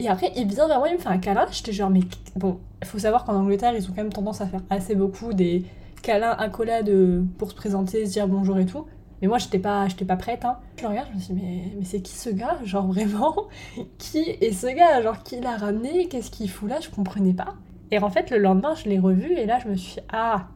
Et 0.00 0.08
après, 0.08 0.32
il 0.36 0.46
vient 0.46 0.68
vers 0.68 0.78
moi, 0.78 0.88
il 0.88 0.94
me 0.94 0.98
fait 0.98 1.08
un 1.08 1.18
câlin. 1.18 1.46
J'étais 1.50 1.72
genre, 1.72 1.90
mais 1.90 2.00
bon, 2.36 2.58
faut 2.84 2.98
savoir 2.98 3.24
qu'en 3.24 3.34
Angleterre, 3.34 3.74
ils 3.76 3.84
ont 3.84 3.88
quand 3.88 4.02
même 4.02 4.12
tendance 4.12 4.40
à 4.40 4.46
faire 4.46 4.62
assez 4.70 4.94
beaucoup 4.94 5.32
des 5.32 5.64
câlins, 6.02 6.36
accolades 6.38 6.90
pour 7.36 7.50
se 7.50 7.56
présenter, 7.56 8.06
se 8.06 8.12
dire 8.12 8.28
bonjour 8.28 8.58
et 8.58 8.66
tout. 8.66 8.86
Mais 9.20 9.28
moi, 9.28 9.38
j'étais 9.38 9.58
pas, 9.58 9.88
j'étais 9.88 10.04
pas 10.04 10.16
prête. 10.16 10.44
Hein. 10.44 10.58
Je 10.80 10.86
regarde, 10.86 11.08
je 11.10 11.16
me 11.16 11.20
suis 11.20 11.34
dit, 11.34 11.40
mais, 11.42 11.72
mais 11.78 11.84
c'est 11.84 12.00
qui 12.00 12.14
ce 12.14 12.30
gars? 12.30 12.58
Genre 12.64 12.86
vraiment 12.86 13.48
Qui 13.98 14.18
est 14.18 14.52
ce 14.52 14.68
gars? 14.68 15.02
Genre, 15.02 15.22
qui 15.22 15.40
l'a 15.40 15.56
ramené? 15.56 16.06
Qu'est-ce 16.06 16.30
qu'il 16.30 16.48
fout 16.48 16.68
là? 16.68 16.78
Je 16.80 16.88
comprenais 16.90 17.32
pas. 17.32 17.54
Et 17.90 17.98
en 17.98 18.10
fait, 18.10 18.30
le 18.30 18.38
lendemain, 18.38 18.74
je 18.74 18.88
l'ai 18.88 18.98
revu 18.98 19.32
et 19.32 19.46
là, 19.46 19.58
je 19.62 19.68
me 19.68 19.74
suis 19.74 19.94
dit, 19.94 20.06
ah 20.12 20.48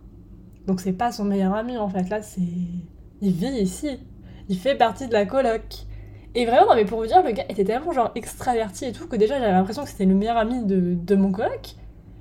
Donc, 0.66 0.80
c'est 0.80 0.92
pas 0.92 1.10
son 1.10 1.24
meilleur 1.24 1.54
ami 1.54 1.76
en 1.76 1.88
fait. 1.88 2.08
Là, 2.08 2.22
c'est. 2.22 2.40
Il 3.20 3.32
vit 3.32 3.60
ici. 3.60 3.98
Il 4.48 4.58
fait 4.58 4.76
partie 4.76 5.08
de 5.08 5.12
la 5.12 5.26
coloc. 5.26 5.86
Et 6.34 6.46
vraiment, 6.46 6.66
non, 6.68 6.74
mais 6.74 6.84
pour 6.84 6.98
vous 6.98 7.06
dire, 7.06 7.22
le 7.22 7.32
gars 7.32 7.44
était 7.48 7.64
tellement 7.64 7.92
genre 7.92 8.10
extraverti 8.14 8.86
et 8.86 8.92
tout 8.92 9.06
que 9.06 9.16
déjà 9.16 9.38
j'avais 9.38 9.52
l'impression 9.52 9.84
que 9.84 9.90
c'était 9.90 10.06
le 10.06 10.14
meilleur 10.14 10.38
ami 10.38 10.64
de, 10.64 10.94
de 10.94 11.14
mon 11.14 11.30
coloc. 11.30 11.74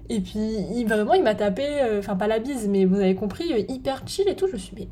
Et 0.10 0.20
puis 0.20 0.58
il, 0.76 0.86
vraiment, 0.86 1.14
il 1.14 1.24
m'a 1.24 1.36
tapé, 1.36 1.66
euh, 1.82 2.00
enfin 2.00 2.18
pas 2.18 2.28
la 2.28 2.40
bise, 2.40 2.68
mais 2.68 2.84
vous 2.84 2.98
avez 2.98 3.16
compris, 3.16 3.54
euh, 3.54 3.64
hyper 3.70 4.06
chill 4.06 4.28
et 4.28 4.36
tout. 4.36 4.48
Je 4.48 4.54
me 4.54 4.58
suis 4.58 4.76
dit, 4.76 4.90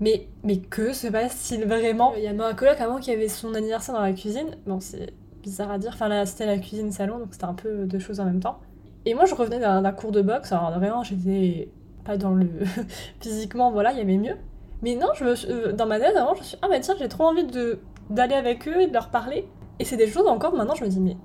mais, 0.00 0.28
mais, 0.42 0.58
que 0.58 0.92
se 0.92 1.06
passe-t-il 1.06 1.64
vraiment? 1.64 2.14
Il 2.16 2.22
y 2.22 2.26
a 2.26 2.30
un 2.30 2.54
coloc 2.54 2.78
avant 2.80 2.98
qui 2.98 3.10
avait 3.10 3.28
son 3.28 3.54
anniversaire 3.54 3.94
dans 3.94 4.02
la 4.02 4.12
cuisine. 4.12 4.56
Bon, 4.66 4.80
c'est 4.80 5.14
bizarre 5.42 5.70
à 5.70 5.78
dire. 5.78 5.92
Enfin 5.94 6.08
là, 6.08 6.26
c'était 6.26 6.46
la 6.46 6.58
cuisine 6.58 6.92
salon, 6.92 7.18
donc 7.18 7.28
c'était 7.32 7.46
un 7.46 7.54
peu 7.54 7.86
deux 7.86 7.98
choses 7.98 8.20
en 8.20 8.26
même 8.26 8.40
temps. 8.40 8.58
Et 9.06 9.14
moi, 9.14 9.24
je 9.24 9.34
revenais 9.34 9.60
d'un 9.60 9.92
cours 9.92 10.12
de 10.12 10.20
boxe. 10.20 10.52
Alors 10.52 10.78
vraiment, 10.78 11.02
j'étais 11.02 11.70
pas 12.04 12.18
dans 12.18 12.34
le 12.34 12.48
physiquement, 13.20 13.70
voilà, 13.70 13.92
il 13.92 13.98
y 13.98 14.02
avait 14.02 14.18
mieux. 14.18 14.36
Mais 14.82 14.96
non, 14.96 15.08
je 15.14 15.24
euh, 15.24 15.72
dans 15.72 15.86
ma 15.86 15.98
tête, 15.98 16.16
avant, 16.16 16.34
je 16.34 16.40
me 16.40 16.44
suis 16.44 16.56
dit, 16.56 16.62
ah 16.62 16.68
mais 16.70 16.80
tiens, 16.80 16.94
j'ai 16.98 17.08
trop 17.08 17.24
envie 17.24 17.44
de 17.44 17.78
d'aller 18.10 18.34
avec 18.34 18.68
eux 18.68 18.82
et 18.82 18.86
de 18.86 18.92
leur 18.92 19.10
parler. 19.10 19.48
Et 19.78 19.84
c'est 19.84 19.96
des 19.96 20.06
choses 20.06 20.26
encore 20.26 20.54
maintenant, 20.54 20.74
je 20.74 20.84
me 20.84 20.88
dis, 20.88 21.00
mais. 21.00 21.16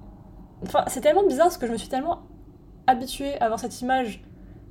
Enfin, 0.63 0.83
c'est 0.87 1.01
tellement 1.01 1.25
bizarre 1.25 1.47
parce 1.47 1.57
que 1.57 1.67
je 1.67 1.71
me 1.71 1.77
suis 1.77 1.87
tellement 1.87 2.23
habituée 2.87 3.39
à 3.39 3.45
avoir 3.45 3.59
cette 3.59 3.81
image 3.81 4.21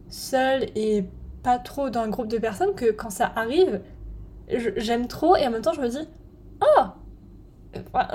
seule 0.08 0.66
et 0.74 1.04
pas 1.42 1.58
trop 1.58 1.88
dans 1.88 2.00
un 2.00 2.08
groupe 2.08 2.28
de 2.28 2.38
personnes 2.38 2.74
que 2.74 2.90
quand 2.90 3.10
ça 3.10 3.32
arrive, 3.36 3.80
j'aime 4.48 5.06
trop 5.06 5.36
et 5.36 5.46
en 5.46 5.50
même 5.50 5.62
temps 5.62 5.72
je 5.72 5.80
me 5.80 5.88
dis, 5.88 6.08
oh 6.62 6.82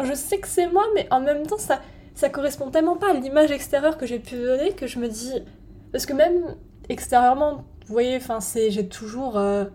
Je 0.03 0.13
sais 0.13 0.39
que 0.39 0.47
c'est 0.47 0.67
moi, 0.67 0.83
mais 0.93 1.07
en 1.11 1.21
même 1.21 1.45
temps 1.45 1.57
ça, 1.57 1.79
ça 2.13 2.29
correspond 2.29 2.69
tellement 2.69 2.97
pas 2.97 3.11
à 3.11 3.13
l'image 3.13 3.51
extérieure 3.51 3.97
que 3.97 4.05
j'ai 4.05 4.19
pu 4.19 4.35
donner 4.35 4.73
que 4.73 4.87
je 4.87 4.99
me 4.99 5.07
dis. 5.07 5.33
Parce 5.91 6.05
que 6.05 6.13
même 6.13 6.55
extérieurement, 6.89 7.63
vous 7.85 7.93
voyez, 7.93 8.17
enfin, 8.17 8.39
j'ai 8.69 8.87
toujours. 8.87 9.37
Euh, 9.37 9.65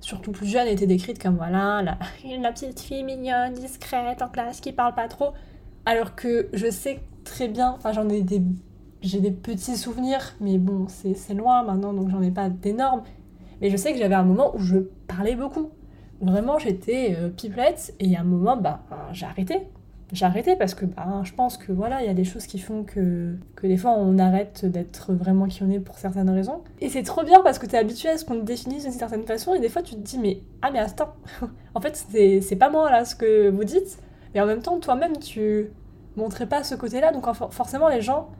surtout 0.00 0.32
plus 0.32 0.46
jeune, 0.46 0.68
était 0.68 0.86
décrite 0.86 1.22
comme 1.22 1.36
voilà, 1.36 1.82
la, 1.82 2.52
petite 2.52 2.80
fille 2.80 3.04
mignonne, 3.04 3.54
discrète, 3.54 4.22
en 4.22 4.28
classe, 4.28 4.60
qui 4.60 4.72
parle 4.72 4.94
pas 4.94 5.08
trop. 5.08 5.32
Alors 5.86 6.14
que 6.14 6.48
je 6.52 6.70
sais 6.70 7.00
très 7.24 7.48
bien, 7.48 7.74
enfin 7.76 7.92
j'en 7.92 8.08
ai 8.08 8.22
des, 8.22 8.42
j'ai 9.02 9.20
des 9.20 9.30
petits 9.30 9.76
souvenirs, 9.76 10.34
mais 10.40 10.58
bon, 10.58 10.86
c'est 10.88 11.34
loin 11.34 11.62
maintenant, 11.62 11.92
donc 11.92 12.10
j'en 12.10 12.22
ai 12.22 12.30
pas 12.30 12.48
d'énormes. 12.48 13.02
Mais 13.60 13.70
je 13.70 13.76
sais 13.76 13.92
que 13.92 13.98
j'avais 13.98 14.14
un 14.14 14.24
moment 14.24 14.54
où 14.54 14.58
je 14.58 14.78
parlais 15.06 15.36
beaucoup. 15.36 15.70
Vraiment, 16.22 16.58
j'étais 16.58 17.16
euh, 17.18 17.28
pipelette, 17.30 17.94
et 17.98 18.16
à 18.16 18.20
un 18.20 18.24
moment, 18.24 18.56
bah, 18.56 18.80
j'ai 19.12 19.26
arrêté 19.26 19.68
j'ai 20.12 20.24
arrêté 20.24 20.56
parce 20.56 20.74
que 20.74 20.84
bah, 20.84 21.22
je 21.24 21.32
pense 21.32 21.56
que 21.56 21.72
voilà, 21.72 22.02
il 22.02 22.06
y 22.06 22.10
a 22.10 22.14
des 22.14 22.24
choses 22.24 22.46
qui 22.46 22.58
font 22.58 22.84
que, 22.84 23.34
que 23.54 23.66
des 23.66 23.76
fois 23.76 23.92
on 23.92 24.18
arrête 24.18 24.66
d'être 24.66 25.12
vraiment 25.12 25.46
qui 25.46 25.62
on 25.62 25.70
est 25.70 25.78
pour 25.78 25.98
certaines 25.98 26.30
raisons. 26.30 26.62
Et 26.80 26.88
c'est 26.88 27.02
trop 27.02 27.22
bien 27.22 27.40
parce 27.42 27.58
que 27.58 27.66
tu 27.66 27.74
es 27.74 27.78
habitué 27.78 28.08
à 28.08 28.18
ce 28.18 28.24
qu'on 28.24 28.36
te 28.36 28.44
définisse 28.44 28.84
d'une 28.84 28.92
certaine 28.92 29.22
façon 29.22 29.54
et 29.54 29.60
des 29.60 29.68
fois 29.68 29.82
tu 29.82 29.94
te 29.94 30.00
dis 30.00 30.18
mais 30.18 30.40
ah 30.62 30.70
mais 30.72 30.80
attends, 30.80 31.14
en 31.74 31.80
fait 31.80 32.04
c'est 32.40 32.56
pas 32.56 32.70
moi 32.70 32.90
là 32.90 33.04
ce 33.04 33.14
que 33.14 33.48
vous 33.50 33.64
dites, 33.64 33.98
mais 34.34 34.40
en 34.40 34.46
même 34.46 34.62
temps 34.62 34.78
toi-même 34.80 35.16
tu 35.18 35.70
montrais 36.16 36.46
pas 36.46 36.64
ce 36.64 36.74
côté-là. 36.74 37.12
Donc 37.12 37.24
forcément 37.50 37.88
les 37.88 38.00
gens 38.00 38.30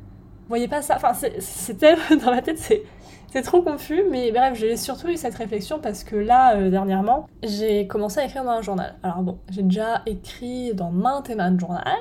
voyaient 0.51 0.69
pas 0.69 0.83
ça. 0.83 0.97
Enfin 0.97 1.15
c'était 1.39 1.95
dans 2.23 2.31
ma 2.31 2.43
tête 2.43 2.59
c'est 3.33 3.43
trop 3.43 3.63
confus, 3.63 4.03
mais 4.11 4.33
bref, 4.33 4.59
j'ai 4.59 4.77
surtout 4.77 5.09
eu 5.09 5.17
cette 5.17 5.37
réflexion 5.37 5.79
parce 5.79 6.03
que 6.03 6.17
là, 6.17 6.57
euh, 6.57 6.69
dernièrement, 6.69 7.29
j'ai 7.45 7.87
commencé 7.87 8.19
à 8.19 8.25
écrire 8.25 8.43
dans 8.43 8.51
un 8.51 8.63
journal. 8.63 8.97
Alors 9.05 9.23
bon, 9.23 9.39
j'ai 9.51 9.63
déjà 9.63 10.03
écrit 10.07 10.75
dans 10.75 10.91
maintes 10.91 11.31
et 11.31 11.37
maintes 11.37 11.61
journal, 11.61 11.97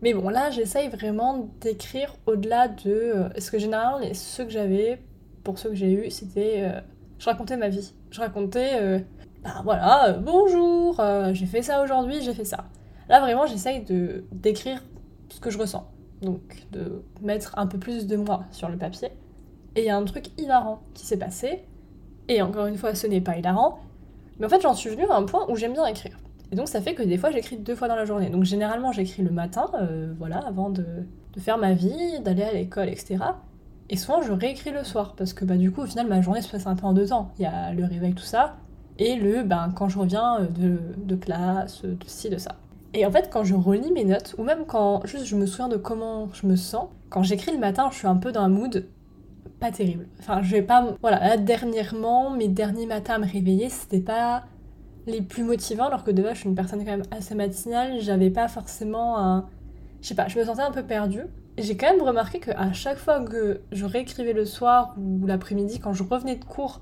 mais 0.00 0.14
bon, 0.14 0.30
là, 0.30 0.50
j'essaye 0.50 0.88
vraiment 0.88 1.50
d'écrire 1.60 2.16
au-delà 2.24 2.68
de... 2.68 2.90
Euh, 2.90 3.28
ce 3.38 3.50
que 3.50 3.58
généralement, 3.58 4.00
ceux 4.14 4.44
que 4.44 4.50
j'avais, 4.50 5.02
pour 5.44 5.58
ceux 5.58 5.68
que 5.68 5.74
j'ai 5.74 5.92
eu, 5.92 6.10
c'était... 6.10 6.62
Euh, 6.62 6.80
je 7.18 7.26
racontais 7.26 7.58
ma 7.58 7.68
vie. 7.68 7.92
Je 8.10 8.20
racontais... 8.20 9.04
bah 9.44 9.60
voilà, 9.64 10.16
bonjour, 10.18 11.00
j'ai 11.32 11.46
fait 11.46 11.62
ça 11.62 11.82
aujourd'hui, 11.82 12.22
j'ai 12.22 12.32
fait 12.32 12.46
ça. 12.46 12.64
Là, 13.10 13.20
vraiment, 13.20 13.46
j'essaye 13.46 13.84
de 13.84 14.24
d'écrire 14.32 14.82
ce 15.28 15.38
que 15.38 15.50
je 15.50 15.58
ressens. 15.58 15.86
Donc, 16.22 16.66
de 16.70 17.02
mettre 17.20 17.58
un 17.58 17.66
peu 17.66 17.78
plus 17.78 18.06
de 18.06 18.16
moi 18.16 18.44
sur 18.52 18.68
le 18.68 18.76
papier. 18.76 19.08
Et 19.74 19.82
il 19.82 19.86
y 19.86 19.90
a 19.90 19.96
un 19.96 20.04
truc 20.04 20.30
hilarant 20.40 20.80
qui 20.94 21.04
s'est 21.04 21.18
passé. 21.18 21.64
Et 22.28 22.40
encore 22.42 22.66
une 22.66 22.76
fois, 22.76 22.94
ce 22.94 23.06
n'est 23.06 23.20
pas 23.20 23.36
hilarant. 23.36 23.80
Mais 24.38 24.46
en 24.46 24.48
fait, 24.48 24.60
j'en 24.60 24.74
suis 24.74 24.90
venue 24.90 25.06
à 25.06 25.16
un 25.16 25.24
point 25.24 25.46
où 25.48 25.56
j'aime 25.56 25.72
bien 25.72 25.84
écrire. 25.86 26.16
Et 26.52 26.56
donc, 26.56 26.68
ça 26.68 26.80
fait 26.80 26.94
que 26.94 27.02
des 27.02 27.18
fois, 27.18 27.30
j'écris 27.30 27.56
deux 27.56 27.74
fois 27.74 27.88
dans 27.88 27.96
la 27.96 28.04
journée. 28.04 28.28
Donc, 28.30 28.44
généralement, 28.44 28.92
j'écris 28.92 29.22
le 29.22 29.30
matin, 29.30 29.70
euh, 29.74 30.12
voilà, 30.18 30.38
avant 30.38 30.70
de, 30.70 30.84
faire 31.38 31.58
ma 31.58 31.72
vie, 31.72 32.20
d'aller 32.20 32.42
à 32.42 32.52
l'école, 32.52 32.88
etc. 32.88 33.18
Et 33.88 33.96
souvent, 33.96 34.22
je 34.22 34.32
réécris 34.32 34.70
le 34.70 34.84
soir. 34.84 35.14
Parce 35.16 35.32
que, 35.32 35.44
bah, 35.44 35.56
du 35.56 35.72
coup, 35.72 35.80
au 35.82 35.86
final, 35.86 36.06
ma 36.06 36.20
journée 36.20 36.42
se 36.42 36.50
passe 36.50 36.66
un 36.66 36.76
peu 36.76 36.86
en 36.86 36.92
deux 36.92 37.06
temps. 37.06 37.32
Il 37.38 37.42
y 37.42 37.46
a 37.46 37.72
le 37.72 37.84
réveil, 37.84 38.14
tout 38.14 38.22
ça. 38.22 38.56
Et 38.98 39.16
le, 39.16 39.42
ben, 39.42 39.72
quand 39.74 39.88
je 39.88 39.98
reviens 39.98 40.40
euh, 40.40 40.46
de, 40.46 40.78
de 40.96 41.16
classe, 41.16 41.82
de 41.82 41.96
ci, 42.06 42.28
de 42.28 42.36
ça. 42.36 42.56
Et 42.94 43.06
en 43.06 43.10
fait, 43.10 43.30
quand 43.32 43.44
je 43.44 43.54
relis 43.54 43.92
mes 43.92 44.04
notes, 44.04 44.34
ou 44.38 44.44
même 44.44 44.66
quand 44.66 45.04
juste 45.06 45.24
je 45.24 45.36
me 45.36 45.46
souviens 45.46 45.68
de 45.68 45.76
comment 45.76 46.28
je 46.32 46.46
me 46.46 46.56
sens, 46.56 46.88
quand 47.08 47.22
j'écris 47.22 47.52
le 47.52 47.58
matin, 47.58 47.88
je 47.90 47.98
suis 47.98 48.06
un 48.06 48.16
peu 48.16 48.32
dans 48.32 48.42
un 48.42 48.48
mood 48.48 48.86
pas 49.62 49.70
terrible. 49.70 50.08
Enfin, 50.18 50.42
je 50.42 50.50
vais 50.50 50.62
pas. 50.62 50.96
Voilà, 51.00 51.20
là, 51.20 51.36
dernièrement, 51.36 52.30
mes 52.30 52.48
derniers 52.48 52.86
matins 52.86 53.14
à 53.14 53.18
me 53.18 53.26
réveiller, 53.26 53.68
c'était 53.68 54.00
pas 54.00 54.42
les 55.06 55.22
plus 55.22 55.44
motivants, 55.44 55.86
alors 55.86 56.02
que 56.02 56.10
de 56.10 56.20
base, 56.20 56.34
je 56.34 56.38
suis 56.40 56.48
une 56.48 56.56
personne 56.56 56.80
quand 56.80 56.90
même 56.90 57.04
assez 57.12 57.36
matinale. 57.36 58.00
J'avais 58.00 58.30
pas 58.30 58.48
forcément 58.48 59.18
un. 59.18 59.46
Je 60.00 60.08
sais 60.08 60.14
pas, 60.16 60.26
je 60.26 60.38
me 60.38 60.44
sentais 60.44 60.62
un 60.62 60.72
peu 60.72 60.82
perdue. 60.82 61.26
J'ai 61.58 61.76
quand 61.76 61.92
même 61.92 62.02
remarqué 62.02 62.40
qu'à 62.40 62.72
chaque 62.72 62.98
fois 62.98 63.20
que 63.20 63.60
je 63.70 63.84
réécrivais 63.84 64.32
le 64.32 64.44
soir 64.44 64.96
ou 64.98 65.26
l'après-midi, 65.26 65.78
quand 65.78 65.92
je 65.92 66.02
revenais 66.02 66.36
de 66.36 66.44
cours, 66.44 66.80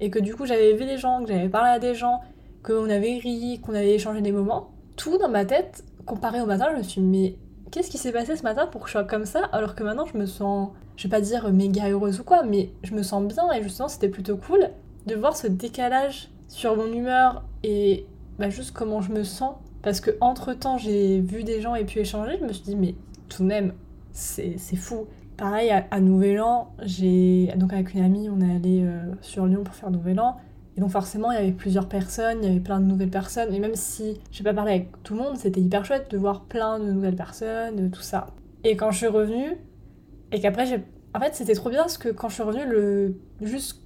et 0.00 0.10
que 0.10 0.18
du 0.18 0.34
coup 0.34 0.46
j'avais 0.46 0.72
vu 0.72 0.86
des 0.86 0.96
gens, 0.96 1.22
que 1.22 1.28
j'avais 1.28 1.48
parlé 1.48 1.70
à 1.70 1.78
des 1.78 1.94
gens, 1.94 2.20
qu'on 2.62 2.88
avait 2.88 3.18
ri, 3.18 3.60
qu'on 3.60 3.74
avait 3.74 3.94
échangé 3.94 4.22
des 4.22 4.32
moments, 4.32 4.70
tout 4.96 5.18
dans 5.18 5.28
ma 5.28 5.44
tête, 5.44 5.84
comparé 6.06 6.40
au 6.40 6.46
matin, 6.46 6.68
je 6.72 6.78
me 6.78 6.82
suis 6.82 7.00
dit, 7.00 7.06
mais 7.06 7.36
qu'est-ce 7.72 7.90
qui 7.90 7.98
s'est 7.98 8.12
passé 8.12 8.36
ce 8.36 8.42
matin 8.42 8.66
pour 8.66 8.82
que 8.82 8.86
je 8.86 8.92
sois 8.92 9.04
comme 9.04 9.24
ça 9.24 9.44
alors 9.50 9.74
que 9.74 9.82
maintenant 9.82 10.04
je 10.04 10.16
me 10.16 10.26
sens, 10.26 10.70
je 10.96 11.04
vais 11.04 11.10
pas 11.10 11.20
dire 11.20 11.50
méga 11.50 11.88
heureuse 11.88 12.20
ou 12.20 12.24
quoi, 12.24 12.44
mais 12.44 12.70
je 12.84 12.94
me 12.94 13.02
sens 13.02 13.24
bien 13.24 13.50
et 13.52 13.62
justement 13.62 13.88
c'était 13.88 14.10
plutôt 14.10 14.36
cool 14.36 14.68
de 15.06 15.14
voir 15.14 15.36
ce 15.36 15.46
décalage 15.48 16.28
sur 16.48 16.76
mon 16.76 16.92
humeur 16.92 17.44
et 17.64 18.06
bah, 18.38 18.50
juste 18.50 18.72
comment 18.72 19.00
je 19.00 19.10
me 19.10 19.24
sens. 19.24 19.54
Parce 19.82 20.00
que 20.00 20.10
entre 20.20 20.52
temps 20.52 20.78
j'ai 20.78 21.20
vu 21.20 21.42
des 21.42 21.60
gens 21.60 21.74
et 21.74 21.84
pu 21.84 21.98
échanger, 21.98 22.36
je 22.38 22.44
me 22.44 22.52
suis 22.52 22.62
dit 22.62 22.76
mais 22.76 22.94
tout 23.28 23.42
de 23.42 23.48
même 23.48 23.72
c'est 24.12 24.58
fou. 24.76 25.06
Pareil 25.38 25.70
à, 25.70 26.00
Nouvel 26.00 26.40
An, 26.42 26.72
j'ai 26.82 27.52
donc 27.56 27.72
avec 27.72 27.94
une 27.94 28.04
amie 28.04 28.28
on 28.28 28.40
est 28.42 28.54
allé 28.54 28.82
euh, 28.84 29.00
sur 29.22 29.46
Lyon 29.46 29.64
pour 29.64 29.74
faire 29.74 29.90
Nouvel 29.90 30.20
An. 30.20 30.36
Et 30.76 30.80
donc 30.80 30.90
forcément, 30.90 31.30
il 31.32 31.34
y 31.34 31.38
avait 31.38 31.52
plusieurs 31.52 31.88
personnes, 31.88 32.38
il 32.42 32.48
y 32.48 32.50
avait 32.50 32.60
plein 32.60 32.80
de 32.80 32.86
nouvelles 32.86 33.10
personnes. 33.10 33.52
Et 33.52 33.58
même 33.58 33.74
si 33.74 34.20
j'ai 34.30 34.42
pas 34.42 34.54
parlé 34.54 34.72
avec 34.72 35.02
tout 35.02 35.14
le 35.14 35.20
monde, 35.20 35.36
c'était 35.36 35.60
hyper 35.60 35.84
chouette 35.84 36.10
de 36.10 36.16
voir 36.16 36.44
plein 36.44 36.78
de 36.78 36.90
nouvelles 36.90 37.16
personnes, 37.16 37.90
tout 37.90 38.00
ça. 38.00 38.28
Et 38.64 38.76
quand 38.76 38.90
je 38.90 38.98
suis 38.98 39.06
revenue, 39.06 39.58
et 40.30 40.40
qu'après 40.40 40.66
j'ai... 40.66 40.82
En 41.14 41.20
fait, 41.20 41.34
c'était 41.34 41.54
trop 41.54 41.68
bien 41.68 41.80
parce 41.80 41.98
que 41.98 42.08
quand 42.08 42.30
je 42.30 42.34
suis 42.34 42.42
revenue, 42.42 42.66
le... 42.66 43.18
juste 43.42 43.82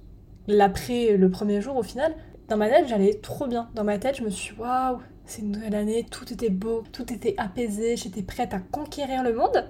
l'après, 0.47 1.17
le 1.17 1.29
premier 1.29 1.59
jour 1.59 1.75
au 1.75 1.83
final, 1.83 2.13
dans 2.47 2.55
ma 2.55 2.69
tête, 2.69 2.87
j'allais 2.87 3.15
trop 3.15 3.47
bien. 3.47 3.67
Dans 3.75 3.83
ma 3.83 3.97
tête, 3.97 4.15
je 4.17 4.23
me 4.23 4.29
suis 4.29 4.55
dit, 4.55 4.61
waouh, 4.61 4.99
c'est 5.25 5.41
une 5.41 5.51
nouvelle 5.51 5.75
année, 5.75 6.05
tout 6.09 6.31
était 6.31 6.49
beau, 6.49 6.83
tout 6.93 7.11
était 7.11 7.35
apaisé, 7.37 7.97
j'étais 7.97 8.21
prête 8.21 8.53
à 8.53 8.59
conquérir 8.59 9.23
le 9.23 9.33
monde. 9.33 9.65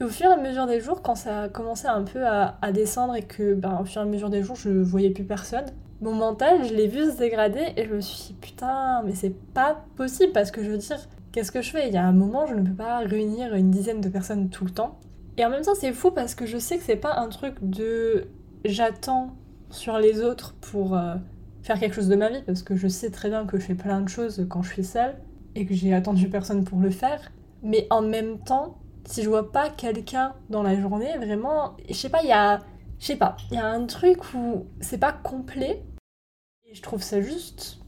Et 0.00 0.04
au 0.04 0.08
fur 0.08 0.30
et 0.30 0.32
à 0.32 0.36
mesure 0.38 0.66
des 0.66 0.80
jours, 0.80 1.02
quand 1.02 1.14
ça 1.16 1.42
a 1.42 1.48
commencé 1.50 1.86
un 1.86 2.02
peu 2.02 2.26
à, 2.26 2.56
à 2.62 2.72
descendre 2.72 3.14
et 3.14 3.22
que, 3.22 3.52
ben, 3.52 3.78
au 3.82 3.84
fur 3.84 4.00
et 4.00 4.04
à 4.04 4.08
mesure 4.08 4.30
des 4.30 4.42
jours, 4.42 4.56
je 4.56 4.70
voyais 4.70 5.10
plus 5.10 5.24
personne, 5.24 5.66
mon 6.00 6.14
mental, 6.14 6.64
je 6.66 6.74
l'ai 6.74 6.88
vu 6.88 7.10
se 7.10 7.16
dégrader 7.16 7.72
et 7.76 7.84
je 7.84 7.94
me 7.94 8.00
suis 8.00 8.28
dit 8.28 8.36
putain, 8.40 9.02
mais 9.04 9.14
c'est 9.14 9.34
pas 9.52 9.84
possible 9.96 10.32
parce 10.32 10.50
que 10.50 10.62
je 10.62 10.70
veux 10.70 10.78
dire, 10.78 10.98
qu'est-ce 11.32 11.52
que 11.52 11.62
je 11.62 11.70
fais? 11.70 11.88
Il 11.88 11.94
y 11.94 11.96
a 11.96 12.04
un 12.04 12.12
moment, 12.12 12.46
je 12.46 12.54
ne 12.54 12.62
peux 12.62 12.74
pas 12.74 12.98
réunir 12.98 13.54
une 13.54 13.70
dizaine 13.70 14.00
de 14.00 14.08
personnes 14.08 14.48
tout 14.50 14.64
le 14.64 14.70
temps. 14.70 14.98
Et 15.38 15.44
en 15.44 15.50
même 15.50 15.62
temps, 15.62 15.74
c'est 15.74 15.92
fou 15.92 16.10
parce 16.10 16.34
que 16.34 16.46
je 16.46 16.58
sais 16.58 16.78
que 16.78 16.82
c'est 16.82 16.96
pas 16.96 17.18
un 17.18 17.28
truc 17.28 17.56
de 17.62 18.26
j'attends 18.64 19.36
sur 19.70 19.98
les 19.98 20.22
autres 20.22 20.54
pour 20.60 20.96
euh, 20.96 21.14
faire 21.62 21.78
quelque 21.78 21.94
chose 21.94 22.08
de 22.08 22.16
ma 22.16 22.30
vie 22.30 22.42
parce 22.42 22.62
que 22.62 22.76
je 22.76 22.88
sais 22.88 23.10
très 23.10 23.28
bien 23.28 23.44
que 23.46 23.58
je 23.58 23.64
fais 23.64 23.74
plein 23.74 24.00
de 24.00 24.08
choses 24.08 24.46
quand 24.48 24.62
je 24.62 24.72
suis 24.72 24.84
seule 24.84 25.16
et 25.54 25.66
que 25.66 25.74
j'ai 25.74 25.92
attendu 25.94 26.28
personne 26.28 26.64
pour 26.64 26.78
le 26.78 26.90
faire. 26.90 27.20
Mais 27.62 27.86
en 27.90 28.02
même 28.02 28.38
temps, 28.38 28.78
si 29.04 29.22
je 29.22 29.28
vois 29.28 29.50
pas 29.50 29.70
quelqu'un 29.70 30.34
dans 30.50 30.62
la 30.62 30.78
journée, 30.78 31.16
vraiment, 31.16 31.76
je 31.88 31.94
sais 31.94 32.08
pas, 32.08 32.22
il 32.22 32.28
y 32.28 32.32
a 32.32 32.60
je 32.98 33.06
sais 33.06 33.16
pas, 33.16 33.36
il 33.50 33.56
y 33.56 33.60
a 33.60 33.66
un 33.66 33.86
truc 33.86 34.18
où 34.34 34.66
c'est 34.80 34.98
pas 34.98 35.12
complet. 35.12 35.82
Et 36.64 36.74
je 36.74 36.82
trouve 36.82 37.02
ça 37.02 37.20
juste 37.20 37.78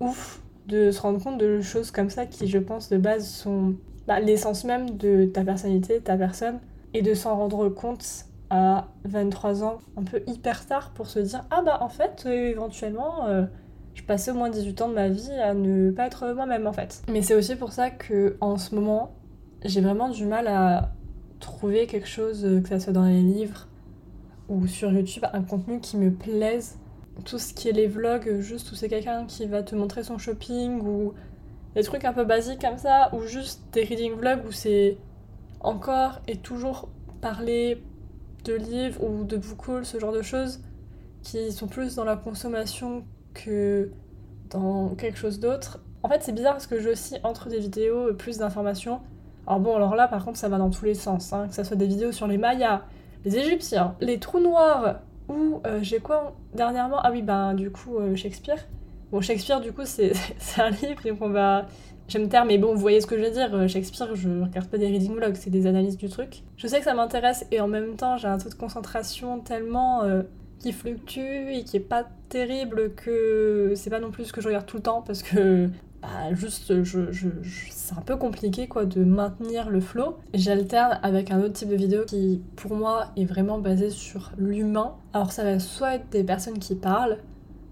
ouf 0.00 0.42
de 0.66 0.90
se 0.90 1.00
rendre 1.00 1.22
compte 1.22 1.38
de 1.38 1.60
choses 1.60 1.90
comme 1.90 2.10
ça 2.10 2.26
qui, 2.26 2.46
je 2.46 2.58
pense, 2.58 2.88
de 2.88 2.96
base 2.96 3.28
sont 3.28 3.74
bah, 4.06 4.20
l'essence 4.20 4.64
même 4.64 4.96
de 4.96 5.26
ta 5.26 5.44
personnalité, 5.44 6.00
ta 6.00 6.16
personne. 6.16 6.60
Et 6.94 7.02
de 7.02 7.12
s'en 7.12 7.36
rendre 7.36 7.68
compte 7.68 8.26
à 8.50 8.86
23 9.04 9.64
ans, 9.64 9.78
un 9.96 10.04
peu 10.04 10.22
hyper 10.28 10.64
tard, 10.66 10.92
pour 10.94 11.08
se 11.08 11.18
dire 11.18 11.44
Ah 11.50 11.62
bah 11.62 11.78
en 11.80 11.88
fait, 11.88 12.22
euh, 12.26 12.50
éventuellement, 12.50 13.26
euh, 13.26 13.46
je 13.94 14.02
passais 14.04 14.30
au 14.30 14.34
moins 14.34 14.48
18 14.48 14.82
ans 14.82 14.88
de 14.88 14.94
ma 14.94 15.08
vie 15.08 15.32
à 15.32 15.54
ne 15.54 15.90
pas 15.90 16.06
être 16.06 16.32
moi-même 16.34 16.66
en 16.66 16.72
fait. 16.72 17.02
Mais 17.10 17.22
c'est 17.22 17.34
aussi 17.34 17.56
pour 17.56 17.72
ça 17.72 17.90
que 17.90 18.36
en 18.40 18.56
ce 18.56 18.74
moment, 18.76 19.16
j'ai 19.64 19.80
vraiment 19.80 20.08
du 20.08 20.24
mal 20.24 20.46
à 20.46 20.92
trouver 21.40 21.86
quelque 21.86 22.08
chose, 22.08 22.44
euh, 22.44 22.60
que 22.60 22.68
ça 22.68 22.78
soit 22.78 22.92
dans 22.92 23.06
les 23.06 23.22
livres, 23.22 23.66
ou 24.48 24.66
sur 24.66 24.92
YouTube 24.92 25.24
un 25.32 25.42
contenu 25.42 25.80
qui 25.80 25.96
me 25.96 26.12
plaise. 26.12 26.78
Tout 27.24 27.38
ce 27.38 27.54
qui 27.54 27.68
est 27.68 27.72
les 27.72 27.86
vlogs, 27.86 28.40
juste 28.40 28.72
où 28.72 28.74
c'est 28.74 28.88
quelqu'un 28.88 29.24
qui 29.26 29.46
va 29.46 29.62
te 29.62 29.74
montrer 29.74 30.02
son 30.02 30.18
shopping 30.18 30.80
ou 30.82 31.14
des 31.74 31.82
trucs 31.82 32.04
un 32.04 32.12
peu 32.12 32.24
basiques 32.24 32.60
comme 32.60 32.78
ça, 32.78 33.10
ou 33.14 33.22
juste 33.22 33.62
des 33.72 33.84
reading 33.84 34.14
vlogs 34.14 34.44
où 34.46 34.52
c'est 34.52 34.98
encore 35.60 36.20
et 36.26 36.36
toujours 36.36 36.88
parler 37.20 37.82
de 38.44 38.54
livres 38.54 39.02
ou 39.02 39.24
de 39.24 39.36
book 39.36 39.84
ce 39.84 39.98
genre 39.98 40.12
de 40.12 40.22
choses 40.22 40.60
qui 41.22 41.50
sont 41.52 41.66
plus 41.66 41.94
dans 41.94 42.04
la 42.04 42.16
consommation 42.16 43.04
que 43.32 43.90
dans 44.50 44.90
quelque 44.90 45.18
chose 45.18 45.40
d'autre. 45.40 45.80
En 46.02 46.08
fait, 46.08 46.22
c'est 46.22 46.32
bizarre 46.32 46.52
parce 46.52 46.66
que 46.66 46.78
j'ai 46.78 46.90
aussi 46.90 47.16
entre 47.22 47.48
des 47.48 47.58
vidéos 47.58 48.12
plus 48.12 48.38
d'informations. 48.38 49.00
Alors 49.46 49.60
bon, 49.60 49.74
alors 49.74 49.94
là, 49.94 50.06
par 50.06 50.24
contre, 50.24 50.38
ça 50.38 50.48
va 50.48 50.58
dans 50.58 50.70
tous 50.70 50.84
les 50.84 50.94
sens, 50.94 51.32
hein, 51.32 51.48
que 51.48 51.54
ça 51.54 51.64
soit 51.64 51.76
des 51.76 51.86
vidéos 51.86 52.12
sur 52.12 52.26
les 52.26 52.36
Mayas, 52.36 52.82
les 53.24 53.36
Égyptiens, 53.38 53.96
les 54.00 54.18
trous 54.18 54.40
noirs, 54.40 55.00
ou 55.28 55.60
euh, 55.66 55.78
j'ai 55.82 56.00
quoi 56.00 56.36
dernièrement 56.54 56.98
Ah 57.02 57.10
oui, 57.10 57.22
ben 57.22 57.54
du 57.54 57.70
coup, 57.70 57.96
euh, 57.96 58.14
Shakespeare. 58.14 58.58
Bon, 59.10 59.20
Shakespeare, 59.20 59.60
du 59.60 59.72
coup, 59.72 59.82
c'est 59.84 60.12
un 60.58 60.70
livre, 60.70 61.02
donc 61.04 61.18
on 61.20 61.30
va. 61.30 61.66
J'aime 62.06 62.28
taire, 62.28 62.44
mais 62.44 62.58
bon, 62.58 62.74
vous 62.74 62.80
voyez 62.80 63.00
ce 63.00 63.06
que 63.06 63.16
je 63.16 63.24
veux 63.24 63.30
dire. 63.30 63.54
Euh, 63.54 63.66
Shakespeare, 63.66 64.14
je 64.14 64.28
regarde 64.28 64.68
pas 64.68 64.76
des 64.76 64.88
reading 64.88 65.14
vlogs, 65.14 65.36
c'est 65.36 65.48
des 65.48 65.66
analyses 65.66 65.96
du 65.96 66.10
truc. 66.10 66.42
Je 66.58 66.66
sais 66.66 66.78
que 66.78 66.84
ça 66.84 66.92
m'intéresse 66.92 67.46
et 67.50 67.60
en 67.60 67.68
même 67.68 67.96
temps, 67.96 68.18
j'ai 68.18 68.28
un 68.28 68.36
taux 68.36 68.50
de 68.50 68.54
concentration 68.54 69.40
tellement 69.40 70.02
qui 70.58 70.72
fluctue 70.72 71.52
et 71.52 71.64
qui 71.64 71.78
est 71.78 71.80
pas 71.80 72.06
terrible 72.28 72.94
que 72.94 73.72
c'est 73.74 73.88
pas 73.88 74.00
non 74.00 74.10
plus 74.10 74.26
ce 74.26 74.32
que 74.34 74.42
je 74.42 74.48
regarde 74.48 74.66
tout 74.66 74.76
le 74.76 74.82
temps 74.82 75.00
parce 75.00 75.22
que 75.22 75.70
bah, 76.02 76.34
juste, 76.34 76.82
je, 76.82 77.10
je, 77.10 77.28
c'est 77.84 77.98
un 77.98 78.00
peu 78.00 78.16
compliqué 78.16 78.66
quoi 78.66 78.86
de 78.86 79.04
maintenir 79.04 79.68
le 79.68 79.78
flow. 79.78 80.16
J'alterne 80.32 80.98
avec 81.02 81.30
un 81.30 81.40
autre 81.40 81.52
type 81.52 81.68
de 81.68 81.76
vidéo 81.76 82.04
qui, 82.06 82.40
pour 82.56 82.74
moi, 82.74 83.08
est 83.14 83.26
vraiment 83.26 83.58
basé 83.58 83.90
sur 83.90 84.32
l'humain. 84.38 84.94
Alors, 85.12 85.32
ça 85.32 85.44
va 85.44 85.58
soit 85.58 85.96
être 85.96 86.08
des 86.08 86.24
personnes 86.24 86.58
qui 86.58 86.76
parlent. 86.76 87.18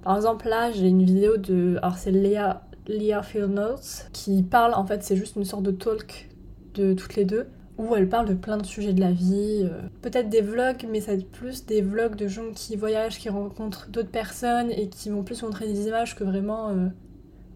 Par 0.03 0.15
exemple, 0.15 0.51
là, 0.51 0.71
j'ai 0.71 0.89
une 0.89 1.03
vidéo 1.03 1.39
de. 1.39 1.79
Alors, 1.81 1.97
c'est 1.97 2.11
Léa, 2.11 2.61
Léa 2.89 3.23
Notes 3.49 4.11
qui 4.13 4.43
parle, 4.43 4.75
en 4.75 4.85
fait, 4.85 5.03
c'est 5.03 5.17
juste 5.17 5.37
une 5.37 5.47
sorte 5.47 5.63
de 5.63 5.71
talk 5.71 6.29
de 6.75 6.93
toutes 6.93 7.17
les 7.17 7.25
deux 7.25 7.47
où 7.79 7.97
elle 7.97 8.11
parle 8.11 8.29
de 8.29 8.35
plein 8.35 8.59
de 8.59 8.67
sujets 8.67 8.93
de 8.93 9.01
la 9.01 9.13
vie. 9.13 9.63
Euh, 9.65 9.81
peut-être 10.03 10.29
des 10.29 10.43
vlogs, 10.43 10.87
mais 10.91 11.01
ça 11.01 11.13
va 11.13 11.19
être 11.19 11.31
plus 11.31 11.65
des 11.65 11.81
vlogs 11.81 12.17
de 12.17 12.29
gens 12.29 12.53
qui 12.55 12.77
voyagent, 12.77 13.19
qui 13.19 13.31
rencontrent 13.31 13.89
d'autres 13.89 14.11
personnes 14.11 14.71
et 14.73 14.91
qui 14.91 15.09
vont 15.09 15.23
plus 15.23 15.43
montrer 15.43 15.67
des 15.67 15.89
images 15.89 16.15
que 16.15 16.23
vraiment 16.23 16.69
euh, 16.69 16.89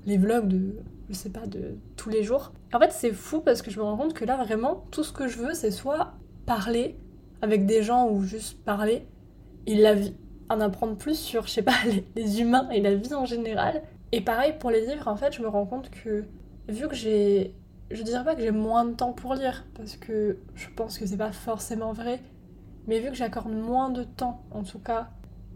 les 0.07 0.17
vlogs 0.17 0.49
de, 0.49 0.73
je 1.09 1.15
sais 1.15 1.31
pas, 1.31 1.47
de 1.47 1.77
tous 1.97 2.11
les 2.11 2.23
jours. 2.23 2.53
En 2.73 2.79
fait, 2.79 2.93
c'est 2.93 3.13
fou 3.13 3.41
parce 3.41 3.63
que 3.63 3.71
je 3.71 3.79
me 3.79 3.85
rends 3.85 3.97
compte 3.97 4.15
que 4.15 4.25
là, 4.25 4.37
vraiment, 4.37 4.85
tout 4.91 5.05
ce 5.05 5.13
que 5.13 5.29
je 5.29 5.39
veux, 5.39 5.55
c'est 5.55 5.71
soit 5.71 6.15
parler 6.47 6.97
avec 7.43 7.67
des 7.67 7.83
gens 7.83 8.09
ou 8.09 8.23
juste 8.23 8.63
parler 8.65 9.07
et 9.67 9.75
la 9.75 9.95
vie, 9.95 10.15
en 10.49 10.61
apprendre 10.61 10.97
plus 10.97 11.19
sur, 11.19 11.47
je 11.47 11.53
sais 11.53 11.63
pas, 11.63 11.75
les, 12.17 12.41
humains 12.41 12.69
et 12.71 12.81
la 12.81 12.95
vie 12.95 13.15
en 13.15 13.25
général. 13.25 13.83
Et 14.13 14.21
pareil 14.21 14.55
pour 14.59 14.71
les 14.71 14.87
livres, 14.87 15.09
en 15.09 15.17
fait, 15.17 15.33
je 15.33 15.43
me 15.43 15.49
rends 15.49 15.67
compte 15.67 15.91
que 15.91 16.25
vu 16.69 16.89
que 16.89 16.95
j'ai. 16.95 17.55
Je 17.91 18.03
dirais 18.03 18.25
pas 18.25 18.35
que 18.35 18.43
j'ai 18.43 18.51
moins 18.51 18.85
de 18.85 18.95
temps 18.95 19.13
pour 19.13 19.35
lire, 19.35 19.65
parce 19.75 19.97
que 19.97 20.39
je 20.57 20.67
pense 20.75 20.99
que 20.99 21.07
c'est 21.07 21.17
pas 21.17 21.31
forcément 21.31 21.93
vrai, 21.93 22.21
mais 22.89 22.99
vu 22.99 23.11
que 23.11 23.15
j'accorde 23.15 23.53
moins 23.53 23.91
de 23.91 24.03
temps, 24.03 24.43
en 24.51 24.65
tout 24.65 24.81
cas, 24.81 25.11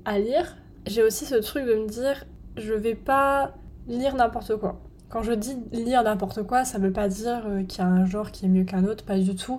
à 0.05 0.21
lire, 0.21 0.57
j'ai 0.87 1.03
aussi 1.03 1.25
ce 1.25 1.35
truc 1.37 1.65
de 1.65 1.75
me 1.75 1.89
dire, 1.89 2.25
je 2.57 2.73
vais 2.73 2.95
pas 2.95 3.55
lire 3.89 4.15
n'importe 4.15 4.57
quoi. 4.57 4.81
Quand 5.11 5.25
je 5.25 5.33
dis 5.33 5.57
lire 5.73 6.05
n'importe 6.05 6.45
quoi, 6.45 6.65
ça 6.65 6.79
veut 6.79 6.93
pas 6.93 7.09
dire 7.09 7.43
euh, 7.47 7.65
qu'il 7.65 7.81
y 7.81 7.87
a 7.87 7.89
un 7.89 8.07
genre 8.07 8.31
qui 8.31 8.47
est 8.47 8.49
mieux 8.49 8.63
qu'un 8.63 8.85
autre, 8.85 9.05
pas 9.05 9.19
du 9.19 9.35
tout. 9.35 9.59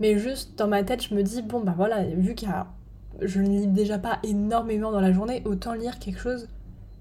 Mais 0.00 0.18
juste 0.18 0.58
dans 0.58 0.66
ma 0.66 0.82
tête, 0.82 1.02
je 1.02 1.14
me 1.14 1.22
dis, 1.22 1.42
bon 1.42 1.60
bah 1.60 1.74
voilà, 1.76 2.04
vu 2.04 2.34
qu'il. 2.34 2.48
Je 3.20 3.40
ne 3.40 3.48
lis 3.48 3.66
déjà 3.66 3.98
pas 3.98 4.18
énormément 4.22 4.90
dans 4.90 5.00
la 5.00 5.12
journée, 5.12 5.42
autant 5.44 5.74
lire 5.74 5.98
quelque 5.98 6.20
chose 6.20 6.48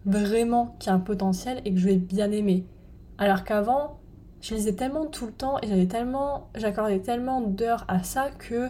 vraiment 0.06 0.76
qui 0.80 0.90
a 0.90 0.94
un 0.94 1.00
potentiel 1.00 1.62
et 1.66 1.74
que 1.74 1.80
je 1.80 1.88
vais 1.88 1.98
bien 1.98 2.32
aimer. 2.32 2.66
Alors 3.18 3.44
qu'avant, 3.44 4.00
je 4.42 4.54
lisais 4.54 4.74
tellement 4.74 5.06
tout 5.06 5.26
le 5.26 5.32
temps 5.32 5.58
et 5.62 5.68
j'avais 5.68 5.88
tellement, 5.88 6.50
j'accordais 6.56 7.00
tellement 7.00 7.42
d'heures 7.42 7.86
à 7.88 8.04
ça 8.04 8.30
que 8.38 8.70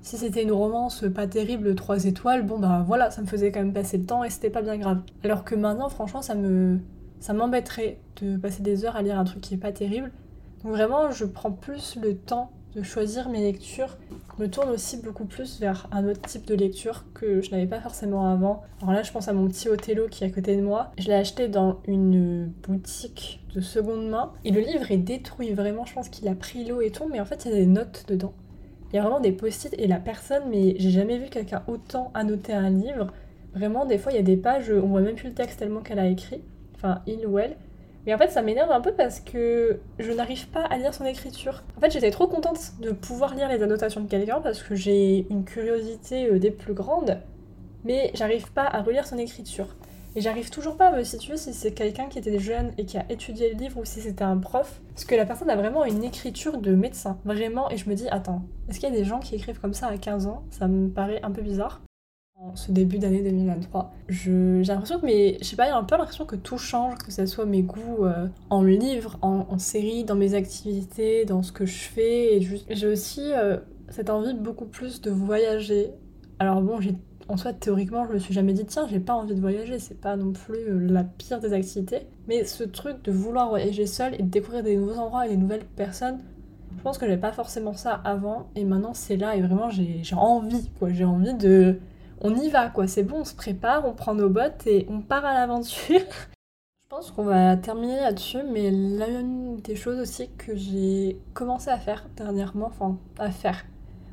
si 0.00 0.16
c'était 0.16 0.42
une 0.42 0.52
romance 0.52 1.04
pas 1.14 1.26
terrible, 1.26 1.74
3 1.74 2.04
étoiles, 2.04 2.44
bon 2.44 2.58
bah 2.58 2.84
voilà, 2.86 3.10
ça 3.10 3.22
me 3.22 3.26
faisait 3.26 3.50
quand 3.50 3.60
même 3.60 3.72
passer 3.72 3.98
le 3.98 4.04
temps 4.04 4.24
et 4.24 4.30
c'était 4.30 4.50
pas 4.50 4.62
bien 4.62 4.76
grave. 4.76 5.00
Alors 5.24 5.44
que 5.44 5.54
maintenant, 5.54 5.88
franchement, 5.88 6.22
ça 6.22 6.34
me, 6.34 6.80
ça 7.20 7.32
m'embêterait 7.32 7.98
de 8.22 8.36
passer 8.36 8.62
des 8.62 8.84
heures 8.84 8.96
à 8.96 9.02
lire 9.02 9.18
un 9.18 9.24
truc 9.24 9.40
qui 9.40 9.54
est 9.54 9.58
pas 9.58 9.72
terrible. 9.72 10.12
Donc 10.62 10.72
vraiment, 10.72 11.10
je 11.10 11.24
prends 11.24 11.52
plus 11.52 11.96
le 11.96 12.16
temps 12.16 12.50
de 12.74 12.82
choisir 12.82 13.28
mes 13.28 13.40
lectures. 13.40 13.96
Je 14.36 14.42
me 14.42 14.48
tourne 14.48 14.70
aussi 14.70 14.98
beaucoup 14.98 15.24
plus 15.24 15.58
vers 15.60 15.88
un 15.90 16.06
autre 16.06 16.20
type 16.22 16.46
de 16.46 16.54
lecture 16.54 17.04
que 17.14 17.40
je 17.40 17.50
n'avais 17.50 17.66
pas 17.66 17.80
forcément 17.80 18.30
avant. 18.30 18.62
Alors 18.82 18.92
là, 18.92 19.02
je 19.02 19.10
pense 19.10 19.28
à 19.28 19.32
mon 19.32 19.48
petit 19.48 19.68
Othello 19.68 20.06
qui 20.08 20.24
est 20.24 20.26
à 20.26 20.30
côté 20.30 20.56
de 20.56 20.62
moi. 20.62 20.92
Je 20.98 21.08
l'ai 21.08 21.14
acheté 21.14 21.48
dans 21.48 21.80
une 21.86 22.52
boutique 22.66 23.40
de 23.54 23.60
seconde 23.60 24.08
main. 24.08 24.32
Et 24.44 24.50
le 24.50 24.60
livre 24.60 24.90
est 24.90 24.98
détruit, 24.98 25.52
vraiment. 25.52 25.84
Je 25.86 25.94
pense 25.94 26.08
qu'il 26.08 26.28
a 26.28 26.34
pris 26.34 26.64
l'eau 26.64 26.80
et 26.80 26.90
tout, 26.90 27.08
mais 27.10 27.20
en 27.20 27.24
fait, 27.24 27.44
il 27.44 27.50
y 27.50 27.54
a 27.54 27.56
des 27.56 27.66
notes 27.66 28.04
dedans. 28.08 28.34
Il 28.92 28.96
y 28.96 28.98
a 28.98 29.02
vraiment 29.02 29.20
des 29.20 29.32
post-it 29.32 29.74
et 29.78 29.86
la 29.86 29.98
personne, 29.98 30.44
mais 30.50 30.76
j'ai 30.78 30.90
jamais 30.90 31.18
vu 31.18 31.28
quelqu'un 31.28 31.62
autant 31.66 32.10
annoter 32.14 32.52
un 32.52 32.70
livre. 32.70 33.08
Vraiment, 33.54 33.86
des 33.86 33.98
fois, 33.98 34.12
il 34.12 34.16
y 34.16 34.20
a 34.20 34.22
des 34.22 34.36
pages, 34.36 34.70
on 34.70 34.86
voit 34.86 35.00
même 35.00 35.16
plus 35.16 35.28
le 35.28 35.34
texte 35.34 35.58
tellement 35.58 35.80
qu'elle 35.80 35.98
a 35.98 36.06
écrit 36.06 36.42
enfin 36.78 37.02
il 37.06 37.26
ou 37.26 37.38
elle. 37.38 37.56
Mais 38.06 38.14
en 38.14 38.18
fait, 38.18 38.30
ça 38.30 38.40
m'énerve 38.40 38.70
un 38.70 38.80
peu 38.80 38.92
parce 38.92 39.20
que 39.20 39.80
je 39.98 40.12
n'arrive 40.12 40.48
pas 40.48 40.62
à 40.62 40.78
lire 40.78 40.94
son 40.94 41.04
écriture. 41.04 41.62
En 41.76 41.80
fait, 41.80 41.90
j'étais 41.90 42.10
trop 42.10 42.26
contente 42.26 42.72
de 42.80 42.90
pouvoir 42.92 43.34
lire 43.34 43.48
les 43.48 43.62
annotations 43.62 44.00
de 44.00 44.08
quelqu'un 44.08 44.40
parce 44.40 44.62
que 44.62 44.74
j'ai 44.74 45.26
une 45.28 45.44
curiosité 45.44 46.30
euh, 46.30 46.38
des 46.38 46.50
plus 46.50 46.72
grandes, 46.72 47.18
mais 47.84 48.10
j'arrive 48.14 48.50
pas 48.52 48.64
à 48.64 48.80
relire 48.80 49.06
son 49.06 49.18
écriture. 49.18 49.76
Et 50.16 50.20
j'arrive 50.22 50.48
toujours 50.48 50.76
pas 50.76 50.88
à 50.88 50.96
me 50.96 51.04
situer 51.04 51.36
si 51.36 51.52
c'est 51.52 51.72
quelqu'un 51.72 52.06
qui 52.06 52.18
était 52.18 52.38
jeune 52.38 52.72
et 52.78 52.86
qui 52.86 52.96
a 52.96 53.04
étudié 53.10 53.52
le 53.52 53.58
livre 53.58 53.78
ou 53.78 53.84
si 53.84 54.00
c'était 54.00 54.24
un 54.24 54.38
prof. 54.38 54.80
Parce 54.94 55.04
que 55.04 55.14
la 55.14 55.26
personne 55.26 55.50
a 55.50 55.56
vraiment 55.56 55.84
une 55.84 56.02
écriture 56.02 56.58
de 56.58 56.74
médecin. 56.74 57.18
Vraiment. 57.24 57.70
Et 57.70 57.76
je 57.76 57.88
me 57.90 57.94
dis, 57.94 58.08
attends, 58.08 58.42
est-ce 58.68 58.80
qu'il 58.80 58.88
y 58.88 58.92
a 58.92 58.96
des 58.96 59.04
gens 59.04 59.20
qui 59.20 59.34
écrivent 59.34 59.60
comme 59.60 59.74
ça 59.74 59.88
à 59.88 59.98
15 59.98 60.26
ans? 60.26 60.44
Ça 60.50 60.66
me 60.66 60.88
paraît 60.88 61.20
un 61.22 61.30
peu 61.30 61.42
bizarre. 61.42 61.82
Ce 62.54 62.70
début 62.70 62.98
d'année 62.98 63.22
2023, 63.22 63.92
j'ai 64.08 64.62
l'impression 64.62 65.00
que 65.00 65.06
mais 65.06 65.38
je 65.40 65.44
sais 65.44 65.56
pas, 65.56 65.64
a 65.64 65.76
un 65.76 65.82
peu 65.82 65.96
l'impression 65.96 66.24
que 66.24 66.36
tout 66.36 66.58
change, 66.58 66.96
que 66.98 67.10
ce 67.10 67.26
soit 67.26 67.46
mes 67.46 67.62
goûts 67.62 68.04
euh, 68.04 68.28
en 68.48 68.62
livres, 68.62 69.18
en, 69.22 69.46
en 69.48 69.58
séries, 69.58 70.04
dans 70.04 70.14
mes 70.14 70.34
activités, 70.34 71.24
dans 71.24 71.42
ce 71.42 71.50
que 71.50 71.66
je 71.66 71.78
fais. 71.78 72.40
J'ai 72.70 72.86
aussi 72.86 73.32
euh, 73.32 73.58
cette 73.88 74.08
envie 74.08 74.34
beaucoup 74.34 74.66
plus 74.66 75.00
de 75.00 75.10
voyager. 75.10 75.90
Alors 76.38 76.62
bon, 76.62 76.80
j'ai 76.80 76.94
en 77.28 77.36
soi, 77.36 77.52
théoriquement, 77.52 78.06
je 78.06 78.14
me 78.14 78.18
suis 78.18 78.32
jamais 78.32 78.54
dit, 78.54 78.64
tiens, 78.64 78.86
j'ai 78.88 79.00
pas 79.00 79.12
envie 79.14 79.34
de 79.34 79.40
voyager, 79.40 79.78
c'est 79.78 80.00
pas 80.00 80.16
non 80.16 80.32
plus 80.32 80.58
euh, 80.58 80.78
la 80.78 81.04
pire 81.04 81.40
des 81.40 81.52
activités. 81.52 82.06
Mais 82.26 82.44
ce 82.44 82.64
truc 82.64 83.02
de 83.04 83.12
vouloir 83.12 83.48
voyager 83.50 83.86
seul 83.86 84.14
et 84.14 84.22
de 84.22 84.28
découvrir 84.28 84.62
des 84.62 84.76
nouveaux 84.76 84.98
endroits 84.98 85.26
et 85.26 85.30
des 85.30 85.36
nouvelles 85.36 85.64
personnes, 85.76 86.18
je 86.76 86.82
pense 86.82 86.96
que 86.96 87.06
j'avais 87.06 87.20
pas 87.20 87.32
forcément 87.32 87.74
ça 87.74 88.00
avant, 88.04 88.48
et 88.54 88.64
maintenant 88.64 88.94
c'est 88.94 89.16
là, 89.16 89.36
et 89.36 89.42
vraiment 89.42 89.68
j'ai 89.68 90.02
envie, 90.16 90.70
quoi. 90.78 90.90
J'ai 90.90 91.04
envie 91.04 91.34
de. 91.34 91.80
On 92.20 92.34
y 92.34 92.48
va, 92.48 92.68
quoi. 92.68 92.86
C'est 92.86 93.04
bon, 93.04 93.20
on 93.20 93.24
se 93.24 93.34
prépare, 93.34 93.86
on 93.86 93.94
prend 93.94 94.14
nos 94.14 94.28
bottes 94.28 94.66
et 94.66 94.86
on 94.88 95.00
part 95.00 95.24
à 95.24 95.34
l'aventure. 95.34 96.00
je 96.00 96.88
pense 96.88 97.10
qu'on 97.10 97.24
va 97.24 97.56
terminer 97.56 97.96
là-dessus, 97.96 98.42
mais 98.50 98.70
l'une 98.70 99.56
des 99.58 99.76
choses 99.76 100.00
aussi 100.00 100.30
que 100.38 100.56
j'ai 100.56 101.20
commencé 101.34 101.70
à 101.70 101.78
faire 101.78 102.08
dernièrement, 102.16 102.66
enfin, 102.66 102.98
à 103.18 103.30
faire, 103.30 103.64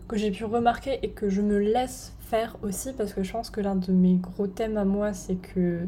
que 0.08 0.18
j'ai 0.18 0.30
pu 0.30 0.46
remarquer 0.46 1.00
et 1.02 1.12
que 1.12 1.30
je 1.30 1.42
me 1.42 1.58
laisse 1.58 2.16
faire 2.20 2.58
aussi 2.64 2.94
parce 2.94 3.14
que 3.14 3.24
je 3.24 3.32
pense 3.32 3.50
que 3.50 3.62
l'un 3.62 3.76
de 3.76 3.92
mes 3.92 4.16
gros 4.16 4.48
thèmes 4.48 4.78
à 4.78 4.86
moi 4.86 5.14
c'est 5.14 5.36
que 5.36 5.88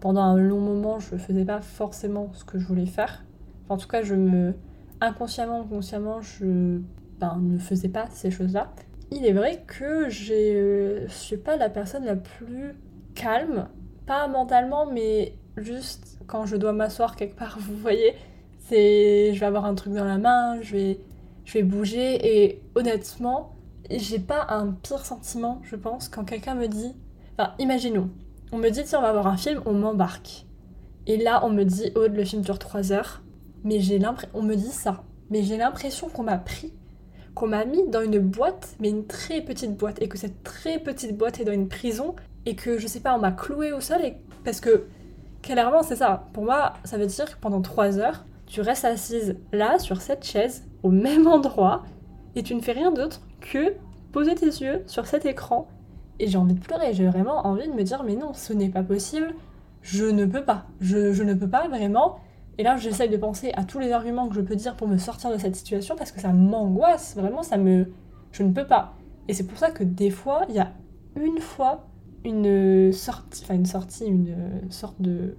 pendant 0.00 0.22
un 0.22 0.36
long 0.36 0.60
moment 0.60 1.00
je 1.00 1.16
faisais 1.16 1.44
pas 1.44 1.60
forcément 1.60 2.30
ce 2.32 2.44
que 2.44 2.58
je 2.58 2.66
voulais 2.66 2.86
faire. 2.86 3.24
en 3.68 3.76
tout 3.76 3.88
cas 3.88 4.02
je 4.02 4.14
me 4.14 4.54
inconsciemment 5.00 5.64
consciemment 5.64 6.20
je 6.20 6.80
ben, 7.18 7.38
ne 7.40 7.58
faisais 7.58 7.88
pas 7.88 8.06
ces 8.10 8.30
choses-là. 8.30 8.72
Il 9.14 9.24
est 9.24 9.32
vrai 9.32 9.62
que 9.66 10.08
je 10.10 11.06
suis 11.08 11.36
pas 11.36 11.56
la 11.56 11.70
personne 11.70 12.04
la 12.04 12.16
plus 12.16 12.74
calme, 13.14 13.68
pas 14.06 14.28
mentalement 14.28 14.86
mais 14.86 15.34
juste 15.56 16.18
quand 16.26 16.46
je 16.46 16.56
dois 16.56 16.72
m'asseoir 16.72 17.16
quelque 17.16 17.36
part, 17.36 17.58
vous 17.60 17.76
voyez, 17.76 18.14
c'est 18.66 19.32
je 19.32 19.40
vais 19.40 19.46
avoir 19.46 19.64
un 19.64 19.74
truc 19.74 19.94
dans 19.94 20.04
la 20.04 20.18
main, 20.18 20.60
je 20.60 20.76
vais 20.76 20.98
je 21.44 21.54
vais 21.54 21.62
bouger 21.62 22.46
et 22.46 22.62
honnêtement, 22.74 23.54
j'ai 23.90 24.18
pas 24.18 24.46
un 24.48 24.72
pire 24.72 25.04
sentiment, 25.04 25.60
je 25.62 25.76
pense, 25.76 26.08
quand 26.08 26.24
quelqu'un 26.24 26.54
me 26.54 26.66
dit. 26.66 26.94
Enfin, 27.38 27.52
imaginons, 27.58 28.10
on 28.52 28.58
me 28.58 28.70
dit, 28.70 28.82
tiens, 28.84 29.00
on 29.00 29.02
va 29.02 29.12
voir 29.12 29.26
un 29.26 29.36
film, 29.36 29.60
on 29.66 29.72
m'embarque. 29.72 30.46
Et 31.06 31.16
là, 31.16 31.44
on 31.44 31.50
me 31.50 31.64
dit, 31.64 31.92
oh, 31.96 32.06
le 32.06 32.24
film 32.24 32.42
dure 32.42 32.58
3 32.58 32.92
heures. 32.92 33.22
Mais 33.62 33.80
j'ai 33.80 33.98
l'impression. 33.98 34.30
On 34.34 34.42
me 34.42 34.54
dit 34.54 34.70
ça. 34.70 35.04
Mais 35.30 35.42
j'ai 35.42 35.56
l'impression 35.56 36.08
qu'on 36.08 36.22
m'a 36.22 36.38
pris, 36.38 36.72
qu'on 37.34 37.48
m'a 37.48 37.64
mis 37.64 37.86
dans 37.88 38.02
une 38.02 38.18
boîte, 38.18 38.76
mais 38.80 38.90
une 38.90 39.06
très 39.06 39.40
petite 39.40 39.76
boîte. 39.76 40.00
Et 40.02 40.08
que 40.08 40.18
cette 40.18 40.42
très 40.42 40.78
petite 40.78 41.16
boîte 41.16 41.40
est 41.40 41.44
dans 41.44 41.52
une 41.52 41.68
prison. 41.68 42.14
Et 42.46 42.56
que, 42.56 42.78
je 42.78 42.86
sais 42.86 43.00
pas, 43.00 43.14
on 43.14 43.18
m'a 43.18 43.32
cloué 43.32 43.72
au 43.72 43.80
sol. 43.80 44.00
Et... 44.02 44.16
Parce 44.44 44.60
que, 44.60 44.84
clairement, 45.42 45.82
c'est 45.82 45.96
ça. 45.96 46.28
Pour 46.32 46.44
moi, 46.44 46.74
ça 46.84 46.96
veut 46.98 47.06
dire 47.06 47.24
que 47.24 47.40
pendant 47.40 47.60
3 47.60 47.98
heures, 47.98 48.24
tu 48.46 48.60
restes 48.60 48.84
assise 48.84 49.36
là, 49.52 49.78
sur 49.78 50.00
cette 50.00 50.24
chaise, 50.24 50.64
au 50.82 50.90
même 50.90 51.26
endroit. 51.26 51.82
Et 52.36 52.42
tu 52.42 52.54
ne 52.54 52.60
fais 52.60 52.72
rien 52.72 52.92
d'autre 52.92 53.20
que 53.40 53.74
poser 54.12 54.34
tes 54.34 54.46
yeux 54.46 54.82
sur 54.86 55.06
cet 55.06 55.26
écran 55.26 55.68
et 56.18 56.28
j'ai 56.28 56.38
envie 56.38 56.54
de 56.54 56.60
pleurer, 56.60 56.92
j'ai 56.92 57.06
vraiment 57.06 57.46
envie 57.46 57.68
de 57.68 57.72
me 57.72 57.82
dire 57.82 58.04
mais 58.04 58.14
non, 58.14 58.32
ce 58.34 58.52
n'est 58.52 58.68
pas 58.68 58.82
possible, 58.82 59.34
je 59.82 60.04
ne 60.04 60.24
peux 60.24 60.44
pas, 60.44 60.64
je, 60.80 61.12
je 61.12 61.22
ne 61.22 61.34
peux 61.34 61.48
pas 61.48 61.68
vraiment. 61.68 62.20
Et 62.58 62.62
là, 62.62 62.76
j'essaye 62.76 63.08
de 63.08 63.16
penser 63.16 63.52
à 63.54 63.64
tous 63.64 63.78
les 63.78 63.92
arguments 63.92 64.28
que 64.28 64.34
je 64.34 64.40
peux 64.40 64.56
dire 64.56 64.76
pour 64.76 64.88
me 64.88 64.96
sortir 64.96 65.30
de 65.30 65.38
cette 65.38 65.56
situation 65.56 65.96
parce 65.96 66.12
que 66.12 66.20
ça 66.20 66.32
m'angoisse, 66.32 67.16
vraiment, 67.16 67.42
ça 67.42 67.56
me... 67.56 67.92
Je 68.32 68.42
ne 68.42 68.52
peux 68.52 68.66
pas. 68.66 68.94
Et 69.28 69.34
c'est 69.34 69.46
pour 69.46 69.58
ça 69.58 69.70
que 69.70 69.84
des 69.84 70.10
fois, 70.10 70.44
il 70.48 70.54
y 70.54 70.58
a 70.58 70.72
une 71.16 71.38
fois 71.38 71.86
une 72.24 72.92
sortie, 72.92 73.42
enfin 73.44 73.54
une 73.54 73.66
sortie, 73.66 74.06
une 74.06 74.34
sorte 74.70 75.00
de 75.00 75.36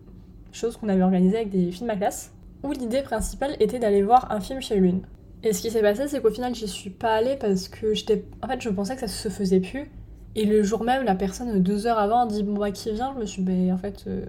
chose 0.51 0.78
qu'on 0.78 0.89
avait 0.89 1.01
organisée 1.01 1.38
avec 1.38 1.49
des 1.49 1.72
films 1.72 1.89
à 1.89 1.95
classe, 1.95 2.34
où 2.63 2.72
l'idée 2.72 3.01
principale 3.01 3.55
était 3.59 3.80
d'aller 3.80 4.01
voir 4.01 4.32
un 4.32 4.39
film 4.39 4.61
chez 4.61 4.78
l'une. 4.78 5.01
Et 5.43 5.53
ce 5.53 5.61
qui 5.61 5.70
s'est 5.70 5.82
passé, 5.82 6.07
c'est 6.07 6.22
qu'au 6.22 6.32
final, 6.32 6.55
j'y 6.55 6.68
suis 6.68 6.89
pas 6.89 7.13
allée 7.13 7.36
parce 7.36 7.68
que 7.68 7.93
j'étais. 7.93 8.26
En 8.41 8.47
fait, 8.47 8.61
je 8.61 8.70
pensais 8.70 8.95
que 8.95 9.01
ça 9.01 9.07
se 9.07 9.30
faisait 9.30 9.59
plus. 9.59 9.91
Et 10.36 10.45
le 10.45 10.63
jour 10.63 10.84
même, 10.84 11.03
la 11.03 11.16
personne, 11.16 11.61
deux 11.61 11.88
heures 11.88 11.99
avant, 11.99 12.26
dit 12.26 12.43
Bon, 12.43 12.55
bah, 12.55 12.72
qui 12.72 12.91
vient? 12.91 13.13
Je 13.13 13.20
me 13.20 13.26
suis 13.26 13.41
Ben, 13.41 13.72
en 13.72 13.78
fait, 13.78 14.05
euh, 14.07 14.26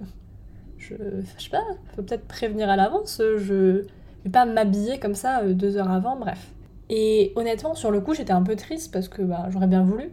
je. 0.88 0.94
Je 1.38 1.44
sais 1.44 1.50
pas, 1.50 1.62
faut 1.94 2.02
peut-être 2.02 2.26
prévenir 2.26 2.68
à 2.68 2.76
l'avance. 2.76 3.20
Je 3.20 3.84
vais 4.24 4.30
pas 4.30 4.44
m'habiller 4.44 4.98
comme 4.98 5.14
ça 5.14 5.40
euh, 5.40 5.52
deux 5.52 5.76
heures 5.76 5.90
avant, 5.90 6.16
bref. 6.16 6.52
Et 6.88 7.32
honnêtement, 7.36 7.74
sur 7.74 7.90
le 7.90 8.00
coup, 8.00 8.14
j'étais 8.14 8.32
un 8.32 8.42
peu 8.42 8.56
triste 8.56 8.92
parce 8.92 9.08
que 9.08 9.22
bah, 9.22 9.46
j'aurais 9.50 9.66
bien 9.66 9.82
voulu. 9.82 10.12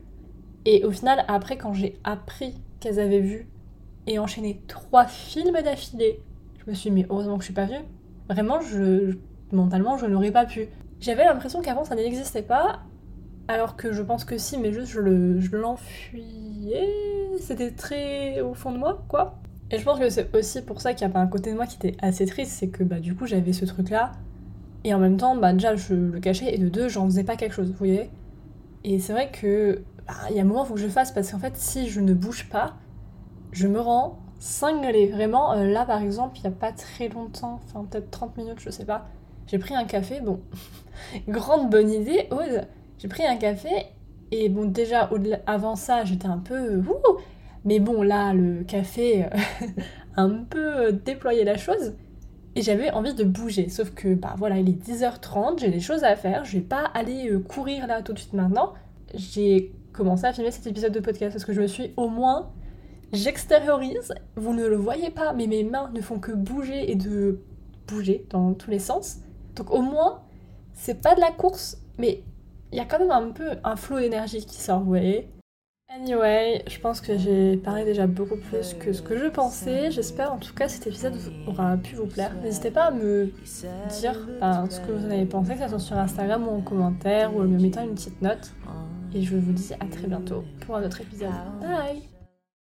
Et 0.65 0.83
au 0.85 0.91
final, 0.91 1.23
après, 1.27 1.57
quand 1.57 1.73
j'ai 1.73 1.99
appris 2.03 2.55
qu'elles 2.79 2.99
avaient 2.99 3.19
vu 3.19 3.47
et 4.07 4.19
enchaîné 4.19 4.61
trois 4.67 5.05
films 5.05 5.61
d'affilée, 5.63 6.19
je 6.63 6.71
me 6.71 6.75
suis 6.75 6.89
dit 6.89 6.95
Mais 6.95 7.05
heureusement 7.09 7.35
que 7.35 7.41
je 7.41 7.45
suis 7.45 7.53
pas 7.53 7.65
venue. 7.65 7.83
Vraiment, 8.29 8.61
je, 8.61 9.15
mentalement, 9.51 9.97
je 9.97 10.05
n'aurais 10.05 10.31
pas 10.31 10.45
pu. 10.45 10.67
J'avais 10.99 11.25
l'impression 11.25 11.61
qu'avant 11.61 11.83
ça 11.83 11.95
n'existait 11.95 12.43
pas, 12.43 12.79
alors 13.47 13.75
que 13.75 13.91
je 13.91 14.01
pense 14.01 14.23
que 14.23 14.37
si, 14.37 14.57
mais 14.57 14.71
juste 14.71 14.91
je 14.91 15.01
le, 15.01 15.39
je 15.39 15.55
l'enfuyais. 15.55 16.89
C'était 17.39 17.71
très 17.71 18.41
au 18.41 18.53
fond 18.53 18.71
de 18.71 18.77
moi, 18.77 19.03
quoi. 19.09 19.39
Et 19.73 19.79
je 19.79 19.83
pense 19.83 19.97
que 19.97 20.07
c'est 20.09 20.33
aussi 20.35 20.61
pour 20.61 20.81
ça 20.81 20.93
qu'il 20.93 21.01
y 21.01 21.09
a 21.09 21.11
pas 21.11 21.19
un 21.19 21.25
côté 21.25 21.49
de 21.49 21.55
moi 21.55 21.65
qui 21.65 21.77
était 21.77 21.97
assez 21.99 22.27
triste, 22.27 22.51
c'est 22.51 22.67
que 22.67 22.83
bah 22.83 22.99
du 22.99 23.15
coup 23.15 23.25
j'avais 23.25 23.53
ce 23.53 23.65
truc 23.65 23.89
là, 23.89 24.11
et 24.83 24.93
en 24.93 24.99
même 24.99 25.17
temps 25.17 25.35
bah 25.35 25.51
déjà 25.51 25.75
je 25.75 25.95
le 25.95 26.19
cachais, 26.19 26.53
et 26.53 26.59
de 26.59 26.69
deux 26.69 26.89
j'en 26.89 27.05
faisais 27.05 27.23
pas 27.23 27.35
quelque 27.35 27.53
chose, 27.53 27.71
vous 27.71 27.77
voyez. 27.77 28.11
Et 28.83 28.99
c'est 28.99 29.13
vrai 29.13 29.31
que 29.31 29.81
bah, 30.07 30.13
il 30.29 30.35
y 30.35 30.39
a 30.39 30.43
un 30.43 30.45
moment 30.45 30.61
où 30.61 30.65
faut 30.65 30.75
que 30.75 30.79
je 30.79 30.87
fasse, 30.87 31.11
parce 31.11 31.31
qu'en 31.31 31.39
fait 31.39 31.57
si 31.57 31.89
je 31.89 32.01
ne 32.01 32.13
bouge 32.13 32.49
pas, 32.49 32.75
je 33.51 33.67
me 33.67 33.79
rends 33.79 34.19
cinglée. 34.37 35.07
Vraiment, 35.07 35.53
euh, 35.53 35.65
là 35.65 35.85
par 35.85 36.03
exemple, 36.03 36.37
il 36.37 36.43
y 36.43 36.47
a 36.47 36.51
pas 36.51 36.71
très 36.71 37.09
longtemps, 37.09 37.59
enfin 37.65 37.83
peut-être 37.89 38.11
30 38.11 38.37
minutes, 38.37 38.59
je 38.59 38.69
sais 38.69 38.85
pas, 38.85 39.07
j'ai 39.47 39.57
pris 39.57 39.73
un 39.73 39.85
café, 39.85 40.21
bon, 40.21 40.39
grande 41.27 41.71
bonne 41.71 41.89
idée, 41.89 42.27
Aude. 42.29 42.67
J'ai 42.99 43.07
pris 43.07 43.25
un 43.25 43.37
café 43.37 43.87
et 44.29 44.49
bon, 44.49 44.65
déjà 44.65 45.09
avant 45.47 45.75
ça, 45.75 46.05
j'étais 46.05 46.27
un 46.27 46.37
peu. 46.37 46.83
Mais 47.65 47.79
bon, 47.79 48.01
là, 48.01 48.33
le 48.33 48.63
café 48.63 49.23
a 49.23 49.29
un 50.21 50.43
peu 50.43 50.91
déployé 50.91 51.43
la 51.43 51.57
chose. 51.57 51.93
Et 52.55 52.61
j'avais 52.61 52.91
envie 52.91 53.13
de 53.13 53.23
bouger. 53.23 53.69
Sauf 53.69 53.91
que, 53.91 54.13
bah 54.13 54.35
voilà, 54.37 54.59
il 54.59 54.69
est 54.69 54.87
10h30, 54.87 55.59
j'ai 55.59 55.69
des 55.69 55.79
choses 55.79 56.03
à 56.03 56.15
faire. 56.15 56.45
Je 56.45 56.57
vais 56.57 56.63
pas 56.63 56.85
aller 56.93 57.29
euh, 57.29 57.39
courir 57.39 57.87
là 57.87 58.01
tout 58.01 58.13
de 58.13 58.19
suite 58.19 58.33
maintenant. 58.33 58.73
J'ai 59.15 59.71
commencé 59.91 60.25
à 60.25 60.33
filmer 60.33 60.51
cet 60.51 60.67
épisode 60.67 60.91
de 60.91 60.99
podcast 60.99 61.33
parce 61.33 61.45
que 61.45 61.53
je 61.53 61.61
me 61.61 61.67
suis 61.67 61.93
au 61.97 62.09
moins. 62.09 62.51
J'extériorise. 63.11 64.13
Vous 64.35 64.53
ne 64.53 64.67
le 64.67 64.75
voyez 64.75 65.09
pas, 65.09 65.33
mais 65.33 65.47
mes 65.47 65.63
mains 65.63 65.89
ne 65.93 66.01
font 66.01 66.19
que 66.19 66.31
bouger 66.31 66.91
et 66.91 66.95
de 66.95 67.39
bouger 67.87 68.25
dans 68.29 68.53
tous 68.53 68.69
les 68.69 68.79
sens. 68.79 69.19
Donc 69.55 69.71
au 69.71 69.81
moins, 69.81 70.21
c'est 70.73 71.01
pas 71.01 71.15
de 71.15 71.21
la 71.21 71.31
course, 71.31 71.77
mais 71.97 72.23
il 72.71 72.77
y 72.77 72.81
a 72.81 72.85
quand 72.85 72.99
même 72.99 73.11
un 73.11 73.31
peu 73.31 73.51
un 73.63 73.75
flot 73.75 73.99
d'énergie 73.99 74.45
qui 74.45 74.59
sort, 74.59 74.79
vous 74.79 74.87
voyez. 74.87 75.29
Anyway, 75.95 76.63
je 76.67 76.79
pense 76.79 77.01
que 77.01 77.17
j'ai 77.17 77.55
parlé 77.57 77.85
déjà 77.85 78.07
beaucoup 78.07 78.37
plus 78.37 78.73
que 78.73 78.93
ce 78.93 79.01
que 79.01 79.17
je 79.17 79.27
pensais. 79.27 79.91
J'espère 79.91 80.33
en 80.33 80.37
tout 80.37 80.53
cas 80.53 80.67
cet 80.67 80.87
épisode 80.87 81.15
aura 81.47 81.77
pu 81.77 81.95
vous 81.95 82.07
plaire. 82.07 82.33
N'hésitez 82.41 82.71
pas 82.71 82.85
à 82.85 82.91
me 82.91 83.31
dire 83.99 84.17
ce 84.69 84.79
que 84.79 84.91
vous 84.91 85.05
en 85.05 85.11
avez 85.11 85.25
pensé, 85.25 85.53
que 85.53 85.61
ce 85.61 85.69
soit 85.69 85.79
sur 85.79 85.97
Instagram 85.97 86.47
ou 86.47 86.51
en 86.51 86.61
commentaire 86.61 87.35
ou 87.35 87.41
en 87.41 87.45
me 87.45 87.59
mettant 87.59 87.83
une 87.83 87.93
petite 87.93 88.21
note. 88.21 88.53
Et 89.13 89.21
je 89.21 89.35
vous 89.35 89.51
dis 89.51 89.73
à 89.75 89.85
très 89.85 90.07
bientôt 90.07 90.43
pour 90.61 90.75
un 90.75 90.83
autre 90.83 91.01
épisode. 91.01 91.29
Bye 91.61 92.12